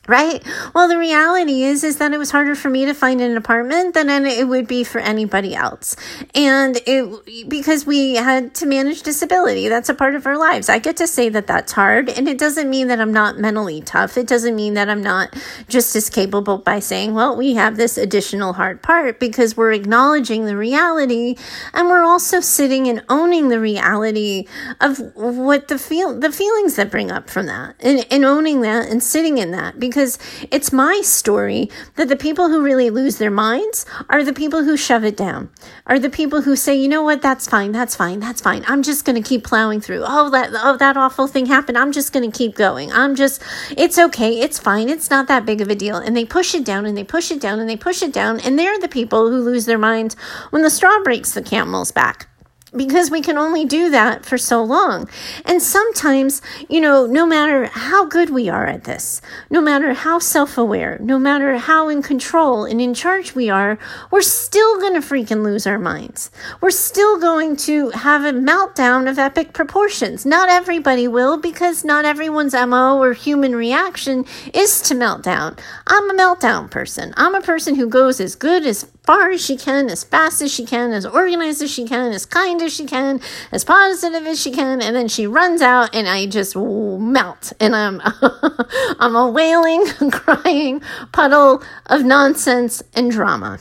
right? 0.08 0.44
Well 0.76 0.90
the 0.90 0.98
reality 0.98 1.64
is 1.64 1.84
is 1.84 1.98
that 1.98 2.12
it 2.12 2.18
was 2.18 2.32
harder 2.32 2.56
for 2.56 2.70
me 2.70 2.86
to 2.86 2.94
find 2.94 3.22
an 3.22 3.38
apartment 3.38 3.94
than 3.94 4.10
it 4.26 4.48
would 4.48 4.68
be 4.68 4.84
for 4.84 5.00
anybody 5.00 5.56
else. 5.56 5.96
And 6.36 6.78
it 6.86 7.48
because 7.48 7.86
we 7.86 8.16
had 8.16 8.54
to 8.56 8.66
manage 8.66 9.04
disability 9.04 9.70
that's 9.70 9.88
a 9.88 9.94
part 9.94 10.16
of 10.16 10.28
our 10.28 10.38
lives. 10.38 10.68
I 10.68 10.80
get 10.80 10.98
to 10.98 11.08
say 11.08 11.30
that 11.30 11.48
that's 11.48 11.72
hard 11.72 12.10
and 12.10 12.28
it 12.28 12.38
doesn't 12.38 12.70
mean 12.70 12.88
that 12.90 13.00
i'm 13.00 13.14
not 13.14 13.38
mentally 13.38 13.82
tough. 13.82 14.18
It 14.18 14.28
doesn't 14.28 14.56
mean 14.56 14.74
that 14.74 14.90
i'm 14.90 15.02
not 15.02 15.34
just 15.70 15.96
as 15.96 16.10
capable 16.10 16.58
by 16.58 16.80
saying 16.80 17.14
well 17.14 17.38
we 17.38 17.54
have 17.54 17.78
this 17.78 17.98
additional 17.98 18.54
hard 18.54 18.82
part 18.82 19.22
because 19.22 19.56
we're 19.56 19.72
acknowledging 19.72 20.46
the 20.46 20.58
reality 20.58 21.36
and 21.74 21.88
we're 21.88 22.04
also 22.04 22.42
sitting 22.42 22.88
and 22.88 23.04
owning 23.08 23.48
the 23.48 23.60
reality 23.60 24.48
of 24.82 25.00
what 25.16 25.70
the 25.70 25.78
feel 25.80 26.20
the 26.20 26.32
feelings 26.32 26.76
that 26.76 26.92
bring 26.92 27.10
up 27.10 27.30
from 27.30 27.46
that 27.46 27.76
and, 27.80 28.06
and 28.12 28.26
owning 28.26 28.62
that 28.62 28.90
and 28.90 29.02
sitting 29.02 29.38
in 29.38 29.52
that 29.52 29.80
because 29.80 29.93
because 29.94 30.18
it's 30.50 30.74
my 30.74 31.02
story 31.04 31.70
that 31.98 32.08
the 32.08 32.16
people 32.16 32.50
who 32.50 32.64
really 32.64 32.90
lose 32.90 33.20
their 33.20 33.30
minds 33.30 33.86
are 34.10 34.24
the 34.24 34.34
people 34.34 34.64
who 34.64 34.76
shove 34.76 35.04
it 35.04 35.16
down, 35.16 35.52
are 35.86 36.00
the 36.00 36.10
people 36.10 36.42
who 36.42 36.56
say, 36.56 36.76
you 36.76 36.88
know 36.88 37.04
what, 37.04 37.22
that's 37.22 37.48
fine, 37.48 37.72
that's 37.72 37.96
fine, 37.96 38.20
that's 38.20 38.42
fine. 38.42 38.64
I'm 38.68 38.82
just 38.82 39.06
going 39.06 39.22
to 39.22 39.30
keep 39.30 39.44
plowing 39.44 39.82
through. 39.82 40.04
Oh, 40.04 40.32
that, 40.32 40.50
oh, 40.52 40.78
that 40.78 40.98
awful 40.98 41.28
thing 41.28 41.46
happened. 41.46 41.78
I'm 41.78 41.92
just 41.92 42.12
going 42.12 42.30
to 42.30 42.36
keep 42.36 42.56
going. 42.56 42.92
I'm 42.92 43.14
just, 43.14 43.44
it's 43.78 44.00
okay, 44.00 44.40
it's 44.40 44.58
fine, 44.58 44.90
it's 44.90 45.12
not 45.12 45.28
that 45.28 45.46
big 45.46 45.62
of 45.62 45.70
a 45.70 45.76
deal. 45.76 45.98
And 45.98 46.18
they 46.18 46.26
push 46.26 46.56
it 46.56 46.66
down 46.66 46.88
and 46.88 46.98
they 46.98 47.04
push 47.04 47.30
it 47.30 47.40
down 47.40 47.60
and 47.60 47.70
they 47.70 47.78
push 47.78 48.02
it 48.02 48.12
down. 48.12 48.40
And 48.40 48.58
they're 48.58 48.80
the 48.80 48.88
people 48.88 49.30
who 49.30 49.44
lose 49.44 49.68
their 49.68 49.78
minds 49.78 50.16
when 50.50 50.64
the 50.64 50.72
straw 50.72 51.04
breaks 51.04 51.34
the 51.34 51.44
camel's 51.44 51.92
back 51.92 52.28
because 52.76 53.12
we 53.12 53.22
can 53.22 53.38
only 53.38 53.66
do 53.66 53.90
that 53.90 54.26
for 54.26 54.38
so 54.38 54.64
long. 54.64 55.10
And 55.46 55.62
sometimes, 55.62 56.42
you 56.70 56.82
know, 56.82 57.06
no 57.06 57.26
matter 57.26 57.66
how 57.66 58.06
good 58.06 58.30
we 58.30 58.50
are 58.50 58.68
at 58.68 58.84
this, 58.84 59.22
no 59.50 59.62
matter 59.62 59.94
how 59.94 60.20
self 60.20 60.58
aware, 60.58 60.98
no 61.00 61.20
matter 61.20 61.58
how 61.58 61.90
in 61.90 62.02
control 62.02 62.66
and 62.66 62.82
in 62.82 62.94
charge 62.94 63.36
we 63.36 63.50
are, 63.50 63.78
we're 64.12 64.22
still 64.22 64.80
going 64.80 64.94
to 64.94 65.08
freaking 65.08 65.44
lose 65.44 65.68
our 65.68 65.80
minds. 65.80 66.32
We're 66.62 66.72
still 66.72 67.20
going 67.20 67.56
to 67.58 67.90
have 67.92 68.24
a 68.24 68.38
meltdown 68.38 69.10
of 69.10 69.20
epic 69.20 69.54
proportions. 69.54 70.26
Not 70.26 70.50
everybody 70.50 71.08
will 71.08 71.38
because 71.38 71.84
not 71.84 72.06
everyone's 72.06 72.54
MO 72.54 73.02
or 73.02 73.14
human 73.14 73.56
reaction 73.56 74.26
is 74.54 74.82
to 74.84 74.96
meltdown. 74.96 75.60
I'm 75.88 76.10
a 76.10 76.14
meltdown 76.14 76.70
person. 76.70 77.14
I'm 77.18 77.36
a 77.36 77.42
person 77.42 77.76
who 77.76 77.88
goes 77.88 78.20
as 78.20 78.36
good 78.36 78.66
as 78.66 78.88
far 79.04 79.32
as 79.32 79.44
she 79.44 79.58
can, 79.58 79.90
as 79.90 80.04
fast 80.04 80.42
as 80.42 80.52
she 80.52 80.66
can, 80.66 80.92
as 80.92 81.06
organized 81.06 81.62
as 81.62 81.72
she 81.72 81.86
can, 81.86 82.12
as 82.12 82.26
kind 82.26 82.62
as 82.62 82.74
she 82.74 82.86
can, 82.86 83.20
as 83.52 83.64
positive 83.64 84.26
as 84.26 84.42
she 84.42 84.52
can, 84.52 84.82
and 84.82 84.96
then 84.96 85.08
she 85.08 85.28
runs 85.28 85.62
out 85.62 85.94
and 85.94 86.08
I 86.08 86.26
just 86.26 86.56
melt 86.56 87.54
and 87.60 87.76
I'm 87.76 88.02
I'm 89.00 89.16
a 89.16 89.30
wailing, 89.30 89.86
crying 90.12 90.82
puddle 91.12 91.64
of 91.88 92.04
nonsense 92.04 92.82
and 92.96 93.12
drama. 93.12 93.60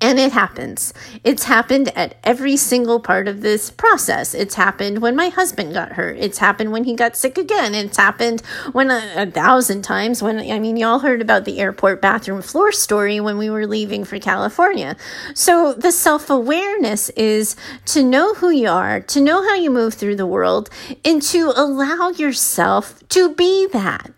And 0.00 0.20
it 0.20 0.30
happens. 0.30 0.94
It's 1.24 1.44
happened 1.44 1.88
at 1.96 2.14
every 2.22 2.56
single 2.56 3.00
part 3.00 3.26
of 3.26 3.40
this 3.40 3.68
process. 3.68 4.32
It's 4.32 4.54
happened 4.54 5.02
when 5.02 5.16
my 5.16 5.28
husband 5.28 5.74
got 5.74 5.92
hurt. 5.92 6.16
It's 6.18 6.38
happened 6.38 6.70
when 6.70 6.84
he 6.84 6.94
got 6.94 7.16
sick 7.16 7.36
again. 7.36 7.74
It's 7.74 7.96
happened 7.96 8.40
when 8.70 8.92
a, 8.92 9.12
a 9.16 9.26
thousand 9.26 9.82
times 9.82 10.22
when, 10.22 10.38
I 10.38 10.60
mean, 10.60 10.76
y'all 10.76 11.00
heard 11.00 11.20
about 11.20 11.44
the 11.44 11.58
airport 11.58 12.00
bathroom 12.00 12.42
floor 12.42 12.70
story 12.70 13.18
when 13.18 13.38
we 13.38 13.50
were 13.50 13.66
leaving 13.66 14.04
for 14.04 14.20
California. 14.20 14.96
So 15.34 15.72
the 15.72 15.90
self 15.90 16.30
awareness 16.30 17.08
is 17.10 17.56
to 17.86 18.04
know 18.04 18.34
who 18.34 18.50
you 18.50 18.68
are, 18.68 19.00
to 19.00 19.20
know 19.20 19.42
how 19.42 19.56
you 19.56 19.70
move 19.70 19.94
through 19.94 20.16
the 20.16 20.26
world, 20.26 20.70
and 21.04 21.20
to 21.22 21.52
allow 21.56 22.10
yourself 22.10 23.02
to 23.08 23.34
be 23.34 23.66
that 23.72 24.12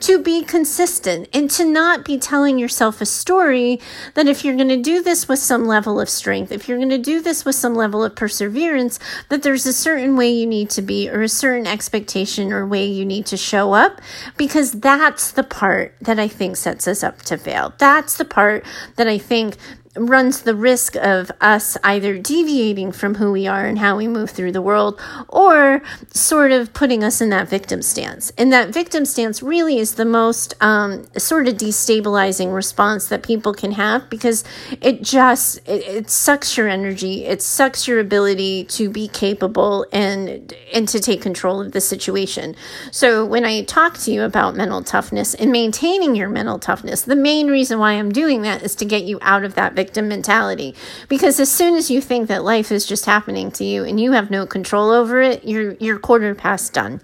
to 0.00 0.22
be 0.22 0.42
consistent 0.42 1.28
and 1.32 1.50
to 1.50 1.64
not 1.64 2.04
be 2.04 2.18
telling 2.18 2.58
yourself 2.58 3.00
a 3.00 3.06
story 3.06 3.80
that 4.14 4.26
if 4.26 4.44
you're 4.44 4.56
going 4.56 4.68
to 4.68 4.82
do 4.82 5.02
this 5.02 5.28
with 5.28 5.38
some 5.38 5.64
level 5.66 6.00
of 6.00 6.08
strength, 6.08 6.52
if 6.52 6.68
you're 6.68 6.78
going 6.78 6.88
to 6.90 6.98
do 6.98 7.20
this 7.20 7.44
with 7.44 7.54
some 7.54 7.74
level 7.74 8.02
of 8.04 8.14
perseverance, 8.16 8.98
that 9.28 9.42
there's 9.42 9.66
a 9.66 9.72
certain 9.72 10.16
way 10.16 10.30
you 10.30 10.46
need 10.46 10.70
to 10.70 10.82
be 10.82 11.08
or 11.08 11.22
a 11.22 11.28
certain 11.28 11.66
expectation 11.66 12.52
or 12.52 12.66
way 12.66 12.84
you 12.84 13.04
need 13.04 13.26
to 13.26 13.36
show 13.36 13.72
up 13.72 14.00
because 14.36 14.72
that's 14.72 15.32
the 15.32 15.42
part 15.42 15.94
that 16.00 16.18
I 16.18 16.28
think 16.28 16.56
sets 16.56 16.88
us 16.88 17.02
up 17.02 17.22
to 17.22 17.36
fail. 17.36 17.74
That's 17.78 18.16
the 18.16 18.24
part 18.24 18.64
that 18.96 19.08
I 19.08 19.18
think 19.18 19.56
runs 19.96 20.42
the 20.42 20.54
risk 20.54 20.96
of 20.96 21.30
us 21.40 21.76
either 21.82 22.18
deviating 22.18 22.92
from 22.92 23.16
who 23.16 23.32
we 23.32 23.46
are 23.46 23.64
and 23.64 23.78
how 23.78 23.96
we 23.96 24.06
move 24.06 24.30
through 24.30 24.52
the 24.52 24.62
world 24.62 25.00
or 25.28 25.82
sort 26.12 26.52
of 26.52 26.72
putting 26.72 27.02
us 27.02 27.20
in 27.20 27.30
that 27.30 27.48
victim 27.48 27.82
stance. 27.82 28.32
And 28.38 28.52
that 28.52 28.68
victim 28.68 29.04
stance 29.04 29.42
really 29.42 29.78
is 29.78 29.94
the 29.94 30.04
most 30.04 30.54
um, 30.60 31.06
sort 31.16 31.48
of 31.48 31.54
destabilizing 31.54 32.54
response 32.54 33.08
that 33.08 33.22
people 33.22 33.52
can 33.54 33.72
have 33.72 34.08
because 34.10 34.44
it 34.80 35.02
just 35.02 35.58
it, 35.68 35.86
it 35.86 36.10
sucks 36.10 36.56
your 36.56 36.68
energy, 36.68 37.24
it 37.24 37.42
sucks 37.42 37.88
your 37.88 38.00
ability 38.00 38.64
to 38.64 38.90
be 38.90 39.08
capable 39.08 39.86
and 39.92 40.54
and 40.72 40.88
to 40.88 41.00
take 41.00 41.22
control 41.22 41.60
of 41.60 41.72
the 41.72 41.80
situation. 41.80 42.54
So 42.90 43.24
when 43.24 43.44
I 43.44 43.62
talk 43.62 43.96
to 43.98 44.12
you 44.12 44.22
about 44.22 44.54
mental 44.54 44.82
toughness 44.82 45.34
and 45.34 45.50
maintaining 45.50 46.14
your 46.14 46.28
mental 46.28 46.58
toughness, 46.58 47.02
the 47.02 47.16
main 47.16 47.48
reason 47.48 47.78
why 47.78 47.92
I'm 47.92 48.12
doing 48.12 48.42
that 48.42 48.62
is 48.62 48.74
to 48.76 48.84
get 48.84 49.04
you 49.04 49.18
out 49.22 49.44
of 49.44 49.54
that 49.54 49.74
victim 49.78 50.08
mentality. 50.08 50.74
Because 51.08 51.38
as 51.38 51.50
soon 51.50 51.74
as 51.76 51.88
you 51.88 52.00
think 52.00 52.26
that 52.28 52.42
life 52.42 52.72
is 52.72 52.84
just 52.84 53.04
happening 53.04 53.52
to 53.52 53.64
you 53.64 53.84
and 53.84 54.00
you 54.00 54.10
have 54.12 54.28
no 54.28 54.44
control 54.44 54.90
over 54.90 55.20
it, 55.20 55.44
you're 55.44 55.74
you're 55.74 56.00
quarter 56.00 56.34
past 56.34 56.72
done 56.72 57.00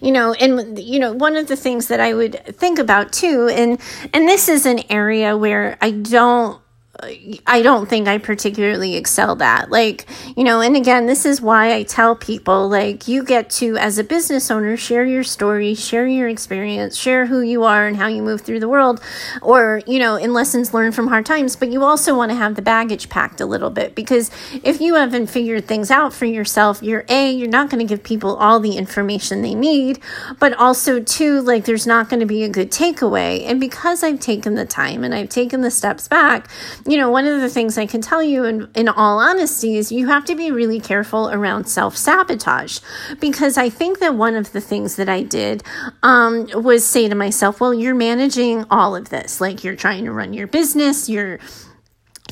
you 0.00 0.10
know 0.10 0.32
and 0.34 0.78
you 0.78 0.98
know 0.98 1.12
one 1.12 1.36
of 1.36 1.46
the 1.46 1.56
things 1.56 1.86
that 1.88 2.00
i 2.00 2.12
would 2.12 2.34
think 2.56 2.78
about 2.78 3.12
too 3.12 3.48
and 3.52 3.78
and 4.12 4.26
this 4.26 4.48
is 4.48 4.66
an 4.66 4.80
area 4.90 5.36
where 5.36 5.76
i 5.80 5.90
don't 5.90 6.61
I 7.00 7.62
don't 7.62 7.88
think 7.88 8.06
I 8.06 8.18
particularly 8.18 8.96
excel 8.96 9.42
at. 9.42 9.70
Like, 9.70 10.06
you 10.36 10.44
know, 10.44 10.60
and 10.60 10.76
again, 10.76 11.06
this 11.06 11.24
is 11.24 11.40
why 11.40 11.72
I 11.72 11.84
tell 11.84 12.14
people 12.14 12.68
like 12.68 13.08
you 13.08 13.24
get 13.24 13.48
to 13.50 13.78
as 13.78 13.96
a 13.96 14.04
business 14.04 14.50
owner 14.50 14.76
share 14.76 15.04
your 15.04 15.24
story, 15.24 15.74
share 15.74 16.06
your 16.06 16.28
experience, 16.28 16.96
share 16.96 17.26
who 17.26 17.40
you 17.40 17.64
are 17.64 17.86
and 17.86 17.96
how 17.96 18.08
you 18.08 18.22
move 18.22 18.42
through 18.42 18.60
the 18.60 18.68
world 18.68 19.00
or, 19.40 19.80
you 19.86 19.98
know, 19.98 20.16
in 20.16 20.34
lessons 20.34 20.74
learned 20.74 20.94
from 20.94 21.08
hard 21.08 21.24
times, 21.24 21.56
but 21.56 21.70
you 21.70 21.82
also 21.82 22.14
want 22.14 22.30
to 22.30 22.36
have 22.36 22.56
the 22.56 22.62
baggage 22.62 23.08
packed 23.08 23.40
a 23.40 23.46
little 23.46 23.70
bit 23.70 23.94
because 23.94 24.30
if 24.62 24.78
you 24.78 24.94
haven't 24.94 25.28
figured 25.28 25.66
things 25.66 25.90
out 25.90 26.12
for 26.12 26.26
yourself, 26.26 26.82
you're 26.82 27.06
A, 27.08 27.32
you're 27.32 27.48
not 27.48 27.70
going 27.70 27.84
to 27.84 27.90
give 27.90 28.04
people 28.04 28.36
all 28.36 28.60
the 28.60 28.76
information 28.76 29.40
they 29.40 29.54
need, 29.54 29.98
but 30.38 30.52
also 30.54 31.00
two, 31.00 31.40
like 31.40 31.64
there's 31.64 31.86
not 31.86 32.10
going 32.10 32.20
to 32.20 32.26
be 32.26 32.44
a 32.44 32.50
good 32.50 32.70
takeaway. 32.70 33.44
And 33.46 33.58
because 33.58 34.02
I've 34.02 34.20
taken 34.20 34.56
the 34.56 34.66
time 34.66 35.02
and 35.02 35.14
I've 35.14 35.30
taken 35.30 35.62
the 35.62 35.70
steps 35.70 36.06
back, 36.06 36.48
you 36.86 36.96
know, 36.96 37.10
one 37.10 37.26
of 37.26 37.40
the 37.40 37.48
things 37.48 37.78
I 37.78 37.86
can 37.86 38.00
tell 38.00 38.22
you 38.22 38.44
in, 38.44 38.68
in 38.74 38.88
all 38.88 39.18
honesty 39.18 39.76
is 39.76 39.92
you 39.92 40.08
have 40.08 40.24
to 40.26 40.34
be 40.34 40.50
really 40.50 40.80
careful 40.80 41.30
around 41.30 41.66
self 41.66 41.96
sabotage 41.96 42.80
because 43.20 43.56
I 43.56 43.68
think 43.68 43.98
that 44.00 44.14
one 44.14 44.34
of 44.34 44.52
the 44.52 44.60
things 44.60 44.96
that 44.96 45.08
I 45.08 45.22
did 45.22 45.62
um, 46.02 46.48
was 46.54 46.84
say 46.84 47.08
to 47.08 47.14
myself, 47.14 47.60
well, 47.60 47.74
you're 47.74 47.94
managing 47.94 48.64
all 48.70 48.96
of 48.96 49.10
this. 49.10 49.40
Like 49.40 49.64
you're 49.64 49.76
trying 49.76 50.04
to 50.04 50.12
run 50.12 50.32
your 50.32 50.46
business, 50.46 51.08
you're 51.08 51.38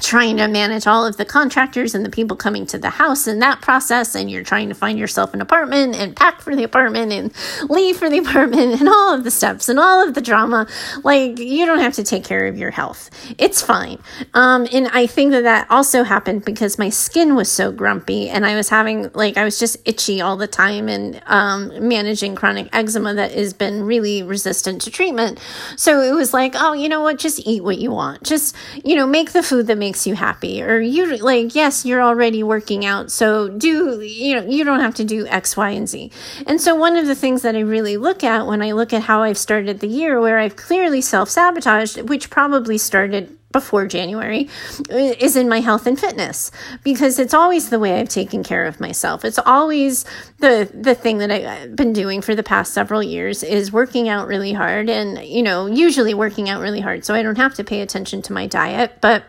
trying 0.01 0.37
to 0.37 0.49
manage 0.49 0.87
all 0.87 1.07
of 1.07 1.17
the 1.17 1.25
contractors 1.25 1.95
and 1.95 2.05
the 2.05 2.11
people 2.11 2.37
coming 2.37 2.67
to 2.67 2.79
the 2.79 2.91
house 2.91 3.27
in 3.27 3.39
that 3.41 3.61
process 3.61 4.15
and 4.15 4.31
you're 4.31 4.43
trying 4.43 4.69
to 4.69 4.75
find 4.75 4.99
yourself 4.99 5.35
an 5.35 5.41
apartment 5.41 5.95
and 5.97 6.17
pack 6.17 6.41
for 6.41 6.55
the 6.55 6.65
apartment 6.65 7.13
and 7.13 7.33
leave 7.71 7.97
for 7.97 8.09
the 8.09 8.19
apartment 8.25 8.81
and 8.81 8.89
all 8.89 9.15
of 9.15 9.25
the 9.25 9.31
steps 9.31 9.69
and 9.69 9.79
all 9.79 10.07
of 10.07 10.15
the 10.15 10.21
drama 10.21 10.67
like 11.05 11.39
you 11.39 11.67
don't 11.67 11.81
have 11.81 11.95
to 11.95 12.05
take 12.05 12.25
care 12.25 12.47
of 12.47 12.57
your 12.57 12.71
health. 12.71 13.11
It's 13.39 13.63
fine. 13.63 13.99
Um, 14.35 14.67
and 14.73 14.89
i 14.89 15.07
think 15.07 15.33
that 15.33 15.43
that 15.43 15.67
also 15.71 16.03
happened 16.03 16.45
because 16.45 16.79
my 16.79 16.89
skin 16.89 17.35
was 17.35 17.51
so 17.51 17.73
grumpy 17.73 18.29
and 18.29 18.47
i 18.47 18.55
was 18.55 18.69
having 18.69 19.11
like 19.15 19.37
i 19.37 19.45
was 19.45 19.59
just 19.59 19.77
itchy 19.85 20.21
all 20.21 20.37
the 20.37 20.47
time 20.47 20.89
and 20.89 21.21
um, 21.27 21.89
managing 21.89 22.35
chronic 22.35 22.69
eczema 22.73 23.15
that 23.15 23.33
has 23.33 23.53
been 23.53 23.85
really 23.85 24.23
resistant 24.23 24.81
to 24.83 24.91
treatment. 24.91 25.39
So 25.77 26.01
it 26.03 26.15
was 26.15 26.33
like 26.33 26.55
oh 26.57 26.73
you 26.73 26.89
know 26.89 27.01
what? 27.01 27.19
Just 27.19 27.47
eat 27.47 27.63
what 27.63 27.79
you 27.79 27.91
want. 27.91 28.23
Just 28.23 28.55
you 28.85 28.95
know 28.97 29.07
make 29.07 29.33
the 29.33 29.43
food 29.43 29.67
that 29.67 29.79
makes 29.79 29.90
makes 29.91 30.07
you 30.07 30.15
happy 30.15 30.63
or 30.63 30.79
you 30.79 31.17
like 31.17 31.53
yes 31.53 31.85
you're 31.85 32.01
already 32.01 32.45
working 32.45 32.85
out 32.85 33.11
so 33.11 33.49
do 33.49 34.01
you 34.03 34.37
know 34.37 34.47
you 34.47 34.63
don't 34.63 34.79
have 34.79 34.95
to 34.95 35.03
do 35.03 35.27
x 35.27 35.57
y 35.57 35.71
and 35.71 35.89
z 35.89 36.13
and 36.47 36.61
so 36.61 36.77
one 36.77 36.95
of 36.95 37.09
the 37.09 37.15
things 37.17 37.43
that 37.43 37.57
i 37.57 37.59
really 37.59 37.97
look 37.97 38.23
at 38.23 38.47
when 38.47 38.63
i 38.63 38.71
look 38.71 38.93
at 38.93 39.03
how 39.03 39.23
i've 39.23 39.37
started 39.37 39.81
the 39.81 39.89
year 39.89 40.21
where 40.21 40.39
i've 40.39 40.55
clearly 40.55 41.01
self-sabotaged 41.01 42.09
which 42.09 42.31
probably 42.31 42.79
started 42.79 43.37
before 43.53 43.85
January 43.85 44.49
is 44.89 45.35
in 45.35 45.49
my 45.49 45.59
health 45.59 45.85
and 45.87 45.99
fitness 45.99 46.53
because 46.85 47.19
it's 47.19 47.35
always 47.35 47.69
the 47.69 47.81
way 47.81 47.99
I've 47.99 48.09
taken 48.09 48.45
care 48.45 48.65
of 48.65 48.79
myself. 48.79 49.25
It's 49.25 49.41
always 49.41 50.05
the 50.39 50.71
the 50.73 50.95
thing 50.95 51.19
that 51.19 51.33
I've 51.33 51.75
been 51.75 51.93
doing 51.93 52.23
for 52.23 52.37
the 52.37 52.45
past 52.45 52.73
several 52.73 53.03
years 53.03 53.43
is 53.43 53.73
working 53.73 54.09
out 54.09 54.29
really 54.29 54.53
hard 54.53 54.89
and 54.89 55.19
you 55.25 55.43
know 55.43 55.67
usually 55.67 56.15
working 56.15 56.49
out 56.49 56.63
really 56.63 56.81
hard 56.81 57.05
so 57.05 57.13
I 57.13 57.23
don't 57.23 57.39
have 57.39 57.55
to 57.55 57.65
pay 57.65 57.81
attention 57.81 58.23
to 58.23 58.33
my 58.33 58.47
diet 58.47 58.99
but 59.01 59.25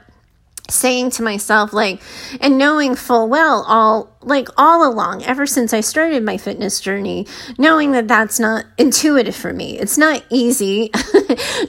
saying 0.69 1.09
to 1.11 1.23
myself 1.23 1.73
like 1.73 2.01
and 2.39 2.57
knowing 2.57 2.95
full 2.95 3.27
well 3.27 3.63
all 3.67 4.15
like 4.21 4.47
all 4.57 4.87
along 4.87 5.23
ever 5.23 5.45
since 5.45 5.73
i 5.73 5.81
started 5.81 6.23
my 6.23 6.37
fitness 6.37 6.79
journey 6.79 7.25
knowing 7.57 7.91
that 7.91 8.07
that's 8.07 8.39
not 8.39 8.65
intuitive 8.77 9.35
for 9.35 9.53
me. 9.53 9.77
It's 9.79 9.97
not 9.97 10.23
easy. 10.29 10.91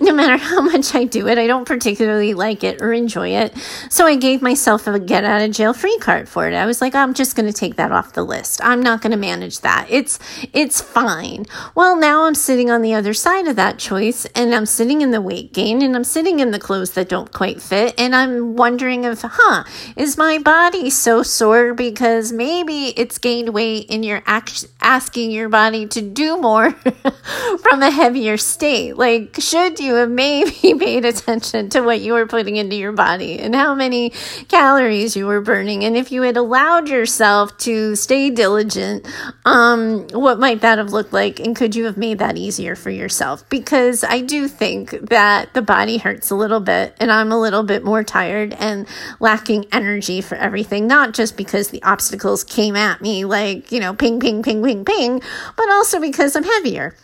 No 0.00 0.12
matter 0.12 0.36
how 0.36 0.60
much 0.60 0.94
i 0.94 1.04
do 1.04 1.28
it 1.28 1.38
i 1.38 1.46
don't 1.46 1.66
particularly 1.66 2.34
like 2.34 2.64
it 2.64 2.82
or 2.82 2.92
enjoy 2.92 3.28
it. 3.30 3.56
So 3.88 4.06
i 4.06 4.16
gave 4.16 4.42
myself 4.42 4.86
a 4.86 4.98
get 4.98 5.24
out 5.24 5.40
of 5.40 5.52
jail 5.52 5.72
free 5.72 5.96
card 5.98 6.28
for 6.28 6.48
it. 6.48 6.54
I 6.54 6.66
was 6.66 6.80
like 6.80 6.94
i'm 6.94 7.14
just 7.14 7.36
going 7.36 7.46
to 7.46 7.52
take 7.52 7.76
that 7.76 7.92
off 7.92 8.12
the 8.12 8.24
list. 8.24 8.60
I'm 8.64 8.82
not 8.82 9.00
going 9.00 9.12
to 9.12 9.16
manage 9.16 9.60
that. 9.60 9.86
It's 9.88 10.18
it's 10.52 10.80
fine. 10.80 11.46
Well 11.74 11.96
now 11.96 12.24
i'm 12.24 12.34
sitting 12.34 12.70
on 12.70 12.82
the 12.82 12.94
other 12.94 13.14
side 13.14 13.46
of 13.46 13.56
that 13.56 13.78
choice 13.78 14.26
and 14.34 14.54
i'm 14.54 14.66
sitting 14.66 15.00
in 15.00 15.12
the 15.12 15.22
weight 15.22 15.52
gain 15.52 15.80
and 15.80 15.94
i'm 15.94 16.04
sitting 16.04 16.40
in 16.40 16.50
the 16.50 16.58
clothes 16.58 16.92
that 16.92 17.08
don't 17.08 17.32
quite 17.32 17.62
fit 17.62 17.94
and 17.98 18.14
i'm 18.16 18.56
wondering 18.56 18.81
if 18.82 19.22
huh 19.22 19.62
is 19.94 20.18
my 20.18 20.38
body 20.38 20.90
so 20.90 21.22
sore 21.22 21.72
because 21.72 22.32
maybe 22.32 22.88
it's 22.98 23.18
gained 23.18 23.50
weight 23.50 23.86
and 23.90 24.04
you're 24.04 24.24
act- 24.26 24.66
asking 24.80 25.30
your 25.30 25.48
body 25.48 25.86
to 25.86 26.02
do 26.02 26.36
more 26.36 26.72
from 27.62 27.80
a 27.80 27.92
heavier 27.92 28.36
state. 28.36 28.96
Like, 28.96 29.36
should 29.38 29.78
you 29.78 29.94
have 29.94 30.10
maybe 30.10 30.50
paid 30.78 31.04
attention 31.04 31.68
to 31.70 31.80
what 31.82 32.00
you 32.00 32.14
were 32.14 32.26
putting 32.26 32.56
into 32.56 32.74
your 32.74 32.90
body 32.90 33.38
and 33.38 33.54
how 33.54 33.74
many 33.74 34.10
calories 34.48 35.16
you 35.16 35.26
were 35.26 35.40
burning? 35.40 35.84
And 35.84 35.96
if 35.96 36.10
you 36.10 36.22
had 36.22 36.36
allowed 36.36 36.88
yourself 36.88 37.56
to 37.58 37.94
stay 37.94 38.30
diligent, 38.30 39.06
um, 39.44 40.08
what 40.08 40.40
might 40.40 40.62
that 40.62 40.78
have 40.78 40.92
looked 40.92 41.12
like? 41.12 41.38
And 41.38 41.54
could 41.54 41.76
you 41.76 41.84
have 41.84 41.96
made 41.96 42.18
that 42.18 42.36
easier 42.36 42.74
for 42.74 42.90
yourself? 42.90 43.48
Because 43.48 44.02
I 44.02 44.22
do 44.22 44.48
think 44.48 44.90
that 45.08 45.54
the 45.54 45.62
body 45.62 45.98
hurts 45.98 46.30
a 46.30 46.34
little 46.34 46.60
bit 46.60 46.96
and 46.98 47.12
I'm 47.12 47.30
a 47.30 47.38
little 47.38 47.62
bit 47.62 47.84
more 47.84 48.02
tired 48.02 48.54
and 48.58 48.71
lacking 49.20 49.66
energy 49.72 50.20
for 50.20 50.36
everything, 50.36 50.86
not 50.86 51.14
just 51.14 51.36
because 51.36 51.68
the 51.68 51.82
obstacles 51.82 52.44
came 52.44 52.76
at 52.76 53.00
me 53.00 53.24
like, 53.24 53.72
you 53.72 53.80
know, 53.80 53.94
ping, 53.94 54.20
ping, 54.20 54.42
ping, 54.42 54.62
ping, 54.62 54.84
ping, 54.84 55.22
but 55.56 55.70
also 55.70 56.00
because 56.00 56.36
I'm 56.36 56.44
heavier. 56.44 56.94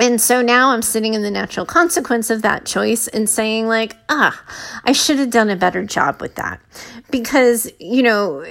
And 0.00 0.20
so 0.20 0.40
now 0.40 0.70
I'm 0.70 0.82
sitting 0.82 1.14
in 1.14 1.22
the 1.22 1.30
natural 1.30 1.66
consequence 1.66 2.30
of 2.30 2.42
that 2.42 2.64
choice 2.64 3.08
and 3.08 3.28
saying, 3.28 3.68
like, 3.68 3.94
ah, 4.08 4.42
I 4.84 4.92
should 4.92 5.18
have 5.18 5.30
done 5.30 5.50
a 5.50 5.56
better 5.56 5.84
job 5.84 6.20
with 6.20 6.36
that. 6.36 6.60
Because, 7.10 7.70
you 7.78 8.02
know, 8.02 8.44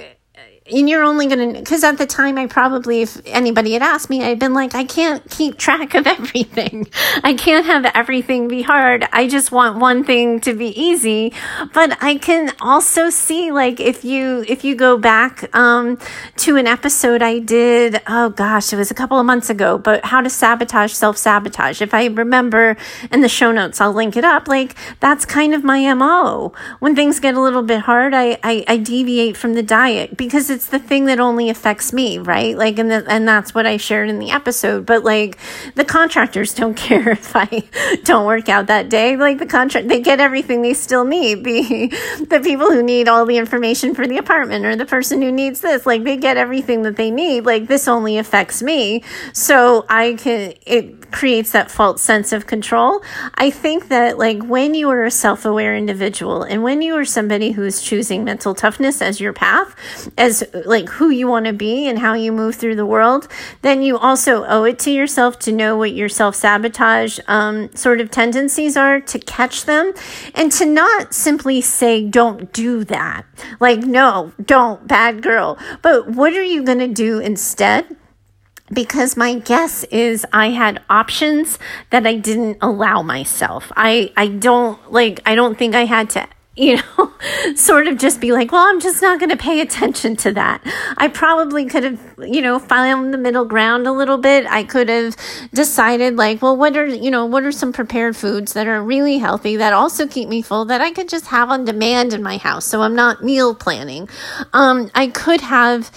and 0.70 0.88
you're 0.88 1.02
only 1.02 1.26
going 1.26 1.54
to 1.54 1.60
because 1.60 1.82
at 1.82 1.98
the 1.98 2.06
time 2.06 2.38
i 2.38 2.46
probably 2.46 3.02
if 3.02 3.20
anybody 3.26 3.72
had 3.72 3.82
asked 3.82 4.08
me 4.08 4.22
i'd 4.22 4.38
been 4.38 4.54
like 4.54 4.74
i 4.74 4.84
can't 4.84 5.28
keep 5.30 5.58
track 5.58 5.94
of 5.94 6.06
everything. 6.06 6.86
I 7.24 7.34
can't 7.34 7.66
have 7.66 7.84
everything 7.94 8.48
be 8.48 8.62
hard. 8.62 9.06
I 9.12 9.26
just 9.26 9.52
want 9.52 9.78
one 9.78 10.04
thing 10.04 10.40
to 10.40 10.54
be 10.54 10.68
easy. 10.80 11.32
But 11.72 12.02
i 12.02 12.16
can 12.16 12.52
also 12.60 13.10
see 13.10 13.50
like 13.50 13.80
if 13.80 14.04
you 14.04 14.44
if 14.48 14.64
you 14.64 14.74
go 14.74 14.98
back 14.98 15.54
um, 15.54 15.98
to 16.36 16.56
an 16.56 16.66
episode 16.66 17.22
i 17.22 17.38
did 17.38 18.00
oh 18.06 18.30
gosh 18.30 18.72
it 18.72 18.76
was 18.76 18.90
a 18.90 18.94
couple 18.94 19.18
of 19.18 19.26
months 19.26 19.50
ago 19.50 19.78
but 19.78 20.04
how 20.04 20.20
to 20.20 20.30
sabotage 20.30 20.92
self-sabotage. 20.92 21.80
If 21.80 21.94
i 21.94 22.06
remember 22.06 22.76
in 23.10 23.20
the 23.20 23.28
show 23.28 23.52
notes 23.52 23.80
i'll 23.80 23.92
link 23.92 24.16
it 24.16 24.24
up 24.24 24.48
like 24.48 24.74
that's 25.00 25.24
kind 25.24 25.54
of 25.54 25.64
my 25.64 25.92
mo 25.94 26.52
when 26.80 26.94
things 26.94 27.20
get 27.20 27.34
a 27.34 27.40
little 27.40 27.62
bit 27.62 27.80
hard 27.80 28.14
i 28.14 28.38
i, 28.42 28.64
I 28.68 28.76
deviate 28.76 29.36
from 29.36 29.54
the 29.54 29.62
diet 29.62 30.16
because 30.16 30.50
it's 30.52 30.68
the 30.68 30.78
thing 30.78 31.06
that 31.06 31.18
only 31.18 31.50
affects 31.50 31.92
me, 31.92 32.18
right? 32.18 32.56
Like, 32.56 32.78
and 32.78 32.88
the, 32.90 33.04
and 33.10 33.26
that's 33.26 33.54
what 33.54 33.66
I 33.66 33.76
shared 33.76 34.08
in 34.08 34.20
the 34.20 34.30
episode. 34.30 34.86
But 34.86 35.02
like, 35.02 35.38
the 35.74 35.84
contractors 35.84 36.54
don't 36.54 36.76
care 36.76 37.10
if 37.10 37.34
I 37.34 37.64
don't 38.04 38.26
work 38.26 38.48
out 38.48 38.68
that 38.68 38.88
day. 38.88 39.16
Like 39.16 39.38
the 39.38 39.46
contract, 39.46 39.88
they 39.88 40.00
get 40.00 40.20
everything 40.20 40.62
they 40.62 40.74
still 40.74 41.04
need. 41.04 41.42
The 41.42 41.88
the 42.28 42.40
people 42.40 42.70
who 42.70 42.82
need 42.82 43.08
all 43.08 43.26
the 43.26 43.38
information 43.38 43.94
for 43.94 44.06
the 44.06 44.18
apartment 44.18 44.64
or 44.64 44.76
the 44.76 44.86
person 44.86 45.22
who 45.22 45.32
needs 45.32 45.60
this, 45.60 45.86
like 45.86 46.04
they 46.04 46.16
get 46.16 46.36
everything 46.36 46.82
that 46.82 46.96
they 46.96 47.10
need. 47.10 47.44
Like 47.44 47.66
this 47.66 47.88
only 47.88 48.18
affects 48.18 48.62
me, 48.62 49.02
so 49.32 49.84
I 49.88 50.14
can 50.14 50.54
it 50.66 51.10
creates 51.10 51.52
that 51.52 51.70
false 51.70 52.02
sense 52.02 52.32
of 52.32 52.46
control. 52.46 53.02
I 53.34 53.50
think 53.50 53.88
that 53.88 54.18
like 54.18 54.42
when 54.44 54.74
you 54.74 54.90
are 54.90 55.04
a 55.04 55.10
self-aware 55.10 55.74
individual 55.76 56.42
and 56.42 56.62
when 56.62 56.82
you 56.82 56.94
are 56.96 57.04
somebody 57.04 57.52
who 57.52 57.62
is 57.62 57.82
choosing 57.82 58.24
mental 58.24 58.54
toughness 58.54 59.00
as 59.02 59.20
your 59.20 59.32
path, 59.32 59.74
as 60.18 60.41
like 60.66 60.88
who 60.88 61.10
you 61.10 61.28
want 61.28 61.46
to 61.46 61.52
be 61.52 61.86
and 61.86 61.98
how 61.98 62.14
you 62.14 62.32
move 62.32 62.56
through 62.56 62.76
the 62.76 62.86
world, 62.86 63.28
then 63.62 63.82
you 63.82 63.98
also 63.98 64.44
owe 64.44 64.64
it 64.64 64.78
to 64.80 64.90
yourself 64.90 65.38
to 65.40 65.52
know 65.52 65.76
what 65.76 65.92
your 65.92 66.08
self-sabotage 66.08 67.18
um, 67.28 67.74
sort 67.74 68.00
of 68.00 68.10
tendencies 68.10 68.76
are 68.76 69.00
to 69.00 69.18
catch 69.18 69.64
them 69.64 69.92
and 70.34 70.52
to 70.52 70.66
not 70.66 71.14
simply 71.14 71.60
say 71.60 72.04
don't 72.04 72.52
do 72.52 72.84
that. 72.84 73.24
Like 73.60 73.80
no, 73.80 74.32
don't 74.44 74.86
bad 74.86 75.22
girl. 75.22 75.58
But 75.82 76.08
what 76.08 76.32
are 76.34 76.42
you 76.42 76.62
going 76.62 76.78
to 76.78 76.88
do 76.88 77.18
instead? 77.18 77.96
because 78.72 79.16
my 79.16 79.34
guess 79.34 79.84
is 79.84 80.26
I 80.32 80.50
had 80.50 80.82
options 80.88 81.58
that 81.90 82.06
I 82.06 82.14
didn't 82.16 82.58
allow 82.60 83.02
myself. 83.02 83.70
I 83.76 84.12
I 84.16 84.28
don't 84.28 84.92
like 84.92 85.20
I 85.26 85.34
don't 85.34 85.58
think 85.58 85.74
I 85.74 85.84
had 85.84 86.10
to 86.10 86.26
you 86.54 86.76
know, 86.76 87.12
sort 87.56 87.86
of 87.86 87.98
just 87.98 88.20
be 88.20 88.32
like, 88.32 88.52
well, 88.52 88.66
I'm 88.68 88.80
just 88.80 89.00
not 89.00 89.18
going 89.18 89.30
to 89.30 89.36
pay 89.36 89.60
attention 89.60 90.16
to 90.16 90.32
that. 90.32 90.60
I 90.98 91.08
probably 91.08 91.64
could 91.66 91.84
have, 91.84 92.00
you 92.18 92.42
know, 92.42 92.58
found 92.58 93.14
the 93.14 93.18
middle 93.18 93.44
ground 93.44 93.86
a 93.86 93.92
little 93.92 94.18
bit. 94.18 94.46
I 94.46 94.64
could 94.64 94.88
have 94.88 95.16
decided, 95.54 96.16
like, 96.16 96.42
well, 96.42 96.56
what 96.56 96.76
are, 96.76 96.86
you 96.86 97.10
know, 97.10 97.24
what 97.24 97.44
are 97.44 97.52
some 97.52 97.72
prepared 97.72 98.16
foods 98.16 98.52
that 98.52 98.66
are 98.66 98.82
really 98.82 99.18
healthy 99.18 99.56
that 99.56 99.72
also 99.72 100.06
keep 100.06 100.28
me 100.28 100.42
full 100.42 100.66
that 100.66 100.80
I 100.80 100.90
could 100.90 101.08
just 101.08 101.26
have 101.26 101.48
on 101.48 101.64
demand 101.64 102.12
in 102.12 102.22
my 102.22 102.36
house 102.36 102.66
so 102.66 102.82
I'm 102.82 102.94
not 102.94 103.22
meal 103.22 103.54
planning. 103.54 104.08
Um, 104.52 104.90
I 104.94 105.08
could 105.08 105.40
have 105.40 105.90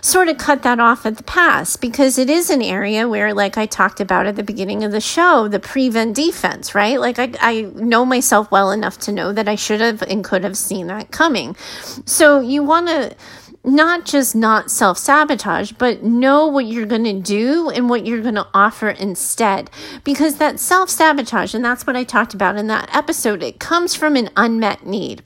sort 0.00 0.28
of 0.28 0.38
cut 0.38 0.62
that 0.62 0.80
off 0.80 1.06
at 1.06 1.16
the 1.16 1.22
pass 1.22 1.76
because 1.76 2.18
it 2.18 2.30
is 2.30 2.50
an 2.50 2.62
area 2.62 3.08
where, 3.08 3.34
like 3.34 3.56
I 3.58 3.66
talked 3.66 4.00
about 4.00 4.26
at 4.26 4.36
the 4.36 4.42
beginning 4.42 4.84
of 4.84 4.92
the 4.92 5.00
show, 5.00 5.48
the 5.48 5.60
prevent 5.60 6.16
defense, 6.16 6.74
right? 6.74 7.00
Like 7.00 7.18
I, 7.18 7.32
I 7.40 7.60
know 7.74 8.04
myself 8.04 8.50
well 8.50 8.70
enough 8.70 8.98
to 9.00 9.12
know 9.12 9.32
that 9.32 9.48
I 9.48 9.54
should 9.54 9.80
have 9.80 10.02
and 10.02 10.24
could 10.24 10.44
have 10.44 10.56
seen 10.56 10.86
that 10.88 11.10
coming. 11.10 11.56
So 12.04 12.40
you 12.40 12.62
want 12.62 12.88
to 12.88 13.16
not 13.64 14.06
just 14.06 14.34
not 14.34 14.70
self 14.70 14.98
sabotage, 14.98 15.72
but 15.72 16.02
know 16.02 16.46
what 16.46 16.66
you're 16.66 16.86
going 16.86 17.04
to 17.04 17.20
do 17.20 17.68
and 17.70 17.90
what 17.90 18.06
you're 18.06 18.22
going 18.22 18.36
to 18.36 18.46
offer 18.54 18.88
instead. 18.88 19.70
Because 20.04 20.36
that 20.36 20.58
self 20.58 20.88
sabotage, 20.88 21.54
and 21.54 21.64
that's 21.64 21.86
what 21.86 21.96
I 21.96 22.04
talked 22.04 22.34
about 22.34 22.56
in 22.56 22.68
that 22.68 22.94
episode, 22.94 23.42
it 23.42 23.60
comes 23.60 23.94
from 23.94 24.16
an 24.16 24.30
unmet 24.36 24.86
need. 24.86 25.22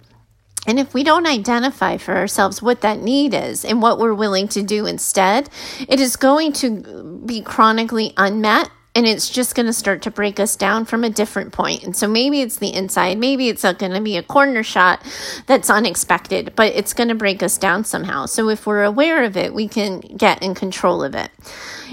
And 0.66 0.78
if 0.78 0.94
we 0.94 1.04
don't 1.04 1.26
identify 1.26 1.96
for 1.96 2.16
ourselves 2.16 2.62
what 2.62 2.80
that 2.80 3.00
need 3.00 3.34
is 3.34 3.64
and 3.64 3.82
what 3.82 3.98
we're 3.98 4.14
willing 4.14 4.48
to 4.48 4.62
do 4.62 4.86
instead, 4.86 5.50
it 5.88 6.00
is 6.00 6.16
going 6.16 6.52
to 6.54 7.22
be 7.26 7.42
chronically 7.42 8.12
unmet 8.16 8.70
and 8.96 9.06
it's 9.06 9.28
just 9.28 9.56
going 9.56 9.66
to 9.66 9.72
start 9.72 10.02
to 10.02 10.10
break 10.10 10.38
us 10.38 10.54
down 10.54 10.84
from 10.84 11.02
a 11.02 11.10
different 11.10 11.52
point. 11.52 11.82
And 11.82 11.96
so 11.96 12.06
maybe 12.06 12.40
it's 12.40 12.58
the 12.58 12.72
inside, 12.72 13.18
maybe 13.18 13.48
it's 13.48 13.62
going 13.62 13.92
to 13.92 14.00
be 14.00 14.16
a 14.16 14.22
corner 14.22 14.62
shot 14.62 15.02
that's 15.46 15.68
unexpected, 15.68 16.52
but 16.54 16.72
it's 16.74 16.94
going 16.94 17.08
to 17.08 17.14
break 17.14 17.42
us 17.42 17.58
down 17.58 17.84
somehow. 17.84 18.26
So 18.26 18.48
if 18.48 18.66
we're 18.66 18.84
aware 18.84 19.24
of 19.24 19.36
it, 19.36 19.52
we 19.52 19.66
can 19.66 19.98
get 20.00 20.42
in 20.42 20.54
control 20.54 21.02
of 21.02 21.14
it. 21.14 21.30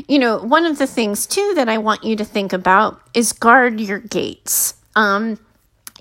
You 0.08 0.20
know, 0.20 0.38
one 0.38 0.66
of 0.66 0.78
the 0.78 0.88
things 0.88 1.26
too 1.26 1.54
that 1.56 1.68
I 1.68 1.80
want 1.80 2.04
you 2.04 2.16
to 2.18 2.26
think 2.26 2.54
about 2.54 3.02
is 3.16 3.34
guard 3.34 3.80
your 3.80 4.00
gates. 4.00 4.76
Um, 4.96 5.40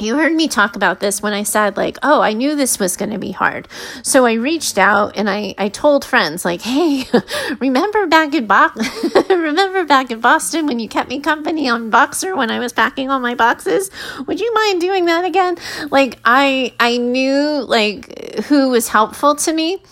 you 0.03 0.17
heard 0.17 0.33
me 0.33 0.49
talk 0.49 0.77
about 0.77 1.01
this 1.01 1.23
when 1.23 1.33
I 1.33 1.43
said, 1.43 1.77
like, 1.77 1.99
oh, 2.03 2.21
I 2.21 2.33
knew 2.33 2.57
this 2.57 2.79
was 2.79 2.97
going 2.97 3.11
to 3.11 3.19
be 3.19 3.33
hard. 3.33 3.69
So 4.03 4.27
I 4.27 4.35
reached 4.35 4.79
out 4.79 5.17
and 5.17 5.29
I, 5.29 5.55
I 5.59 5.69
told 5.69 6.05
friends, 6.05 6.45
like, 6.45 6.63
hey, 6.63 7.05
remember 7.61 8.07
back 8.07 8.35
in 8.35 8.47
Bo- 8.47 8.71
remember 9.29 9.85
back 9.85 10.11
in 10.11 10.21
Boston 10.21 10.67
when 10.67 10.79
you 10.79 10.89
kept 10.89 11.09
me 11.09 11.21
company 11.21 11.69
on 11.69 11.91
Voxer 11.91 12.37
when 12.37 12.51
I 12.51 12.59
was 12.59 12.73
packing 12.73 13.11
all 13.11 13.21
my 13.21 13.35
boxes? 13.35 13.91
Would 14.27 14.41
you 14.41 14.53
mind 14.55 14.81
doing 14.81 15.07
that 15.07 15.25
again? 15.25 15.57
Like, 15.91 16.19
I 16.25 16.73
I 16.81 16.97
knew 16.97 17.65
like 17.67 18.45
who 18.45 18.71
was 18.71 18.89
helpful 18.89 19.35
to 19.37 19.53
me. 19.53 19.83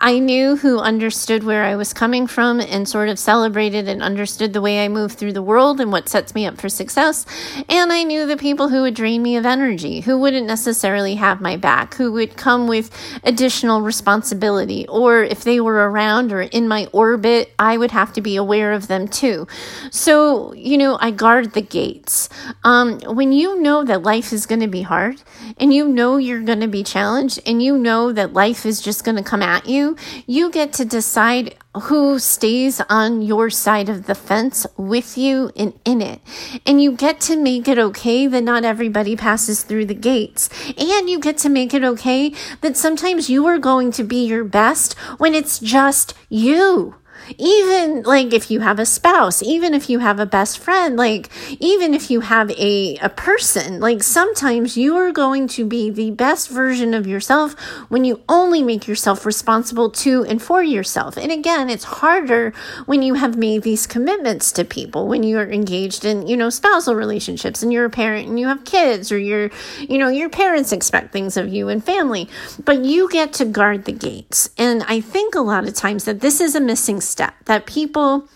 I 0.00 0.18
knew 0.18 0.56
who 0.56 0.78
understood 0.78 1.44
where 1.44 1.64
I 1.64 1.76
was 1.76 1.92
coming 1.92 2.26
from 2.26 2.60
and 2.60 2.88
sort 2.88 3.08
of 3.08 3.18
celebrated 3.18 3.88
and 3.88 4.02
understood 4.02 4.52
the 4.52 4.60
way 4.60 4.84
I 4.84 4.88
move 4.88 5.12
through 5.12 5.32
the 5.32 5.42
world 5.42 5.80
and 5.80 5.92
what 5.92 6.08
sets 6.08 6.34
me 6.34 6.46
up 6.46 6.58
for 6.58 6.68
success. 6.68 7.26
And 7.68 7.92
I 7.92 8.04
knew 8.04 8.26
the 8.26 8.36
people 8.36 8.68
who 8.68 8.82
would 8.82 8.94
drain 8.94 9.22
me 9.22 9.36
of 9.36 9.44
energy 9.44 9.57
energy, 9.58 10.00
who 10.00 10.16
wouldn't 10.16 10.46
necessarily 10.46 11.16
have 11.16 11.40
my 11.40 11.56
back, 11.56 11.94
who 11.94 12.12
would 12.12 12.36
come 12.36 12.68
with 12.68 12.90
additional 13.24 13.82
responsibility, 13.82 14.86
or 14.88 15.24
if 15.24 15.42
they 15.42 15.60
were 15.60 15.90
around 15.90 16.32
or 16.32 16.42
in 16.42 16.68
my 16.68 16.86
orbit, 16.92 17.52
I 17.58 17.76
would 17.76 17.90
have 17.90 18.12
to 18.12 18.20
be 18.20 18.36
aware 18.36 18.72
of 18.72 18.86
them 18.86 19.08
too. 19.08 19.48
So, 19.90 20.52
you 20.54 20.78
know, 20.78 20.96
I 21.00 21.10
guard 21.10 21.54
the 21.54 21.62
gates. 21.62 22.28
Um, 22.62 23.00
when 23.00 23.32
you 23.32 23.60
know 23.60 23.84
that 23.84 24.04
life 24.04 24.32
is 24.32 24.46
going 24.46 24.60
to 24.60 24.68
be 24.68 24.82
hard 24.82 25.20
and 25.58 25.74
you 25.74 25.88
know 25.88 26.18
you're 26.18 26.42
going 26.42 26.60
to 26.60 26.68
be 26.68 26.84
challenged 26.84 27.40
and 27.44 27.60
you 27.60 27.76
know 27.76 28.12
that 28.12 28.32
life 28.32 28.64
is 28.64 28.80
just 28.80 29.04
going 29.04 29.16
to 29.16 29.24
come 29.24 29.42
at 29.42 29.66
you, 29.66 29.96
you 30.26 30.50
get 30.50 30.72
to 30.74 30.84
decide 30.84 31.56
who 31.80 32.18
stays 32.18 32.80
on 32.88 33.22
your 33.22 33.50
side 33.50 33.88
of 33.88 34.06
the 34.06 34.14
fence 34.14 34.66
with 34.76 35.16
you 35.18 35.50
and 35.56 35.78
in 35.84 36.00
it. 36.00 36.20
And 36.66 36.82
you 36.82 36.92
get 36.92 37.20
to 37.22 37.36
make 37.36 37.68
it 37.68 37.78
okay 37.78 38.26
that 38.26 38.44
not 38.44 38.64
everybody 38.64 39.16
passes 39.16 39.62
through 39.62 39.86
the 39.86 39.94
gates. 39.94 40.48
And 40.76 41.08
you 41.08 41.18
get 41.18 41.38
to 41.38 41.48
make 41.48 41.74
it 41.74 41.84
okay 41.84 42.32
that 42.60 42.76
sometimes 42.76 43.30
you 43.30 43.46
are 43.46 43.58
going 43.58 43.92
to 43.92 44.04
be 44.04 44.26
your 44.26 44.44
best 44.44 44.94
when 45.18 45.34
it's 45.34 45.58
just 45.58 46.14
you 46.28 46.94
even 47.36 48.02
like 48.02 48.32
if 48.32 48.50
you 48.50 48.60
have 48.60 48.78
a 48.78 48.86
spouse 48.86 49.42
even 49.42 49.74
if 49.74 49.90
you 49.90 49.98
have 49.98 50.18
a 50.18 50.26
best 50.26 50.58
friend 50.58 50.96
like 50.96 51.28
even 51.60 51.92
if 51.94 52.10
you 52.10 52.20
have 52.20 52.50
a 52.52 52.96
a 53.02 53.08
person 53.08 53.80
like 53.80 54.02
sometimes 54.02 54.76
you 54.76 54.96
are 54.96 55.12
going 55.12 55.46
to 55.46 55.64
be 55.64 55.90
the 55.90 56.10
best 56.10 56.48
version 56.48 56.94
of 56.94 57.06
yourself 57.06 57.54
when 57.88 58.04
you 58.04 58.20
only 58.28 58.62
make 58.62 58.86
yourself 58.86 59.26
responsible 59.26 59.90
to 59.90 60.24
and 60.24 60.40
for 60.42 60.62
yourself. 60.62 61.16
And 61.16 61.30
again 61.30 61.68
it's 61.68 61.84
harder 61.84 62.52
when 62.86 63.02
you 63.02 63.14
have 63.14 63.36
made 63.36 63.62
these 63.62 63.86
commitments 63.86 64.52
to 64.52 64.64
people 64.64 65.08
when 65.08 65.22
you 65.22 65.38
are 65.38 65.50
engaged 65.50 66.04
in 66.04 66.26
you 66.26 66.36
know 66.36 66.50
spousal 66.50 66.94
relationships 66.94 67.62
and 67.62 67.72
you're 67.72 67.84
a 67.84 67.90
parent 67.90 68.28
and 68.28 68.38
you 68.38 68.46
have 68.46 68.64
kids 68.64 69.10
or 69.12 69.18
you're, 69.18 69.50
you 69.78 69.98
know 69.98 70.08
your 70.08 70.28
parents 70.28 70.72
expect 70.72 71.12
things 71.12 71.36
of 71.36 71.48
you 71.48 71.68
and 71.68 71.84
family. 71.84 72.28
But 72.64 72.84
you 72.84 73.08
get 73.10 73.32
to 73.34 73.44
guard 73.44 73.84
the 73.84 73.92
gates. 73.92 74.50
And 74.56 74.82
i 74.84 75.00
think 75.00 75.34
a 75.34 75.40
lot 75.40 75.66
of 75.66 75.74
times 75.74 76.04
that 76.04 76.20
this 76.20 76.40
is 76.40 76.54
a 76.54 76.60
missing 76.60 77.00
step 77.00 77.17
step 77.18 77.34
that 77.46 77.66
people 77.66 78.28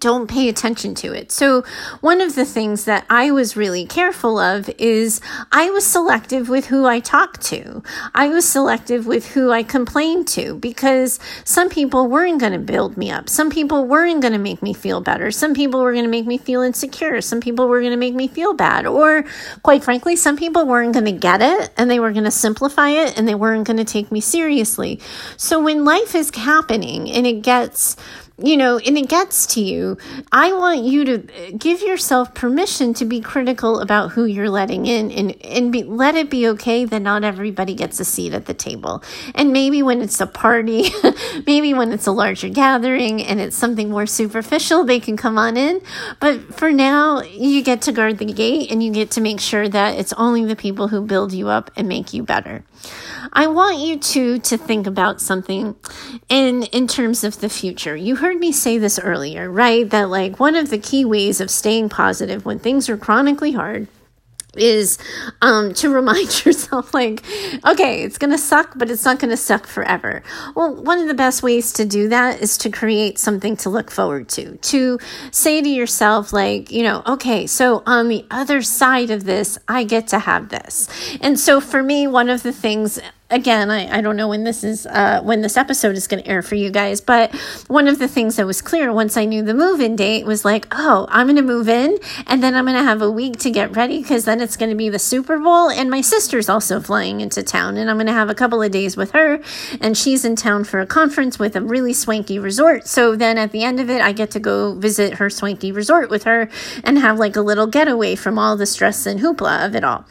don't 0.00 0.28
pay 0.28 0.48
attention 0.48 0.94
to 0.96 1.12
it. 1.12 1.32
So, 1.32 1.64
one 2.00 2.20
of 2.20 2.34
the 2.34 2.44
things 2.44 2.84
that 2.84 3.04
I 3.08 3.30
was 3.30 3.56
really 3.56 3.86
careful 3.86 4.38
of 4.38 4.70
is 4.78 5.20
I 5.52 5.70
was 5.70 5.86
selective 5.86 6.48
with 6.48 6.66
who 6.66 6.86
I 6.86 7.00
talked 7.00 7.42
to. 7.46 7.82
I 8.14 8.28
was 8.28 8.48
selective 8.48 9.06
with 9.06 9.32
who 9.32 9.50
I 9.50 9.62
complained 9.62 10.28
to 10.28 10.54
because 10.56 11.18
some 11.44 11.68
people 11.68 12.08
weren't 12.08 12.40
going 12.40 12.52
to 12.52 12.58
build 12.58 12.96
me 12.96 13.10
up. 13.10 13.28
Some 13.28 13.50
people 13.50 13.86
weren't 13.86 14.20
going 14.20 14.32
to 14.32 14.38
make 14.38 14.62
me 14.62 14.74
feel 14.74 15.00
better. 15.00 15.30
Some 15.30 15.54
people 15.54 15.82
were 15.82 15.92
going 15.92 16.04
to 16.04 16.10
make 16.10 16.26
me 16.26 16.38
feel 16.38 16.62
insecure. 16.62 17.20
Some 17.20 17.40
people 17.40 17.68
were 17.68 17.80
going 17.80 17.92
to 17.92 17.96
make 17.96 18.14
me 18.14 18.28
feel 18.28 18.54
bad. 18.54 18.86
Or, 18.86 19.24
quite 19.62 19.84
frankly, 19.84 20.16
some 20.16 20.36
people 20.36 20.66
weren't 20.66 20.92
going 20.92 21.06
to 21.06 21.12
get 21.12 21.40
it 21.42 21.72
and 21.76 21.90
they 21.90 22.00
were 22.00 22.12
going 22.12 22.24
to 22.24 22.30
simplify 22.30 22.90
it 22.90 23.18
and 23.18 23.28
they 23.28 23.34
weren't 23.34 23.66
going 23.66 23.76
to 23.76 23.84
take 23.84 24.10
me 24.10 24.20
seriously. 24.20 25.00
So, 25.36 25.60
when 25.62 25.84
life 25.84 26.14
is 26.14 26.34
happening 26.34 27.10
and 27.10 27.26
it 27.26 27.42
gets 27.42 27.96
you 28.36 28.56
know, 28.56 28.78
and 28.78 28.98
it 28.98 29.08
gets 29.08 29.46
to 29.54 29.60
you, 29.60 29.96
I 30.32 30.52
want 30.52 30.82
you 30.82 31.04
to 31.04 31.14
uh, 31.14 31.50
give 31.56 31.82
yourself 31.82 32.34
permission 32.34 32.92
to 32.94 33.04
be 33.04 33.20
critical 33.20 33.78
about 33.78 34.10
who 34.10 34.24
you're 34.24 34.50
letting 34.50 34.86
in 34.86 35.12
and, 35.12 35.44
and 35.44 35.70
be, 35.70 35.84
let 35.84 36.16
it 36.16 36.30
be 36.30 36.48
okay 36.48 36.84
that 36.84 37.00
not 37.00 37.22
everybody 37.22 37.74
gets 37.74 38.00
a 38.00 38.04
seat 38.04 38.34
at 38.34 38.46
the 38.46 38.54
table. 38.54 39.04
And 39.36 39.52
maybe 39.52 39.84
when 39.84 40.02
it's 40.02 40.20
a 40.20 40.26
party, 40.26 40.90
maybe 41.46 41.74
when 41.74 41.92
it's 41.92 42.08
a 42.08 42.12
larger 42.12 42.48
gathering 42.48 43.22
and 43.22 43.40
it's 43.40 43.56
something 43.56 43.88
more 43.88 44.06
superficial, 44.06 44.82
they 44.82 44.98
can 44.98 45.16
come 45.16 45.38
on 45.38 45.56
in. 45.56 45.80
But 46.18 46.54
for 46.56 46.72
now, 46.72 47.22
you 47.22 47.62
get 47.62 47.82
to 47.82 47.92
guard 47.92 48.18
the 48.18 48.24
gate 48.24 48.68
and 48.72 48.82
you 48.82 48.92
get 48.92 49.12
to 49.12 49.20
make 49.20 49.38
sure 49.38 49.68
that 49.68 49.96
it's 49.96 50.12
only 50.14 50.44
the 50.44 50.56
people 50.56 50.88
who 50.88 51.02
build 51.02 51.32
you 51.32 51.48
up 51.48 51.70
and 51.76 51.86
make 51.86 52.12
you 52.12 52.24
better. 52.24 52.64
I 53.32 53.46
want 53.46 53.78
you 53.78 53.98
to 53.98 54.38
to 54.38 54.56
think 54.56 54.86
about 54.86 55.20
something 55.20 55.76
in 56.28 56.64
in 56.64 56.86
terms 56.86 57.24
of 57.24 57.40
the 57.40 57.48
future. 57.48 57.96
You 57.96 58.16
heard 58.16 58.38
me 58.38 58.52
say 58.52 58.78
this 58.78 58.98
earlier, 58.98 59.50
right? 59.50 59.88
That 59.88 60.08
like 60.08 60.38
one 60.38 60.54
of 60.54 60.70
the 60.70 60.78
key 60.78 61.04
ways 61.04 61.40
of 61.40 61.50
staying 61.50 61.88
positive 61.88 62.44
when 62.44 62.58
things 62.58 62.88
are 62.88 62.96
chronically 62.96 63.52
hard 63.52 63.88
is 64.56 64.98
um, 65.42 65.74
to 65.74 65.88
remind 65.94 66.44
yourself 66.44 66.94
like 66.94 67.22
okay 67.66 68.02
it's 68.02 68.18
gonna 68.18 68.38
suck 68.38 68.72
but 68.76 68.90
it's 68.90 69.04
not 69.04 69.18
gonna 69.18 69.36
suck 69.36 69.66
forever. 69.66 70.22
Well 70.54 70.74
one 70.74 70.98
of 70.98 71.08
the 71.08 71.14
best 71.14 71.42
ways 71.42 71.72
to 71.74 71.84
do 71.84 72.08
that 72.08 72.40
is 72.40 72.58
to 72.58 72.70
create 72.70 73.18
something 73.18 73.56
to 73.58 73.70
look 73.70 73.90
forward 73.90 74.28
to 74.30 74.56
to 74.56 74.98
say 75.30 75.62
to 75.62 75.68
yourself 75.68 76.32
like 76.32 76.70
you 76.70 76.82
know 76.82 77.02
okay 77.06 77.46
so 77.46 77.82
on 77.86 78.08
the 78.08 78.24
other 78.30 78.62
side 78.62 79.10
of 79.10 79.24
this 79.24 79.58
i 79.68 79.84
get 79.84 80.08
to 80.08 80.18
have 80.18 80.48
this. 80.48 80.88
And 81.20 81.38
so 81.38 81.60
for 81.60 81.82
me 81.82 82.06
one 82.06 82.28
of 82.28 82.42
the 82.42 82.52
things 82.52 83.00
again, 83.30 83.70
I, 83.70 83.98
I 83.98 84.00
don't 84.00 84.16
know 84.16 84.28
when 84.28 84.44
this 84.44 84.62
is 84.62 84.86
uh, 84.86 85.20
when 85.22 85.40
this 85.40 85.56
episode 85.56 85.96
is 85.96 86.06
going 86.06 86.22
to 86.22 86.28
air 86.28 86.42
for 86.42 86.54
you 86.54 86.70
guys, 86.70 87.00
but 87.00 87.34
one 87.68 87.88
of 87.88 87.98
the 87.98 88.08
things 88.08 88.36
that 88.36 88.46
was 88.46 88.60
clear 88.60 88.92
once 88.92 89.16
I 89.16 89.24
knew 89.24 89.42
the 89.42 89.54
move 89.54 89.80
in 89.80 89.96
date 89.96 90.26
was 90.26 90.44
like, 90.44 90.66
oh, 90.72 91.06
I'm 91.10 91.26
going 91.26 91.36
to 91.36 91.42
move 91.42 91.68
in 91.68 91.98
and 92.26 92.42
then 92.42 92.54
I'm 92.54 92.64
going 92.64 92.76
to 92.76 92.82
have 92.82 93.02
a 93.02 93.10
week 93.10 93.38
to 93.38 93.50
get 93.50 93.74
ready 93.74 94.00
because 94.02 94.24
then 94.24 94.40
it's 94.40 94.56
going 94.56 94.70
to 94.70 94.76
be 94.76 94.88
the 94.88 94.98
Super 94.98 95.38
Bowl 95.38 95.70
and 95.70 95.90
my 95.90 96.00
sister's 96.00 96.48
also 96.48 96.80
flying 96.80 97.20
into 97.20 97.42
town 97.42 97.76
and 97.76 97.90
I'm 97.90 97.96
going 97.96 98.06
to 98.06 98.12
have 98.12 98.30
a 98.30 98.34
couple 98.34 98.62
of 98.62 98.70
days 98.70 98.96
with 98.96 99.12
her 99.12 99.40
and 99.80 99.96
she's 99.96 100.24
in 100.24 100.36
town 100.36 100.64
for 100.64 100.80
a 100.80 100.86
conference 100.86 101.38
with 101.38 101.56
a 101.56 101.62
really 101.62 101.92
swanky 101.92 102.38
resort. 102.38 102.86
So 102.86 103.16
then 103.16 103.38
at 103.38 103.52
the 103.52 103.64
end 103.64 103.80
of 103.80 103.88
it, 103.90 104.00
I 104.00 104.12
get 104.12 104.30
to 104.32 104.40
go 104.40 104.74
visit 104.74 105.14
her 105.14 105.30
swanky 105.30 105.72
resort 105.72 106.10
with 106.10 106.24
her 106.24 106.48
and 106.82 106.98
have 106.98 107.18
like 107.18 107.36
a 107.36 107.40
little 107.40 107.66
getaway 107.66 108.14
from 108.14 108.38
all 108.38 108.56
the 108.56 108.66
stress 108.66 109.06
and 109.06 109.20
hoopla 109.20 109.64
of 109.66 109.74
it 109.74 109.82
all 109.84 110.04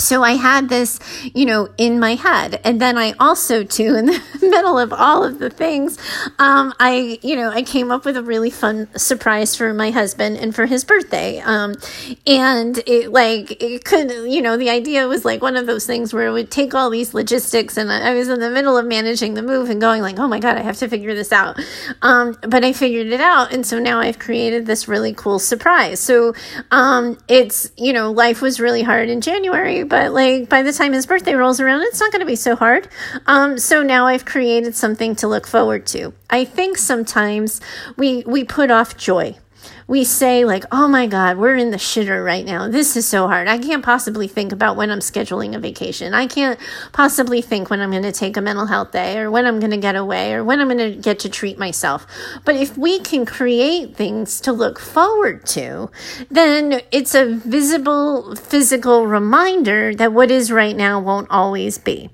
so 0.00 0.24
I 0.24 0.32
had 0.32 0.68
this, 0.68 0.98
you 1.34 1.46
know, 1.46 1.68
in 1.78 2.00
my 2.00 2.16
head. 2.16 2.60
And 2.64 2.80
then 2.80 2.98
I 2.98 3.14
also, 3.20 3.62
too, 3.62 3.94
in 3.94 4.06
the 4.06 4.20
middle 4.42 4.76
of 4.76 4.92
all 4.92 5.22
of 5.22 5.38
the 5.38 5.50
things, 5.50 5.98
um, 6.40 6.74
I, 6.80 7.20
you 7.22 7.36
know, 7.36 7.50
I 7.50 7.62
came 7.62 7.92
up 7.92 8.04
with 8.04 8.16
a 8.16 8.22
really 8.22 8.50
fun 8.50 8.88
surprise 8.96 9.54
for 9.54 9.72
my 9.72 9.92
husband 9.92 10.36
and 10.36 10.54
for 10.54 10.66
his 10.66 10.84
birthday. 10.84 11.38
Um, 11.40 11.76
and 12.26 12.82
it 12.86 13.12
like, 13.12 13.62
it 13.62 13.84
could, 13.84 14.10
you 14.10 14.42
know, 14.42 14.56
the 14.56 14.68
idea 14.68 15.06
was 15.06 15.24
like 15.24 15.42
one 15.42 15.56
of 15.56 15.66
those 15.66 15.86
things 15.86 16.12
where 16.12 16.26
it 16.26 16.32
would 16.32 16.50
take 16.50 16.74
all 16.74 16.90
these 16.90 17.14
logistics 17.14 17.76
and 17.76 17.90
I 17.90 18.14
was 18.14 18.28
in 18.28 18.40
the 18.40 18.50
middle 18.50 18.76
of 18.76 18.86
managing 18.86 19.34
the 19.34 19.42
move 19.42 19.70
and 19.70 19.80
going 19.80 20.02
like, 20.02 20.18
oh 20.18 20.26
my 20.26 20.40
God, 20.40 20.56
I 20.56 20.62
have 20.62 20.78
to 20.78 20.88
figure 20.88 21.14
this 21.14 21.30
out. 21.30 21.58
Um, 22.02 22.36
but 22.42 22.64
I 22.64 22.72
figured 22.72 23.06
it 23.06 23.20
out. 23.20 23.52
And 23.52 23.64
so 23.64 23.78
now 23.78 24.00
I've 24.00 24.18
created 24.18 24.66
this 24.66 24.88
really 24.88 25.14
cool 25.14 25.38
surprise. 25.38 26.00
So, 26.00 26.34
um, 26.72 27.16
it's, 27.28 27.70
you 27.76 27.92
know, 27.92 28.10
life 28.10 28.42
was 28.42 28.58
really 28.58 28.82
hard 28.82 29.08
in 29.08 29.20
January 29.20 29.83
but 29.84 30.12
like 30.12 30.48
by 30.48 30.62
the 30.62 30.72
time 30.72 30.92
his 30.92 31.06
birthday 31.06 31.34
rolls 31.34 31.60
around, 31.60 31.82
it's 31.82 32.00
not 32.00 32.12
going 32.12 32.20
to 32.20 32.26
be 32.26 32.36
so 32.36 32.56
hard. 32.56 32.88
Um, 33.26 33.58
so 33.58 33.82
now 33.82 34.06
I've 34.06 34.24
created 34.24 34.74
something 34.74 35.14
to 35.16 35.28
look 35.28 35.46
forward 35.46 35.86
to. 35.88 36.12
I 36.30 36.44
think 36.44 36.78
sometimes 36.78 37.60
we 37.96 38.24
we 38.26 38.44
put 38.44 38.70
off 38.70 38.96
joy 38.96 39.36
we 39.86 40.04
say 40.04 40.44
like, 40.44 40.64
"Oh 40.72 40.88
my 40.88 41.06
god, 41.06 41.38
we're 41.38 41.56
in 41.56 41.70
the 41.70 41.76
shitter 41.76 42.24
right 42.24 42.44
now. 42.44 42.68
This 42.68 42.96
is 42.96 43.06
so 43.06 43.26
hard. 43.28 43.48
I 43.48 43.58
can't 43.58 43.84
possibly 43.84 44.28
think 44.28 44.52
about 44.52 44.76
when 44.76 44.90
I'm 44.90 45.00
scheduling 45.00 45.54
a 45.54 45.58
vacation. 45.58 46.14
I 46.14 46.26
can't 46.26 46.58
possibly 46.92 47.42
think 47.42 47.70
when 47.70 47.80
I'm 47.80 47.90
going 47.90 48.02
to 48.02 48.12
take 48.12 48.36
a 48.36 48.40
mental 48.40 48.66
health 48.66 48.92
day 48.92 49.18
or 49.18 49.30
when 49.30 49.46
I'm 49.46 49.60
going 49.60 49.72
to 49.72 49.76
get 49.76 49.96
away 49.96 50.32
or 50.32 50.44
when 50.44 50.60
I'm 50.60 50.68
going 50.68 50.92
to 50.92 51.00
get 51.00 51.18
to 51.20 51.28
treat 51.28 51.58
myself." 51.58 52.06
But 52.44 52.56
if 52.56 52.78
we 52.78 53.00
can 53.00 53.26
create 53.26 53.96
things 53.96 54.40
to 54.42 54.52
look 54.52 54.78
forward 54.78 55.46
to, 55.46 55.90
then 56.30 56.80
it's 56.90 57.14
a 57.14 57.34
visible 57.34 58.34
physical 58.36 59.06
reminder 59.06 59.94
that 59.94 60.12
what 60.12 60.30
is 60.30 60.52
right 60.52 60.76
now 60.76 61.00
won't 61.00 61.30
always 61.30 61.78
be. 61.78 62.10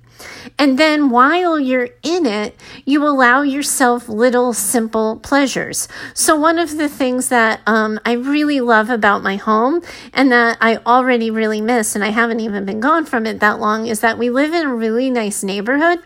And 0.59 0.79
then 0.79 1.11
while 1.11 1.59
you're 1.59 1.91
in 2.03 2.27
it, 2.27 2.57
you 2.85 3.07
allow 3.07 3.43
yourself 3.43 4.09
little 4.09 4.53
simple 4.53 5.17
pleasures. 5.17 5.89
So, 6.15 6.37
one 6.37 6.59
of 6.59 6.77
the 6.77 6.89
things 6.89 7.29
that 7.29 7.61
um, 7.67 7.99
I 8.05 8.13
really 8.13 8.61
love 8.61 8.91
about 8.91 9.23
my 9.23 9.37
home 9.37 9.83
and 10.13 10.31
that 10.33 10.59
I 10.61 10.77
already 10.79 11.31
really 11.31 11.61
miss, 11.61 11.95
and 11.95 12.05
I 12.05 12.11
haven't 12.11 12.41
even 12.41 12.65
been 12.65 12.81
gone 12.81 13.07
from 13.07 13.27
it 13.27 13.41
that 13.41 13.61
long, 13.61 13.87
is 13.87 14.01
that 14.01 14.19
we 14.19 14.31
live 14.31 14.53
in 14.53 14.67
a 14.67 14.75
really 14.75 15.11
nice 15.11 15.43
neighborhood 15.43 16.01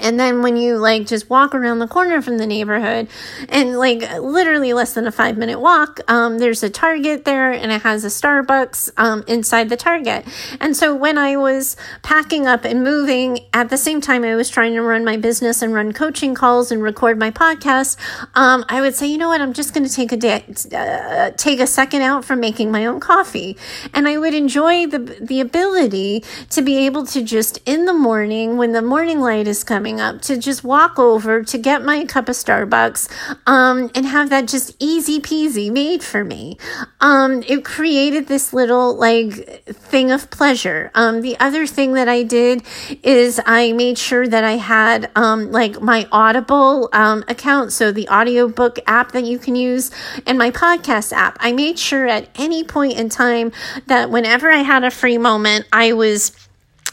And 0.00 0.18
then 0.18 0.42
when 0.42 0.56
you 0.56 0.76
like 0.76 1.06
just 1.06 1.30
walk 1.30 1.54
around 1.54 1.78
the 1.78 1.88
corner 1.88 2.20
from 2.20 2.38
the 2.38 2.46
neighborhood 2.46 3.08
and 3.48 3.78
like 3.78 4.00
literally 4.20 4.72
less 4.72 4.94
than 4.94 5.06
a 5.06 5.12
five 5.12 5.36
minute 5.36 5.60
walk, 5.60 6.00
um, 6.08 6.38
there's 6.38 6.62
a 6.62 6.70
Target 6.70 7.24
there 7.24 7.52
and 7.52 7.70
it 7.70 7.82
has 7.82 8.04
a 8.04 8.08
Starbucks 8.08 8.90
um, 8.96 9.24
inside 9.26 9.68
the 9.68 9.76
Target. 9.76 10.26
And 10.60 10.76
so 10.76 10.94
when 10.94 11.18
I 11.18 11.36
was 11.36 11.76
packing 12.02 12.46
up 12.46 12.64
and 12.64 12.82
moving 12.82 13.40
at 13.52 13.70
the 13.70 13.76
same 13.76 14.00
time 14.00 14.24
I 14.24 14.34
was 14.34 14.48
trying 14.48 14.74
to 14.74 14.82
run 14.82 15.04
my 15.04 15.16
business 15.16 15.62
and 15.62 15.72
run 15.72 15.92
coaching 15.92 16.34
calls 16.34 16.72
and 16.72 16.82
record 16.82 17.18
my 17.18 17.30
podcast, 17.30 17.96
um, 18.34 18.64
I 18.68 18.80
would 18.80 18.94
say, 18.94 19.06
you 19.06 19.18
know 19.18 19.28
what, 19.28 19.40
I'm 19.40 19.52
just 19.52 19.72
going 19.74 19.86
to 19.86 19.92
take 19.92 20.12
a 20.12 20.16
day, 20.16 20.44
uh, 20.72 21.30
take 21.36 21.60
a 21.60 21.66
second 21.66 22.02
out 22.02 22.24
from 22.24 22.40
making 22.40 22.70
my 22.70 22.86
own 22.86 23.00
coffee. 23.00 23.56
And 23.92 24.08
I 24.08 24.18
would 24.18 24.34
enjoy 24.34 24.86
the, 24.86 24.98
the 24.98 25.40
ability 25.40 26.24
to 26.50 26.62
be 26.62 26.86
able 26.86 27.06
to 27.06 27.22
just 27.22 27.58
in 27.64 27.84
the 27.84 27.94
morning 27.94 28.56
when 28.56 28.72
the 28.72 28.82
morning 28.82 29.20
light 29.20 29.46
is 29.46 29.62
coming 29.62 29.83
coming 29.84 30.00
up 30.00 30.22
to 30.22 30.38
just 30.38 30.64
walk 30.64 30.98
over 30.98 31.42
to 31.44 31.58
get 31.58 31.84
my 31.84 32.06
cup 32.06 32.26
of 32.30 32.34
Starbucks 32.34 33.06
um, 33.46 33.90
and 33.94 34.06
have 34.06 34.30
that 34.30 34.48
just 34.48 34.74
easy 34.78 35.20
peasy 35.20 35.70
made 35.70 36.02
for 36.02 36.24
me. 36.24 36.56
Um, 37.02 37.42
it 37.46 37.66
created 37.66 38.26
this 38.26 38.54
little 38.54 38.96
like 38.96 39.62
thing 39.66 40.10
of 40.10 40.30
pleasure. 40.30 40.90
Um, 40.94 41.20
the 41.20 41.38
other 41.38 41.66
thing 41.66 41.92
that 41.92 42.08
I 42.08 42.22
did 42.22 42.62
is 43.02 43.38
I 43.44 43.72
made 43.72 43.98
sure 43.98 44.26
that 44.26 44.42
I 44.42 44.52
had 44.52 45.10
um, 45.16 45.52
like 45.52 45.82
my 45.82 46.08
Audible 46.10 46.88
um, 46.94 47.22
account, 47.28 47.70
so 47.70 47.92
the 47.92 48.08
audiobook 48.08 48.78
app 48.86 49.12
that 49.12 49.24
you 49.24 49.38
can 49.38 49.54
use, 49.54 49.90
and 50.24 50.38
my 50.38 50.50
podcast 50.50 51.12
app. 51.12 51.36
I 51.40 51.52
made 51.52 51.78
sure 51.78 52.06
at 52.06 52.30
any 52.36 52.64
point 52.64 52.94
in 52.94 53.10
time 53.10 53.52
that 53.86 54.08
whenever 54.08 54.50
I 54.50 54.62
had 54.62 54.82
a 54.82 54.90
free 54.90 55.18
moment, 55.18 55.66
I 55.70 55.92
was 55.92 56.30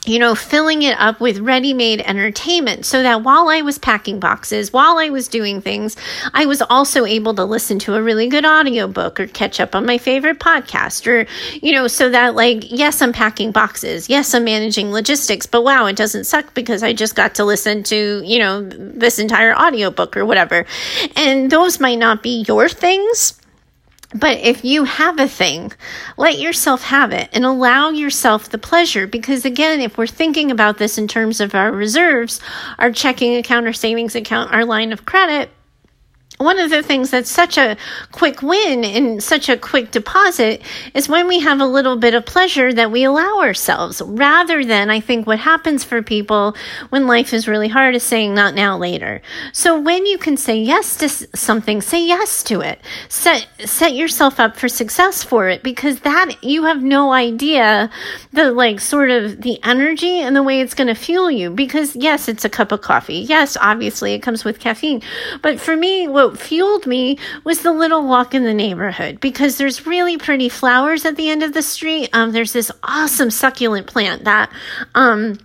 you 0.05 0.17
know, 0.17 0.33
filling 0.33 0.81
it 0.81 0.99
up 0.99 1.19
with 1.19 1.37
ready 1.39 1.75
made 1.75 2.01
entertainment 2.01 2.85
so 2.85 3.03
that 3.03 3.23
while 3.23 3.49
I 3.49 3.61
was 3.61 3.77
packing 3.77 4.19
boxes, 4.19 4.73
while 4.73 4.97
I 4.97 5.09
was 5.09 5.27
doing 5.27 5.61
things, 5.61 5.95
I 6.33 6.47
was 6.47 6.61
also 6.63 7.05
able 7.05 7.35
to 7.35 7.45
listen 7.45 7.77
to 7.79 7.93
a 7.93 8.01
really 8.01 8.27
good 8.27 8.43
audiobook 8.43 9.19
or 9.19 9.27
catch 9.27 9.59
up 9.59 9.75
on 9.75 9.85
my 9.85 9.99
favorite 9.99 10.39
podcast 10.39 11.05
or, 11.05 11.27
you 11.53 11.73
know, 11.73 11.87
so 11.87 12.09
that 12.09 12.33
like, 12.33 12.71
yes, 12.71 12.99
I'm 12.99 13.13
packing 13.13 13.51
boxes. 13.51 14.09
Yes, 14.09 14.33
I'm 14.33 14.43
managing 14.43 14.91
logistics, 14.91 15.45
but 15.45 15.63
wow, 15.63 15.85
it 15.85 15.95
doesn't 15.95 16.23
suck 16.23 16.55
because 16.55 16.81
I 16.81 16.93
just 16.93 17.15
got 17.15 17.35
to 17.35 17.45
listen 17.45 17.83
to, 17.83 18.23
you 18.25 18.39
know, 18.39 18.63
this 18.63 19.19
entire 19.19 19.55
audiobook 19.55 20.17
or 20.17 20.25
whatever. 20.25 20.65
And 21.15 21.51
those 21.51 21.79
might 21.79 21.99
not 21.99 22.23
be 22.23 22.43
your 22.47 22.67
things 22.69 23.39
but 24.13 24.39
if 24.39 24.65
you 24.65 24.83
have 24.83 25.19
a 25.19 25.27
thing, 25.27 25.71
let 26.17 26.39
yourself 26.39 26.83
have 26.83 27.11
it 27.11 27.29
and 27.31 27.45
allow 27.45 27.89
yourself 27.89 28.49
the 28.49 28.57
pleasure. 28.57 29.07
Because 29.07 29.45
again, 29.45 29.79
if 29.79 29.97
we're 29.97 30.07
thinking 30.07 30.51
about 30.51 30.77
this 30.77 30.97
in 30.97 31.07
terms 31.07 31.39
of 31.39 31.55
our 31.55 31.71
reserves, 31.71 32.41
our 32.79 32.91
checking 32.91 33.35
account, 33.35 33.67
our 33.67 33.73
savings 33.73 34.15
account, 34.15 34.51
our 34.51 34.65
line 34.65 34.91
of 34.91 35.05
credit, 35.05 35.49
one 36.41 36.59
of 36.59 36.69
the 36.69 36.83
things 36.83 37.11
that's 37.11 37.29
such 37.29 37.57
a 37.57 37.77
quick 38.11 38.41
win 38.41 38.83
and 38.83 39.23
such 39.23 39.49
a 39.49 39.57
quick 39.57 39.91
deposit 39.91 40.61
is 40.93 41.09
when 41.09 41.27
we 41.27 41.39
have 41.39 41.59
a 41.59 41.65
little 41.65 41.97
bit 41.97 42.13
of 42.13 42.25
pleasure 42.25 42.73
that 42.73 42.91
we 42.91 43.03
allow 43.03 43.39
ourselves 43.39 44.01
rather 44.05 44.63
than 44.63 44.89
I 44.89 44.99
think 44.99 45.27
what 45.27 45.39
happens 45.39 45.83
for 45.83 46.01
people 46.01 46.55
when 46.89 47.07
life 47.07 47.33
is 47.33 47.47
really 47.47 47.67
hard 47.67 47.95
is 47.95 48.03
saying 48.03 48.33
not 48.33 48.55
now 48.55 48.77
later. 48.77 49.21
So 49.53 49.79
when 49.79 50.05
you 50.05 50.17
can 50.17 50.37
say 50.37 50.57
yes 50.57 50.97
to 50.97 51.09
something, 51.09 51.81
say 51.81 52.05
yes 52.05 52.43
to 52.43 52.61
it. 52.61 52.81
Set 53.09 53.47
set 53.65 53.93
yourself 53.93 54.39
up 54.39 54.55
for 54.55 54.67
success 54.67 55.23
for 55.23 55.49
it 55.49 55.63
because 55.63 56.01
that 56.01 56.43
you 56.43 56.65
have 56.65 56.81
no 56.81 57.11
idea 57.11 57.89
the 58.33 58.51
like 58.51 58.79
sort 58.79 59.09
of 59.09 59.41
the 59.41 59.61
energy 59.63 60.19
and 60.19 60.35
the 60.35 60.43
way 60.43 60.61
it's 60.61 60.73
going 60.73 60.87
to 60.87 60.95
fuel 60.95 61.29
you 61.29 61.49
because 61.49 61.95
yes, 61.95 62.27
it's 62.27 62.45
a 62.45 62.49
cup 62.49 62.71
of 62.71 62.81
coffee. 62.81 63.15
Yes, 63.19 63.57
obviously 63.59 64.13
it 64.13 64.19
comes 64.19 64.43
with 64.43 64.59
caffeine. 64.59 65.01
But 65.41 65.59
for 65.59 65.75
me 65.75 66.07
what 66.07 66.30
fueled 66.37 66.85
me 66.85 67.17
was 67.43 67.61
the 67.61 67.71
little 67.71 68.07
walk 68.07 68.33
in 68.33 68.43
the 68.43 68.53
neighborhood 68.53 69.19
because 69.19 69.57
there's 69.57 69.85
really 69.85 70.17
pretty 70.17 70.49
flowers 70.49 71.05
at 71.05 71.15
the 71.15 71.29
end 71.29 71.43
of 71.43 71.53
the 71.53 71.61
street. 71.61 72.09
Um, 72.13 72.31
there's 72.31 72.53
this 72.53 72.71
awesome 72.83 73.31
succulent 73.31 73.87
plant 73.87 74.23
that, 74.25 74.51
um, 74.95 75.37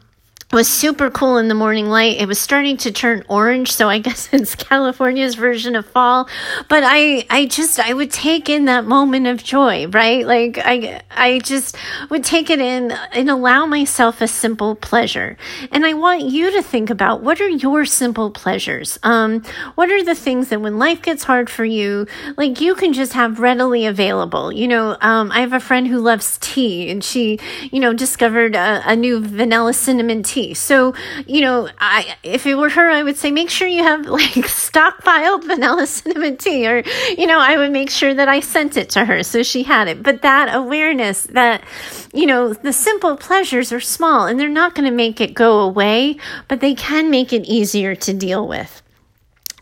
was 0.52 0.68
super 0.68 1.10
cool 1.10 1.38
in 1.38 1.48
the 1.48 1.54
morning 1.54 1.88
light. 1.88 2.20
It 2.20 2.26
was 2.26 2.38
starting 2.38 2.76
to 2.78 2.92
turn 2.92 3.24
orange, 3.28 3.72
so 3.72 3.88
I 3.88 3.98
guess 4.06 4.28
it's 4.32 4.54
California's 4.54 5.34
version 5.34 5.74
of 5.74 5.86
fall. 5.86 6.28
But 6.68 6.84
I, 6.84 7.26
I 7.28 7.46
just, 7.46 7.80
I 7.80 7.92
would 7.92 8.12
take 8.12 8.48
in 8.48 8.66
that 8.66 8.84
moment 8.84 9.26
of 9.26 9.42
joy, 9.42 9.88
right? 9.88 10.24
Like 10.24 10.58
I, 10.58 11.02
I 11.10 11.40
just 11.40 11.76
would 12.10 12.22
take 12.22 12.48
it 12.48 12.60
in 12.60 12.92
and 13.12 13.28
allow 13.28 13.66
myself 13.66 14.20
a 14.20 14.28
simple 14.28 14.76
pleasure. 14.76 15.36
And 15.72 15.84
I 15.84 15.94
want 15.94 16.22
you 16.22 16.52
to 16.52 16.62
think 16.62 16.90
about 16.90 17.22
what 17.22 17.40
are 17.40 17.48
your 17.48 17.84
simple 17.84 18.30
pleasures? 18.30 18.98
Um, 19.02 19.42
what 19.74 19.90
are 19.90 20.04
the 20.04 20.14
things 20.14 20.50
that 20.50 20.60
when 20.60 20.78
life 20.78 21.02
gets 21.02 21.24
hard 21.24 21.50
for 21.50 21.64
you, 21.64 22.06
like 22.36 22.60
you 22.60 22.76
can 22.76 22.92
just 22.92 23.14
have 23.14 23.40
readily 23.40 23.84
available? 23.84 24.52
You 24.52 24.68
know, 24.68 24.96
um, 25.00 25.32
I 25.32 25.40
have 25.40 25.52
a 25.52 25.60
friend 25.60 25.88
who 25.88 25.98
loves 25.98 26.38
tea 26.40 26.88
and 26.88 27.02
she, 27.02 27.40
you 27.72 27.80
know, 27.80 27.92
discovered 27.92 28.54
a, 28.54 28.82
a 28.86 28.94
new 28.94 29.20
vanilla 29.20 29.72
cinnamon 29.72 30.22
tea 30.22 30.35
So, 30.54 30.94
you 31.26 31.40
know, 31.40 31.68
I 31.78 32.16
if 32.22 32.46
it 32.46 32.54
were 32.54 32.68
her, 32.68 32.90
I 32.90 33.02
would 33.02 33.16
say 33.16 33.30
make 33.30 33.50
sure 33.50 33.66
you 33.66 33.82
have 33.82 34.06
like 34.20 34.32
stockpiled 34.32 35.44
vanilla 35.44 35.86
cinnamon 35.96 36.36
tea, 36.36 36.66
or 36.66 36.82
you 37.16 37.26
know, 37.26 37.38
I 37.38 37.56
would 37.56 37.72
make 37.72 37.90
sure 37.90 38.14
that 38.14 38.28
I 38.28 38.40
sent 38.40 38.76
it 38.76 38.90
to 38.90 39.04
her 39.04 39.22
so 39.22 39.42
she 39.42 39.62
had 39.62 39.88
it. 39.88 40.02
But 40.02 40.22
that 40.22 40.54
awareness 40.54 41.24
that 41.24 41.64
you 42.12 42.26
know 42.26 42.52
the 42.52 42.72
simple 42.72 43.16
pleasures 43.16 43.72
are 43.72 43.80
small 43.80 44.26
and 44.26 44.38
they're 44.38 44.48
not 44.48 44.74
going 44.74 44.88
to 44.88 44.94
make 44.94 45.20
it 45.20 45.34
go 45.34 45.60
away, 45.60 46.16
but 46.48 46.60
they 46.60 46.74
can 46.74 47.10
make 47.10 47.32
it 47.32 47.44
easier 47.46 47.94
to 47.94 48.12
deal 48.12 48.46
with. 48.46 48.82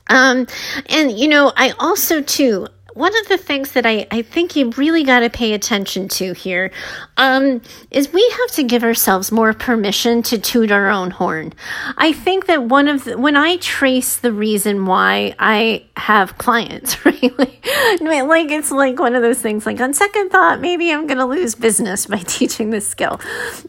Um, 0.09 0.47
and 0.91 1.19
you 1.19 1.29
know, 1.29 1.53
I 1.57 1.73
also 1.79 2.21
too, 2.21 2.69
one 2.95 3.17
of 3.19 3.29
the 3.29 3.37
things 3.37 3.73
that 3.73 3.85
I, 3.85 4.07
I 4.11 4.23
think 4.23 4.55
you 4.55 4.71
really 4.71 5.03
got 5.03 5.21
to 5.21 5.31
pay 5.31 5.53
attention 5.53 6.09
to 6.09 6.33
here 6.33 6.71
um, 7.17 7.61
is 7.91 8.13
we 8.13 8.29
have 8.39 8.51
to 8.53 8.63
give 8.63 8.85
ourselves 8.85 9.33
more 9.33 9.53
permission 9.53 10.23
to 10.25 10.39
toot 10.39 10.71
our 10.71 10.89
own 10.89 11.11
horn. 11.11 11.53
I 11.99 12.13
think 12.13 12.47
that 12.47 12.63
one 12.63 12.87
of 12.87 13.05
the, 13.05 13.19
when 13.19 13.37
I 13.37 13.57
trace 13.57 14.17
the 14.17 14.33
reason 14.33 14.87
why 14.87 15.35
I 15.41 15.85
have 15.97 16.39
clients, 16.39 17.05
right? 17.05 17.37
Like, 17.37 17.67
like 18.01 18.51
it's 18.51 18.71
like 18.71 18.99
one 18.99 19.17
of 19.17 19.23
those 19.23 19.41
things 19.41 19.67
like 19.67 19.81
on 19.81 19.93
second 19.93 20.31
thought, 20.31 20.61
maybe 20.61 20.93
I'm 20.93 21.07
going 21.09 21.19
to 21.19 21.27
lose 21.27 21.57
business 21.57 22.07
by 22.15 22.19
teaching 22.19 22.71
this 22.71 22.87
skill. 22.87 23.21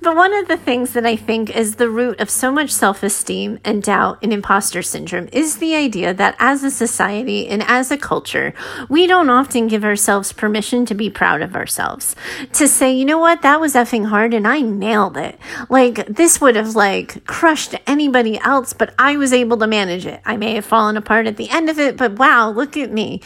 But 0.01 0.15
one 0.15 0.33
of 0.35 0.47
the 0.47 0.57
things 0.57 0.93
that 0.93 1.05
I 1.05 1.15
think 1.15 1.55
is 1.55 1.75
the 1.75 1.89
root 1.89 2.19
of 2.19 2.29
so 2.29 2.51
much 2.51 2.69
self 2.69 3.01
esteem 3.01 3.59
and 3.65 3.81
doubt 3.81 4.19
and 4.21 4.31
imposter 4.31 4.83
syndrome 4.83 5.29
is 5.31 5.57
the 5.57 5.75
idea 5.75 6.13
that 6.13 6.35
as 6.37 6.63
a 6.63 6.69
society 6.69 7.47
and 7.47 7.63
as 7.63 7.89
a 7.89 7.97
culture, 7.97 8.53
we 8.87 9.07
don't 9.07 9.14
don't 9.15 9.29
often 9.29 9.69
give 9.69 9.85
ourselves 9.85 10.33
permission 10.33 10.85
to 10.85 10.93
be 10.93 11.09
proud 11.09 11.41
of 11.41 11.55
ourselves. 11.55 12.17
To 12.51 12.67
say, 12.67 12.93
you 12.93 13.05
know 13.05 13.17
what, 13.17 13.43
that 13.43 13.61
was 13.61 13.73
effing 13.73 14.07
hard 14.07 14.33
and 14.33 14.45
I 14.45 14.59
nailed 14.59 15.15
it. 15.15 15.39
Like, 15.69 16.05
this 16.07 16.41
would 16.41 16.57
have 16.57 16.75
like 16.75 17.25
crushed 17.25 17.75
anybody 17.87 18.37
else, 18.39 18.73
but 18.73 18.93
I 18.99 19.15
was 19.15 19.31
able 19.31 19.55
to 19.59 19.67
manage 19.67 20.05
it. 20.05 20.21
I 20.25 20.35
may 20.35 20.55
have 20.55 20.65
fallen 20.65 20.97
apart 20.97 21.27
at 21.27 21.37
the 21.37 21.49
end 21.49 21.69
of 21.69 21.79
it, 21.79 21.95
but 21.95 22.19
wow, 22.19 22.49
look 22.49 22.75
at 22.75 22.91
me. 22.91 23.21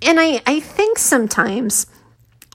And 0.00 0.18
I, 0.18 0.40
I 0.46 0.60
think 0.60 0.98
sometimes 0.98 1.86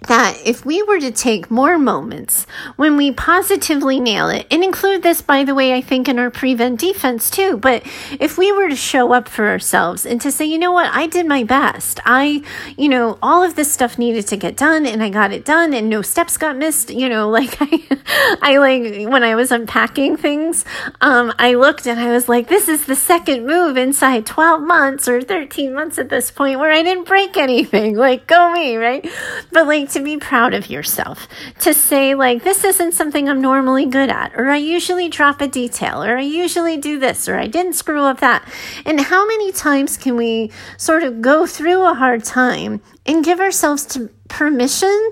that 0.08 0.40
if 0.46 0.66
we 0.66 0.82
were 0.82 1.00
to 1.00 1.12
take 1.12 1.52
more 1.52 1.78
moments 1.78 2.48
when 2.78 2.96
we 2.96 3.12
positively 3.12 4.00
nail 4.00 4.30
it, 4.30 4.48
and 4.50 4.64
include 4.64 5.04
this, 5.04 5.22
by 5.22 5.44
the 5.44 5.54
way, 5.54 5.74
I 5.74 5.82
think 5.82 6.08
in 6.08 6.18
our 6.18 6.30
prevent 6.30 6.80
defense 6.80 7.30
too, 7.30 7.58
but 7.58 7.84
if 8.20 8.38
we 8.38 8.52
were 8.52 8.70
to 8.70 8.76
show 8.76 9.14
up 9.14 9.28
for 9.28 9.48
ourselves 9.48 10.06
and 10.06 10.22
to 10.22 10.32
say, 10.32 10.46
you 10.46 10.58
know 10.58 10.72
what, 10.72 10.94
I 10.94 11.08
did 11.08 11.26
my 11.26 11.44
best. 11.44 12.00
I, 12.06 12.44
you 12.78 12.88
know, 12.88 13.18
all 13.22 13.44
of 13.44 13.56
this 13.56 13.72
stuff 13.72 13.98
needed 13.98 14.28
to 14.28 14.38
get 14.38 14.56
done 14.56 14.86
and 14.86 15.04
I 15.04 15.10
got 15.10 15.34
it 15.34 15.44
done 15.44 15.74
and 15.74 15.90
no 15.90 16.02
steps 16.02 16.38
got 16.38 16.56
missed, 16.56 16.90
you 16.90 17.10
know, 17.10 17.30
like 17.40 17.58
I, 17.60 18.38
I 18.42 18.58
like 18.58 19.12
when 19.12 19.24
I 19.24 19.36
was 19.36 19.52
unpacking 19.52 20.18
things, 20.18 20.64
um, 21.02 21.34
I 21.38 21.56
looked 21.56 21.86
and 21.88 22.00
I 22.00 22.12
was 22.12 22.30
like, 22.30 22.48
this 22.48 22.70
is 22.70 22.86
the 22.86 22.96
second 22.96 23.46
move 23.46 23.76
inside 23.76 24.26
12 24.26 24.62
months 24.62 25.08
or 25.08 25.22
13 25.22 25.74
months 25.74 26.00
at 26.00 26.10
this 26.10 26.32
point 26.32 26.60
where 26.60 26.72
I 26.72 26.84
didn't 26.84 27.06
break 27.06 27.36
anything. 27.36 27.98
Like, 28.10 28.28
go 28.28 28.54
me, 28.54 28.78
right? 28.78 29.08
But 29.52 29.68
like, 29.68 29.89
to 29.92 30.04
be 30.04 30.18
proud 30.18 30.54
of 30.54 30.70
yourself, 30.70 31.28
to 31.60 31.74
say, 31.74 32.16
like, 32.16 32.44
this 32.44 32.64
isn't 32.64 32.94
something 32.94 33.28
I'm 33.28 33.42
normally 33.42 33.86
good 33.86 34.10
at, 34.10 34.34
or 34.36 34.50
I 34.50 34.58
usually 34.58 35.10
drop 35.10 35.42
a 35.42 35.48
detail, 35.48 36.04
or 36.04 36.18
I 36.18 36.22
usually 36.22 36.78
do 36.78 37.00
this, 37.00 37.28
or 37.28 37.38
I 37.38 37.48
didn't 37.48 37.74
screw 37.74 38.04
up 38.04 38.20
that. 38.20 38.48
And 38.86 39.00
how 39.00 39.26
many 39.26 39.52
times 39.52 39.98
can 39.98 40.16
we 40.16 40.52
sort 40.78 41.04
of 41.04 41.22
go 41.22 41.46
through 41.46 41.84
a 41.84 41.94
hard 41.94 42.24
time 42.24 42.82
and 43.06 43.24
give 43.24 43.40
ourselves 43.40 43.86
to 43.88 44.10
permission 44.28 45.12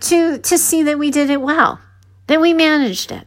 to, 0.00 0.38
to 0.38 0.58
see 0.58 0.82
that 0.82 0.98
we 0.98 1.10
did 1.10 1.30
it 1.30 1.40
well, 1.40 1.80
that 2.26 2.40
we 2.40 2.52
managed 2.52 3.12
it? 3.12 3.26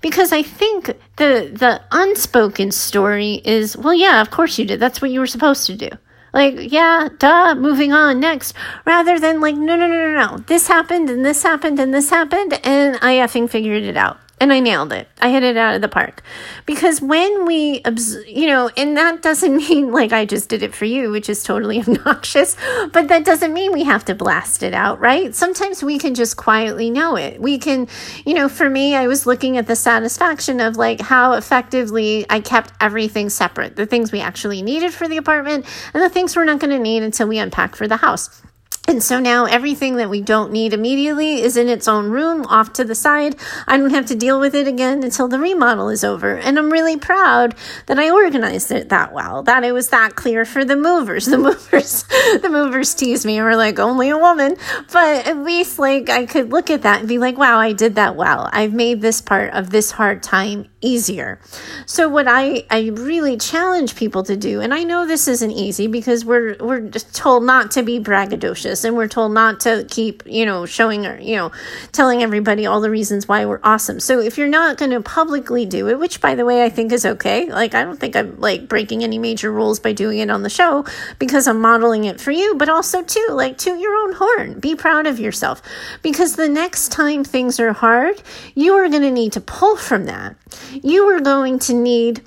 because 0.00 0.32
I 0.32 0.42
think 0.42 0.86
the 1.16 1.50
the 1.52 1.80
unspoken 1.90 2.72
story 2.72 3.40
is 3.44 3.76
well 3.76 3.94
yeah 3.94 4.20
of 4.20 4.30
course 4.30 4.58
you 4.58 4.64
did 4.64 4.80
that's 4.80 5.00
what 5.00 5.10
you 5.10 5.20
were 5.20 5.26
supposed 5.26 5.66
to 5.66 5.74
do 5.74 5.88
like, 6.32 6.72
yeah, 6.72 7.08
duh, 7.18 7.54
moving 7.54 7.92
on 7.92 8.20
next. 8.20 8.54
Rather 8.84 9.18
than 9.18 9.40
like, 9.40 9.56
no, 9.56 9.76
no, 9.76 9.86
no, 9.86 10.10
no, 10.10 10.26
no. 10.26 10.38
This 10.38 10.68
happened 10.68 11.10
and 11.10 11.24
this 11.24 11.42
happened 11.42 11.78
and 11.78 11.92
this 11.92 12.10
happened 12.10 12.58
and 12.64 12.96
I 13.02 13.14
effing 13.16 13.50
figured 13.50 13.82
it 13.82 13.96
out. 13.96 14.18
And 14.42 14.52
I 14.52 14.58
nailed 14.58 14.92
it. 14.92 15.06
I 15.20 15.30
hit 15.30 15.44
it 15.44 15.56
out 15.56 15.76
of 15.76 15.82
the 15.82 15.88
park. 15.88 16.20
Because 16.66 17.00
when 17.00 17.46
we, 17.46 17.80
you 18.26 18.48
know, 18.48 18.70
and 18.76 18.96
that 18.96 19.22
doesn't 19.22 19.56
mean 19.68 19.92
like 19.92 20.12
I 20.12 20.24
just 20.24 20.48
did 20.48 20.64
it 20.64 20.74
for 20.74 20.84
you, 20.84 21.12
which 21.12 21.28
is 21.28 21.44
totally 21.44 21.78
obnoxious, 21.86 22.56
but 22.92 23.06
that 23.06 23.24
doesn't 23.24 23.52
mean 23.52 23.70
we 23.70 23.84
have 23.84 24.04
to 24.06 24.16
blast 24.16 24.64
it 24.64 24.74
out, 24.74 24.98
right? 24.98 25.32
Sometimes 25.32 25.84
we 25.84 25.96
can 25.96 26.16
just 26.16 26.36
quietly 26.36 26.90
know 26.90 27.14
it. 27.14 27.40
We 27.40 27.56
can, 27.56 27.86
you 28.26 28.34
know, 28.34 28.48
for 28.48 28.68
me, 28.68 28.96
I 28.96 29.06
was 29.06 29.26
looking 29.26 29.58
at 29.58 29.68
the 29.68 29.76
satisfaction 29.76 30.58
of 30.58 30.76
like 30.76 31.00
how 31.00 31.34
effectively 31.34 32.26
I 32.28 32.40
kept 32.40 32.72
everything 32.80 33.28
separate 33.30 33.76
the 33.76 33.86
things 33.86 34.10
we 34.10 34.20
actually 34.20 34.60
needed 34.60 34.92
for 34.92 35.06
the 35.06 35.18
apartment 35.18 35.66
and 35.94 36.02
the 36.02 36.10
things 36.10 36.34
we're 36.34 36.44
not 36.44 36.58
going 36.58 36.70
to 36.70 36.80
need 36.80 37.04
until 37.04 37.28
we 37.28 37.38
unpack 37.38 37.76
for 37.76 37.86
the 37.86 37.98
house. 37.98 38.42
And 38.88 39.00
so 39.00 39.20
now 39.20 39.44
everything 39.44 39.96
that 39.96 40.10
we 40.10 40.20
don't 40.20 40.50
need 40.50 40.72
immediately 40.72 41.40
is 41.40 41.56
in 41.56 41.68
its 41.68 41.86
own 41.86 42.10
room 42.10 42.44
off 42.46 42.72
to 42.74 42.84
the 42.84 42.96
side. 42.96 43.36
I 43.68 43.76
don't 43.76 43.90
have 43.90 44.06
to 44.06 44.16
deal 44.16 44.40
with 44.40 44.56
it 44.56 44.66
again 44.66 45.04
until 45.04 45.28
the 45.28 45.38
remodel 45.38 45.88
is 45.88 46.02
over. 46.02 46.36
And 46.36 46.58
I'm 46.58 46.70
really 46.70 46.96
proud 46.96 47.54
that 47.86 48.00
I 48.00 48.10
organized 48.10 48.72
it 48.72 48.88
that 48.88 49.12
well, 49.12 49.44
that 49.44 49.62
it 49.62 49.70
was 49.70 49.90
that 49.90 50.16
clear 50.16 50.44
for 50.44 50.64
the 50.64 50.74
movers. 50.74 51.26
The 51.26 51.38
movers, 51.38 52.02
the 52.42 52.48
movers 52.50 52.92
teased 52.92 53.24
me 53.24 53.38
and 53.38 53.46
were 53.46 53.56
like, 53.56 53.78
only 53.78 54.08
a 54.08 54.18
woman. 54.18 54.56
But 54.92 55.28
at 55.28 55.38
least 55.38 55.78
like 55.78 56.10
I 56.10 56.26
could 56.26 56.50
look 56.50 56.68
at 56.68 56.82
that 56.82 57.00
and 57.00 57.08
be 57.08 57.18
like, 57.18 57.38
wow, 57.38 57.58
I 57.58 57.72
did 57.72 57.94
that 57.94 58.16
well. 58.16 58.50
I've 58.52 58.74
made 58.74 59.00
this 59.00 59.20
part 59.20 59.54
of 59.54 59.70
this 59.70 59.92
hard 59.92 60.24
time 60.24 60.68
easier. 60.80 61.40
So 61.86 62.08
what 62.08 62.26
I, 62.26 62.66
I 62.68 62.90
really 62.92 63.36
challenge 63.36 63.94
people 63.94 64.24
to 64.24 64.36
do, 64.36 64.60
and 64.60 64.74
I 64.74 64.82
know 64.82 65.06
this 65.06 65.28
isn't 65.28 65.52
easy 65.52 65.86
because 65.86 66.24
we're, 66.24 66.56
we're 66.58 66.88
told 66.90 67.44
not 67.44 67.70
to 67.70 67.84
be 67.84 68.00
braggadocious 68.00 68.71
and 68.84 68.96
we're 68.96 69.08
told 69.08 69.32
not 69.32 69.60
to 69.60 69.86
keep, 69.88 70.22
you 70.26 70.46
know, 70.46 70.66
showing 70.66 71.06
or, 71.06 71.18
you 71.18 71.36
know, 71.36 71.52
telling 71.92 72.22
everybody 72.22 72.66
all 72.66 72.80
the 72.80 72.90
reasons 72.90 73.28
why 73.28 73.44
we're 73.44 73.60
awesome. 73.62 74.00
So 74.00 74.20
if 74.20 74.38
you're 74.38 74.48
not 74.48 74.78
going 74.78 74.90
to 74.92 75.00
publicly 75.00 75.66
do 75.66 75.88
it, 75.88 75.98
which 75.98 76.20
by 76.20 76.34
the 76.34 76.44
way, 76.44 76.64
I 76.64 76.68
think 76.68 76.92
is 76.92 77.04
okay. 77.04 77.50
Like, 77.50 77.74
I 77.74 77.84
don't 77.84 77.98
think 77.98 78.16
I'm 78.16 78.40
like 78.40 78.68
breaking 78.68 79.04
any 79.04 79.18
major 79.18 79.52
rules 79.52 79.78
by 79.78 79.92
doing 79.92 80.18
it 80.18 80.30
on 80.30 80.42
the 80.42 80.50
show 80.50 80.84
because 81.18 81.46
I'm 81.46 81.60
modeling 81.60 82.04
it 82.04 82.20
for 82.20 82.30
you, 82.30 82.54
but 82.56 82.68
also 82.68 83.02
too, 83.02 83.26
like, 83.30 83.58
to 83.58 83.76
your 83.76 83.94
own 83.94 84.14
horn. 84.14 84.60
Be 84.60 84.74
proud 84.74 85.06
of 85.06 85.20
yourself 85.20 85.62
because 86.02 86.36
the 86.36 86.48
next 86.48 86.90
time 86.90 87.24
things 87.24 87.60
are 87.60 87.72
hard, 87.72 88.22
you 88.54 88.74
are 88.74 88.88
going 88.88 89.02
to 89.02 89.10
need 89.10 89.32
to 89.32 89.40
pull 89.40 89.76
from 89.76 90.06
that. 90.06 90.36
You 90.72 91.04
are 91.10 91.20
going 91.20 91.58
to 91.60 91.74
need 91.74 92.22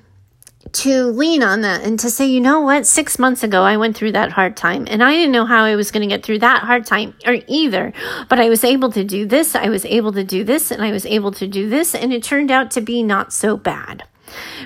to 0.75 1.05
lean 1.05 1.41
on 1.41 1.61
that 1.61 1.83
and 1.83 1.99
to 1.99 2.09
say, 2.09 2.25
you 2.25 2.41
know 2.41 2.59
what, 2.59 2.85
six 2.85 3.17
months 3.17 3.43
ago 3.43 3.63
I 3.63 3.77
went 3.77 3.95
through 3.95 4.11
that 4.11 4.31
hard 4.31 4.57
time 4.57 4.87
and 4.89 5.03
I 5.03 5.11
didn't 5.13 5.31
know 5.31 5.45
how 5.45 5.63
I 5.63 5.75
was 5.75 5.89
going 5.91 6.07
to 6.07 6.13
get 6.13 6.25
through 6.25 6.39
that 6.39 6.63
hard 6.63 6.85
time 6.85 7.15
or 7.25 7.37
either, 7.47 7.93
but 8.29 8.39
I 8.39 8.49
was 8.49 8.63
able 8.63 8.91
to 8.91 9.03
do 9.03 9.25
this, 9.25 9.55
I 9.55 9.69
was 9.69 9.85
able 9.85 10.11
to 10.13 10.23
do 10.23 10.43
this, 10.43 10.71
and 10.71 10.81
I 10.81 10.91
was 10.91 11.05
able 11.05 11.31
to 11.31 11.47
do 11.47 11.69
this, 11.69 11.95
and 11.95 12.11
it 12.13 12.23
turned 12.23 12.51
out 12.51 12.71
to 12.71 12.81
be 12.81 13.03
not 13.03 13.31
so 13.31 13.55
bad. 13.57 14.03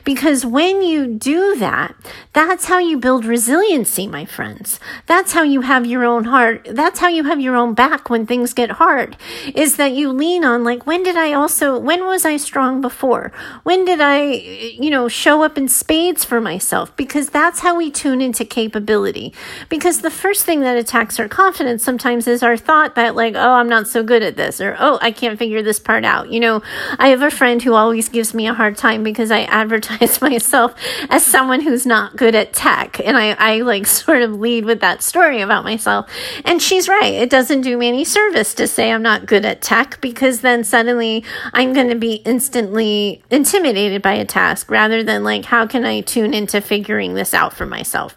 Because 0.04 0.46
when 0.46 0.82
you 0.82 1.08
do 1.08 1.56
that, 1.58 1.96
that's 2.34 2.66
how 2.66 2.80
you 2.80 2.98
build 2.98 3.26
resiliency, 3.26 4.08
my 4.08 4.26
friends. 4.26 4.80
That's 5.06 5.34
how 5.34 5.44
you 5.44 5.62
have 5.62 5.86
your 5.86 6.06
own 6.06 6.26
heart. 6.26 6.68
That's 6.70 7.00
how 7.00 7.08
you 7.08 7.24
have 7.26 7.40
your 7.40 7.56
own 7.56 7.74
back 7.74 8.10
when 8.10 8.26
things 8.26 8.54
get 8.54 8.72
hard 8.72 9.18
is 9.56 9.78
that 9.78 9.92
you 9.92 10.12
lean 10.12 10.46
on 10.46 10.64
like, 10.64 10.86
when 10.86 11.04
did 11.04 11.18
I 11.18 11.34
also, 11.34 11.78
when 11.78 12.06
was 12.06 12.26
I 12.26 12.38
strong 12.38 12.82
before? 12.82 13.32
When 13.64 13.86
did 13.86 14.02
I, 14.02 14.24
you 14.24 14.90
know, 14.90 15.08
show 15.08 15.44
up 15.44 15.58
in 15.58 15.68
spades 15.68 16.24
for 16.24 16.40
myself? 16.40 16.96
Because 16.96 17.30
that's 17.30 17.60
how 17.60 17.76
we 17.76 17.92
tune 17.92 18.22
into 18.22 18.46
capability. 18.46 19.34
Because 19.68 20.02
the 20.02 20.12
first 20.12 20.46
thing 20.46 20.62
that 20.62 20.78
attacks 20.78 21.20
our 21.20 21.28
confidence 21.28 21.84
sometimes 21.84 22.28
is 22.28 22.44
our 22.44 22.58
thought 22.58 22.96
that 22.96 23.16
like, 23.16 23.36
oh, 23.36 23.54
I'm 23.54 23.70
not 23.70 23.88
so 23.88 24.04
good 24.04 24.24
at 24.24 24.38
this 24.38 24.62
or, 24.62 24.76
oh, 24.80 25.00
I 25.02 25.12
can't 25.12 25.38
figure 25.38 25.62
this 25.62 25.80
part 25.80 26.06
out. 26.06 26.32
You 26.32 26.40
know, 26.40 26.62
I 26.98 27.10
have 27.10 27.22
a 27.22 27.32
friend 27.32 27.62
who 27.62 27.74
always 27.74 28.10
gives 28.10 28.34
me 28.34 28.48
a 28.48 28.54
hard 28.54 28.78
time 28.78 29.04
because 29.04 29.32
I 29.32 29.49
advertise 29.52 30.22
myself 30.22 30.74
as 31.10 31.26
someone 31.26 31.62
who's 31.62 31.86
not 31.86 32.16
good 32.16 32.36
at 32.36 32.54
tech. 32.54 33.00
And 33.00 33.18
I, 33.18 33.32
I 33.32 33.62
like 33.62 33.86
sort 33.88 34.22
of 34.22 34.40
lead 34.40 34.66
with 34.66 34.82
that 34.82 35.02
story 35.04 35.42
about 35.42 35.64
myself. 35.64 36.10
And 36.46 36.62
she's 36.62 36.88
right. 36.88 37.14
It 37.14 37.30
doesn't 37.30 37.62
do 37.62 37.78
me 37.78 37.88
any 37.88 38.06
service 38.06 38.54
to 38.56 38.68
say 38.68 38.92
I'm 38.92 39.02
not 39.02 39.26
good 39.26 39.46
at 39.46 39.62
tech 39.62 40.00
because 40.02 40.42
then 40.42 40.64
suddenly 40.64 41.24
I'm 41.54 41.74
going 41.74 41.90
to 41.90 41.96
be 41.96 42.16
instantly 42.26 43.24
intimidated 43.30 44.02
by 44.02 44.14
a 44.14 44.26
task 44.26 44.70
rather 44.70 45.04
than 45.04 45.24
like, 45.24 45.46
how 45.46 45.68
can 45.68 45.86
I 45.86 46.02
tune 46.02 46.34
into 46.34 46.62
figuring 46.62 47.14
this 47.14 47.34
out 47.34 47.54
for 47.54 47.66
myself? 47.66 48.16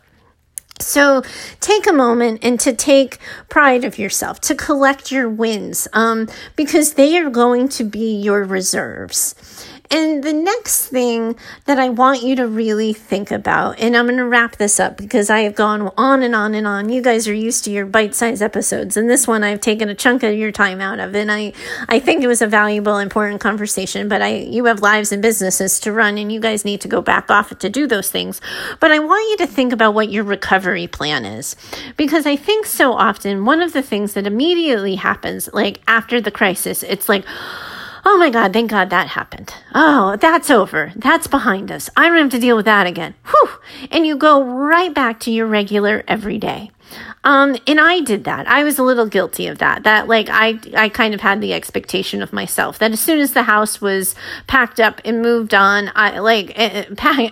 So 0.83 1.23
take 1.61 1.87
a 1.87 1.93
moment 1.93 2.41
and 2.43 2.59
to 2.61 2.73
take 2.73 3.19
pride 3.49 3.85
of 3.85 3.99
yourself, 3.99 4.41
to 4.43 4.55
collect 4.55 5.13
your 5.13 5.29
wins, 5.29 5.87
um, 5.93 6.29
because 6.57 6.95
they 6.95 7.17
are 7.19 7.31
going 7.31 7.69
to 7.71 7.85
be 7.85 8.17
your 8.17 8.45
reserves. 8.45 9.62
And 9.91 10.25
the 10.25 10.33
next 10.33 10.87
thing 10.87 11.37
that 11.67 11.79
I 11.79 11.91
want 11.91 12.23
you 12.23 12.35
to 12.37 12.47
really 12.47 12.93
think 12.93 13.31
about, 13.31 13.79
and 13.79 13.97
I'm 13.97 14.07
going 14.07 14.17
to 14.17 14.25
wrap 14.25 14.57
this 14.57 14.81
up 14.81 14.97
because 14.97 15.29
I 15.29 15.41
have 15.41 15.55
gone 15.55 15.91
on 15.99 16.23
and 16.23 16.35
on 16.35 16.55
and 16.55 16.67
on. 16.67 16.89
You 16.89 17.03
guys 17.03 17.29
are 17.29 17.35
used 17.35 17.65
to 17.65 17.71
your 17.71 17.85
bite 17.85 18.15
sized 18.15 18.41
episodes, 18.41 18.97
and 18.97 19.11
this 19.11 19.27
one 19.29 19.45
I've 19.45 19.61
taken 19.61 19.91
a 19.91 19.95
chunk 19.95 20.23
of 20.23 20.35
your 20.35 20.51
time 20.51 20.81
out 20.81 20.99
of. 20.99 21.15
And 21.15 21.31
I, 21.31 21.53
I 21.89 22.01
think 22.01 22.23
it 22.23 22.27
was 22.27 22.41
a 22.41 22.47
valuable, 22.47 22.99
important 22.99 23.41
conversation, 23.41 24.09
but 24.09 24.23
I, 24.23 24.37
you 24.37 24.65
have 24.65 24.81
lives 24.81 25.13
and 25.13 25.21
businesses 25.21 25.79
to 25.81 25.93
run, 25.93 26.17
and 26.17 26.33
you 26.33 26.41
guys 26.41 26.65
need 26.65 26.81
to 26.83 26.89
go 26.89 27.03
back 27.03 27.31
off 27.31 27.59
to 27.59 27.69
do 27.69 27.87
those 27.87 28.11
things. 28.11 28.41
But 28.81 28.93
I 28.93 28.99
want 28.99 29.29
you 29.31 29.47
to 29.47 29.53
think 29.53 29.73
about 29.73 29.93
what 29.93 30.11
your 30.11 30.25
recovery 30.25 30.87
plan 30.87 31.27
is 31.27 31.55
because 31.97 32.25
I 32.25 32.37
think 32.37 32.67
so 32.67 32.93
often 32.95 33.45
one 33.45 33.61
of 33.61 33.73
the 33.73 33.83
things 33.83 34.15
that 34.15 34.27
immediately 34.27 34.97
happens, 34.97 35.51
like 35.53 35.81
after 35.87 36.21
the 36.21 36.31
crisis, 36.31 36.83
it's 36.83 37.09
like, 37.09 37.25
Oh 38.05 38.19
my 38.19 38.31
God, 38.31 38.53
thank 38.53 38.71
God 38.71 38.91
that 38.91 39.09
happened. 39.09 39.55
Oh, 39.75 40.17
that's 40.17 40.51
over. 40.51 40.93
That's 40.97 41.29
behind 41.29 41.71
us. 41.71 41.89
I 41.97 42.09
don't 42.09 42.19
have 42.19 42.31
to 42.31 42.39
deal 42.41 42.57
with 42.57 42.65
that 42.65 42.87
again. 42.87 43.15
Whew. 43.27 43.49
And 43.91 44.05
you 44.05 44.17
go 44.17 44.43
right 44.43 44.93
back 44.93 45.21
to 45.21 45.31
your 45.31 45.47
regular 45.47 46.03
everyday. 46.09 46.71
Um, 47.25 47.57
and 47.67 47.81
I 47.81 48.01
did 48.01 48.25
that. 48.25 48.49
I 48.49 48.65
was 48.65 48.79
a 48.79 48.83
little 48.83 49.07
guilty 49.07 49.47
of 49.47 49.59
that. 49.59 49.85
That 49.85 50.09
like 50.09 50.29
I 50.31 50.59
I 50.77 50.89
kind 50.89 51.15
of 51.15 51.21
had 51.21 51.41
the 51.41 51.55
expectation 51.55 52.21
of 52.23 52.33
myself 52.33 52.79
that 52.79 52.93
as 52.93 53.01
soon 53.01 53.21
as 53.21 53.33
the 53.33 53.45
house 53.45 53.81
was 53.81 54.15
packed 54.49 54.81
up 54.81 55.01
and 55.05 55.23
moved 55.23 55.55
on, 55.55 55.91
I 55.95 56.19
like 56.19 56.53
uh, 56.57 56.85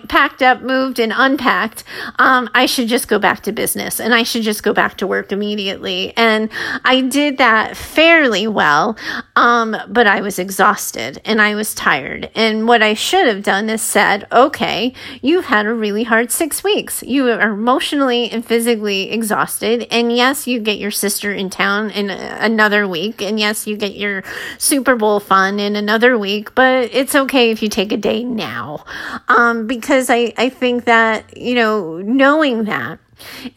packed 0.07 0.41
up, 0.41 0.61
moved 0.61 0.99
and 0.99 1.11
unpacked, 1.15 1.83
um, 2.19 2.49
I 2.53 2.65
should 2.65 2.87
just 2.87 3.07
go 3.07 3.19
back 3.19 3.43
to 3.43 3.51
business 3.51 3.99
and 3.99 4.13
I 4.13 4.23
should 4.23 4.43
just 4.43 4.63
go 4.63 4.73
back 4.73 4.97
to 4.97 5.07
work 5.07 5.31
immediately. 5.31 6.13
And 6.15 6.49
I 6.85 7.01
did 7.01 7.37
that 7.37 7.75
fairly 7.75 8.47
well. 8.47 8.97
Um, 9.35 9.75
but 9.87 10.07
I 10.07 10.21
was 10.21 10.39
exhausted 10.39 11.21
and 11.25 11.41
I 11.41 11.55
was 11.55 11.75
tired. 11.75 12.29
And 12.33 12.67
what 12.67 12.81
I 12.81 12.93
should 12.93 13.27
have 13.27 13.43
done 13.43 13.69
is 13.69 13.81
said, 13.81 14.25
okay, 14.31 14.93
you've 15.21 15.45
had 15.45 15.65
a 15.65 15.73
really 15.73 16.03
hard 16.03 16.31
six 16.31 16.63
weeks. 16.63 17.03
You 17.03 17.29
are 17.29 17.51
emotionally 17.51 18.29
and 18.29 18.45
physically 18.45 19.11
exhausted 19.11 19.50
and 19.61 20.15
yes, 20.15 20.47
you 20.47 20.59
get 20.59 20.77
your 20.77 20.91
sister 20.91 21.33
in 21.33 21.49
town 21.49 21.89
in 21.91 22.09
another 22.09 22.87
week. 22.87 23.21
And 23.21 23.39
yes, 23.39 23.67
you 23.67 23.75
get 23.75 23.95
your 23.95 24.23
Super 24.57 24.95
Bowl 24.95 25.19
fun 25.19 25.59
in 25.59 25.75
another 25.75 26.17
week, 26.17 26.55
but 26.55 26.89
it's 26.93 27.15
okay 27.15 27.51
if 27.51 27.61
you 27.61 27.69
take 27.69 27.91
a 27.91 27.97
day 27.97 28.23
now. 28.23 28.85
Um, 29.27 29.67
because 29.67 30.09
I, 30.09 30.33
I 30.37 30.49
think 30.49 30.85
that, 30.85 31.37
you 31.37 31.55
know, 31.55 31.97
knowing 31.97 32.65
that 32.65 32.99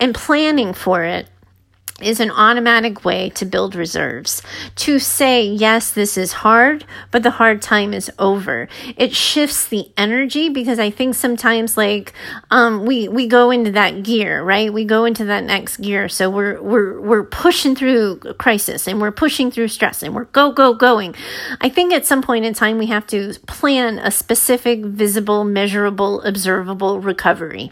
and 0.00 0.14
planning 0.14 0.74
for 0.74 1.04
it 1.04 1.28
is 2.00 2.18
an 2.18 2.30
automatic 2.30 3.04
way 3.04 3.30
to 3.30 3.44
build 3.44 3.76
reserves. 3.76 4.42
To 4.76 4.98
say, 4.98 5.44
yes, 5.44 5.92
this 5.92 6.18
is 6.18 6.32
hard, 6.32 6.84
but 7.12 7.22
the 7.22 7.30
hard 7.30 7.62
time 7.62 7.94
is 7.94 8.10
over. 8.18 8.68
It 8.96 9.14
shifts 9.14 9.68
the 9.68 9.88
energy 9.96 10.48
because 10.48 10.80
I 10.80 10.90
think 10.90 11.14
sometimes 11.14 11.76
like, 11.76 12.12
um, 12.50 12.84
we, 12.84 13.06
we 13.06 13.28
go 13.28 13.52
into 13.52 13.70
that 13.72 14.02
gear, 14.02 14.42
right? 14.42 14.72
We 14.72 14.84
go 14.84 15.04
into 15.04 15.24
that 15.26 15.44
next 15.44 15.76
gear. 15.76 16.08
So 16.08 16.28
we're, 16.28 16.60
we're, 16.60 17.00
we're 17.00 17.24
pushing 17.24 17.76
through 17.76 18.18
crisis 18.38 18.88
and 18.88 19.00
we're 19.00 19.12
pushing 19.12 19.52
through 19.52 19.68
stress 19.68 20.02
and 20.02 20.16
we're 20.16 20.24
go, 20.24 20.50
go, 20.50 20.74
going. 20.74 21.14
I 21.60 21.68
think 21.68 21.92
at 21.92 22.04
some 22.04 22.22
point 22.22 22.44
in 22.44 22.54
time, 22.54 22.76
we 22.76 22.86
have 22.86 23.06
to 23.08 23.34
plan 23.46 24.00
a 24.00 24.10
specific, 24.10 24.80
visible, 24.84 25.44
measurable, 25.44 26.22
observable 26.22 27.00
recovery. 27.00 27.70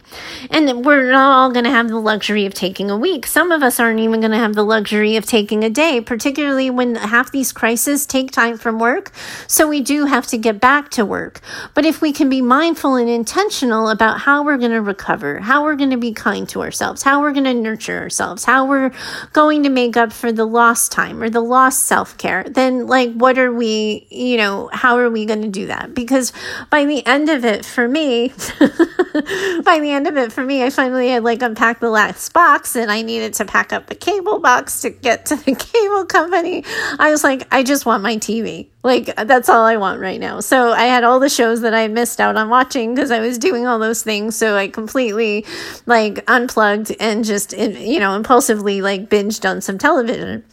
And 0.48 0.84
we're 0.84 1.10
not 1.10 1.32
all 1.32 1.50
going 1.50 1.64
to 1.64 1.70
have 1.70 1.88
the 1.88 1.98
luxury 1.98 2.46
of 2.46 2.54
taking 2.54 2.88
a 2.88 2.96
week. 2.96 3.26
Some 3.26 3.50
of 3.50 3.64
us 3.64 3.80
aren't 3.80 3.98
even 3.98 4.11
even 4.12 4.20
going 4.20 4.32
to 4.32 4.36
have 4.36 4.54
the 4.54 4.64
luxury 4.64 5.16
of 5.16 5.24
taking 5.24 5.64
a 5.64 5.70
day, 5.70 6.00
particularly 6.00 6.68
when 6.68 6.96
half 6.96 7.32
these 7.32 7.50
crises 7.50 8.04
take 8.04 8.30
time 8.30 8.58
from 8.58 8.78
work. 8.78 9.10
So 9.46 9.66
we 9.66 9.80
do 9.80 10.04
have 10.04 10.26
to 10.28 10.38
get 10.38 10.60
back 10.60 10.90
to 10.90 11.06
work. 11.06 11.40
But 11.72 11.86
if 11.86 12.02
we 12.02 12.12
can 12.12 12.28
be 12.28 12.42
mindful 12.42 12.96
and 12.96 13.08
intentional 13.08 13.88
about 13.88 14.20
how 14.20 14.44
we're 14.44 14.58
going 14.58 14.72
to 14.72 14.82
recover, 14.82 15.40
how 15.40 15.64
we're 15.64 15.76
going 15.76 15.90
to 15.90 15.96
be 15.96 16.12
kind 16.12 16.46
to 16.50 16.60
ourselves, 16.60 17.02
how 17.02 17.22
we're 17.22 17.32
going 17.32 17.44
to 17.44 17.54
nurture 17.54 17.98
ourselves, 17.98 18.44
how 18.44 18.66
we're 18.66 18.92
going 19.32 19.62
to 19.62 19.70
make 19.70 19.96
up 19.96 20.12
for 20.12 20.30
the 20.30 20.44
lost 20.44 20.92
time 20.92 21.22
or 21.22 21.30
the 21.30 21.40
lost 21.40 21.84
self 21.84 22.18
care, 22.18 22.44
then 22.44 22.86
like, 22.86 23.12
what 23.14 23.38
are 23.38 23.52
we, 23.52 24.06
you 24.10 24.36
know, 24.36 24.68
how 24.72 24.98
are 24.98 25.08
we 25.08 25.24
going 25.24 25.42
to 25.42 25.48
do 25.48 25.68
that? 25.68 25.94
Because 25.94 26.34
by 26.68 26.84
the 26.84 27.06
end 27.06 27.30
of 27.30 27.46
it, 27.46 27.64
for 27.64 27.88
me, 27.88 28.28
by 28.58 29.78
the 29.80 29.90
end 29.90 30.06
of 30.06 30.18
it, 30.18 30.32
for 30.32 30.44
me, 30.44 30.62
I 30.62 30.68
finally 30.68 31.08
had 31.08 31.24
like 31.24 31.40
unpacked 31.40 31.80
the 31.80 31.88
last 31.88 32.32
box 32.34 32.76
and 32.76 32.90
I 32.90 33.00
needed 33.00 33.32
to 33.34 33.46
pack 33.46 33.72
up 33.72 33.86
the 33.86 33.94
cable 34.03 34.40
box 34.40 34.82
to 34.82 34.90
get 34.90 35.26
to 35.26 35.36
the 35.36 35.55
cable 35.72 36.05
company. 36.05 36.64
I 36.98 37.11
was 37.11 37.22
like, 37.22 37.46
I 37.50 37.62
just 37.62 37.86
want 37.86 38.03
my 38.03 38.16
TV. 38.16 38.68
Like, 38.82 39.14
that's 39.14 39.48
all 39.48 39.64
I 39.64 39.76
want 39.76 40.00
right 40.00 40.20
now. 40.20 40.40
So 40.40 40.72
I 40.72 40.84
had 40.84 41.05
all 41.05 41.20
the 41.20 41.28
shows 41.28 41.61
that 41.61 41.72
I 41.72 41.86
missed 41.86 42.20
out 42.20 42.36
on 42.36 42.50
watching 42.50 42.94
because 42.94 43.12
I 43.12 43.20
was 43.20 43.38
doing 43.38 43.66
all 43.66 43.78
those 43.78 44.03
things. 44.03 44.34
So 44.36 44.57
I 44.57 44.68
completely 44.68 45.46
like 45.86 46.24
unplugged 46.28 46.94
and 46.98 47.24
just, 47.24 47.53
you 47.57 48.00
know, 48.00 48.14
impulsively 48.16 48.82
like 48.82 49.09
binged 49.09 49.48
on 49.48 49.61
some 49.61 49.78
television. 49.78 50.44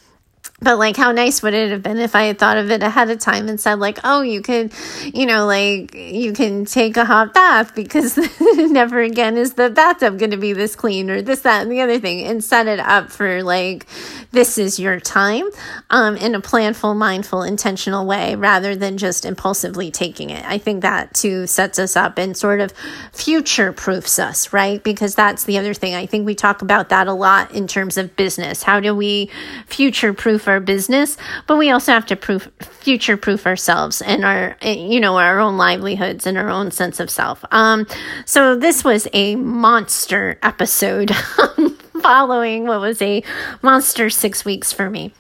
But 0.61 0.77
like, 0.77 0.97
how 0.97 1.11
nice 1.11 1.41
would 1.41 1.53
it 1.53 1.71
have 1.71 1.83
been 1.83 1.97
if 1.99 2.15
I 2.15 2.23
had 2.23 2.37
thought 2.37 2.57
of 2.57 2.69
it 2.69 2.83
ahead 2.83 3.09
of 3.09 3.19
time 3.19 3.47
and 3.47 3.59
said, 3.59 3.75
like, 3.75 3.99
oh, 4.03 4.21
you 4.21 4.41
could, 4.41 4.73
you 5.13 5.25
know, 5.25 5.45
like, 5.45 5.95
you 5.95 6.33
can 6.33 6.65
take 6.65 6.97
a 6.97 7.05
hot 7.05 7.33
bath 7.33 7.73
because 7.73 8.17
never 8.55 8.99
again 8.99 9.37
is 9.37 9.53
the 9.53 9.69
bathtub 9.69 10.19
going 10.19 10.31
to 10.31 10.37
be 10.37 10.51
this 10.51 10.75
clean 10.75 11.09
or 11.09 11.21
this, 11.21 11.41
that, 11.41 11.61
and 11.61 11.71
the 11.71 11.79
other 11.79 11.99
thing, 11.99 12.25
and 12.25 12.43
set 12.43 12.67
it 12.67 12.79
up 12.79 13.09
for 13.09 13.41
like, 13.41 13.85
this 14.31 14.57
is 14.57 14.79
your 14.79 14.99
time 14.99 15.49
um, 15.89 16.17
in 16.17 16.35
a 16.35 16.41
planful, 16.41 16.95
mindful, 16.95 17.41
intentional 17.41 18.05
way 18.05 18.35
rather 18.35 18.75
than 18.75 18.97
just 18.97 19.25
impulsively 19.25 19.89
taking 19.89 20.29
it. 20.29 20.43
I 20.45 20.57
think 20.57 20.81
that 20.81 21.13
too 21.13 21.47
sets 21.47 21.79
us 21.79 21.95
up 21.95 22.17
and 22.17 22.35
sort 22.35 22.59
of 22.59 22.73
future 23.13 23.71
proofs 23.71 24.19
us, 24.19 24.51
right? 24.51 24.83
Because 24.83 25.15
that's 25.15 25.45
the 25.45 25.57
other 25.57 25.73
thing. 25.73 25.95
I 25.95 26.05
think 26.05 26.25
we 26.25 26.35
talk 26.35 26.61
about 26.61 26.89
that 26.89 27.07
a 27.07 27.13
lot 27.13 27.51
in 27.53 27.65
terms 27.65 27.97
of 27.97 28.15
business. 28.17 28.63
How 28.63 28.79
do 28.79 28.93
we 28.93 29.29
future 29.65 30.13
proof 30.13 30.48
our 30.49 30.59
business, 30.59 31.17
but 31.47 31.57
we 31.57 31.69
also 31.69 31.91
have 31.91 32.05
to 32.07 32.15
proof, 32.15 32.49
future 32.59 33.17
proof 33.17 33.45
ourselves 33.45 34.01
and 34.01 34.25
our, 34.25 34.57
you 34.61 34.99
know, 34.99 35.17
our 35.17 35.39
own 35.39 35.57
livelihoods 35.57 36.27
and 36.27 36.37
our 36.37 36.49
own 36.49 36.71
sense 36.71 36.99
of 36.99 37.09
self. 37.09 37.43
Um, 37.51 37.87
so 38.25 38.55
this 38.55 38.83
was 38.83 39.07
a 39.13 39.35
monster 39.35 40.37
episode 40.43 41.11
following 42.01 42.65
what 42.65 42.81
was 42.81 43.01
a 43.01 43.23
monster 43.61 44.09
six 44.09 44.43
weeks 44.43 44.73
for 44.73 44.89
me. 44.89 45.13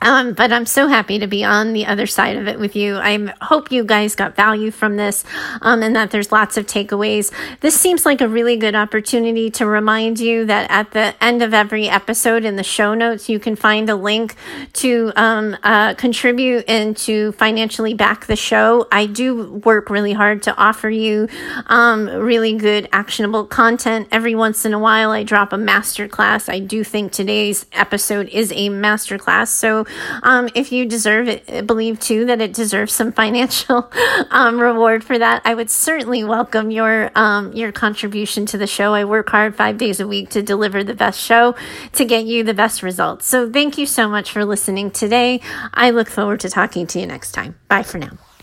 Um, 0.00 0.32
but 0.32 0.52
I'm 0.52 0.66
so 0.66 0.86
happy 0.86 1.18
to 1.18 1.26
be 1.26 1.42
on 1.42 1.72
the 1.72 1.86
other 1.86 2.06
side 2.06 2.36
of 2.36 2.46
it 2.46 2.60
with 2.60 2.76
you. 2.76 2.96
I 2.96 3.34
hope 3.40 3.72
you 3.72 3.82
guys 3.82 4.14
got 4.14 4.36
value 4.36 4.70
from 4.70 4.96
this 4.96 5.24
um, 5.60 5.82
and 5.82 5.96
that 5.96 6.12
there's 6.12 6.30
lots 6.30 6.56
of 6.56 6.66
takeaways. 6.66 7.32
This 7.60 7.78
seems 7.78 8.06
like 8.06 8.20
a 8.20 8.28
really 8.28 8.56
good 8.56 8.76
opportunity 8.76 9.50
to 9.52 9.66
remind 9.66 10.20
you 10.20 10.46
that 10.46 10.70
at 10.70 10.92
the 10.92 11.14
end 11.20 11.42
of 11.42 11.52
every 11.52 11.88
episode 11.88 12.44
in 12.44 12.54
the 12.54 12.62
show 12.62 12.94
notes, 12.94 13.28
you 13.28 13.40
can 13.40 13.56
find 13.56 13.90
a 13.90 13.96
link 13.96 14.36
to 14.74 15.12
um, 15.16 15.56
uh, 15.64 15.94
contribute 15.94 16.64
and 16.68 16.96
to 16.98 17.32
financially 17.32 17.94
back 17.94 18.26
the 18.26 18.36
show. 18.36 18.86
I 18.92 19.06
do 19.06 19.50
work 19.64 19.90
really 19.90 20.12
hard 20.12 20.44
to 20.44 20.56
offer 20.56 20.88
you 20.88 21.28
um, 21.66 22.06
really 22.06 22.56
good, 22.56 22.88
actionable 22.92 23.46
content. 23.46 24.06
Every 24.12 24.36
once 24.36 24.64
in 24.64 24.72
a 24.72 24.78
while, 24.78 25.10
I 25.10 25.24
drop 25.24 25.52
a 25.52 25.56
masterclass. 25.56 26.48
I 26.48 26.60
do 26.60 26.84
think 26.84 27.10
today's 27.10 27.66
episode 27.72 28.28
is 28.28 28.52
a 28.52 28.68
masterclass. 28.70 29.48
So 29.48 29.86
um, 30.22 30.48
if 30.54 30.72
you 30.72 30.86
deserve 30.86 31.28
it, 31.28 31.66
believe 31.66 32.00
too 32.00 32.26
that 32.26 32.40
it 32.40 32.52
deserves 32.52 32.92
some 32.92 33.12
financial 33.12 33.90
um, 34.30 34.58
reward 34.58 35.04
for 35.04 35.18
that, 35.18 35.42
I 35.44 35.54
would 35.54 35.70
certainly 35.70 36.24
welcome 36.24 36.70
your 36.70 37.10
um, 37.14 37.52
your 37.52 37.72
contribution 37.72 38.46
to 38.46 38.58
the 38.58 38.66
show. 38.66 38.94
I 38.94 39.04
work 39.04 39.28
hard 39.30 39.56
five 39.56 39.78
days 39.78 40.00
a 40.00 40.06
week 40.06 40.30
to 40.30 40.42
deliver 40.42 40.84
the 40.84 40.94
best 40.94 41.20
show 41.20 41.54
to 41.92 42.04
get 42.04 42.24
you 42.24 42.44
the 42.44 42.54
best 42.54 42.82
results. 42.82 43.26
So 43.26 43.50
thank 43.50 43.78
you 43.78 43.86
so 43.86 44.08
much 44.08 44.30
for 44.30 44.44
listening 44.44 44.90
today. 44.90 45.40
I 45.74 45.90
look 45.90 46.08
forward 46.08 46.40
to 46.40 46.48
talking 46.50 46.86
to 46.88 47.00
you 47.00 47.06
next 47.06 47.32
time. 47.32 47.56
Bye 47.68 47.82
for 47.82 47.98
now. 47.98 48.18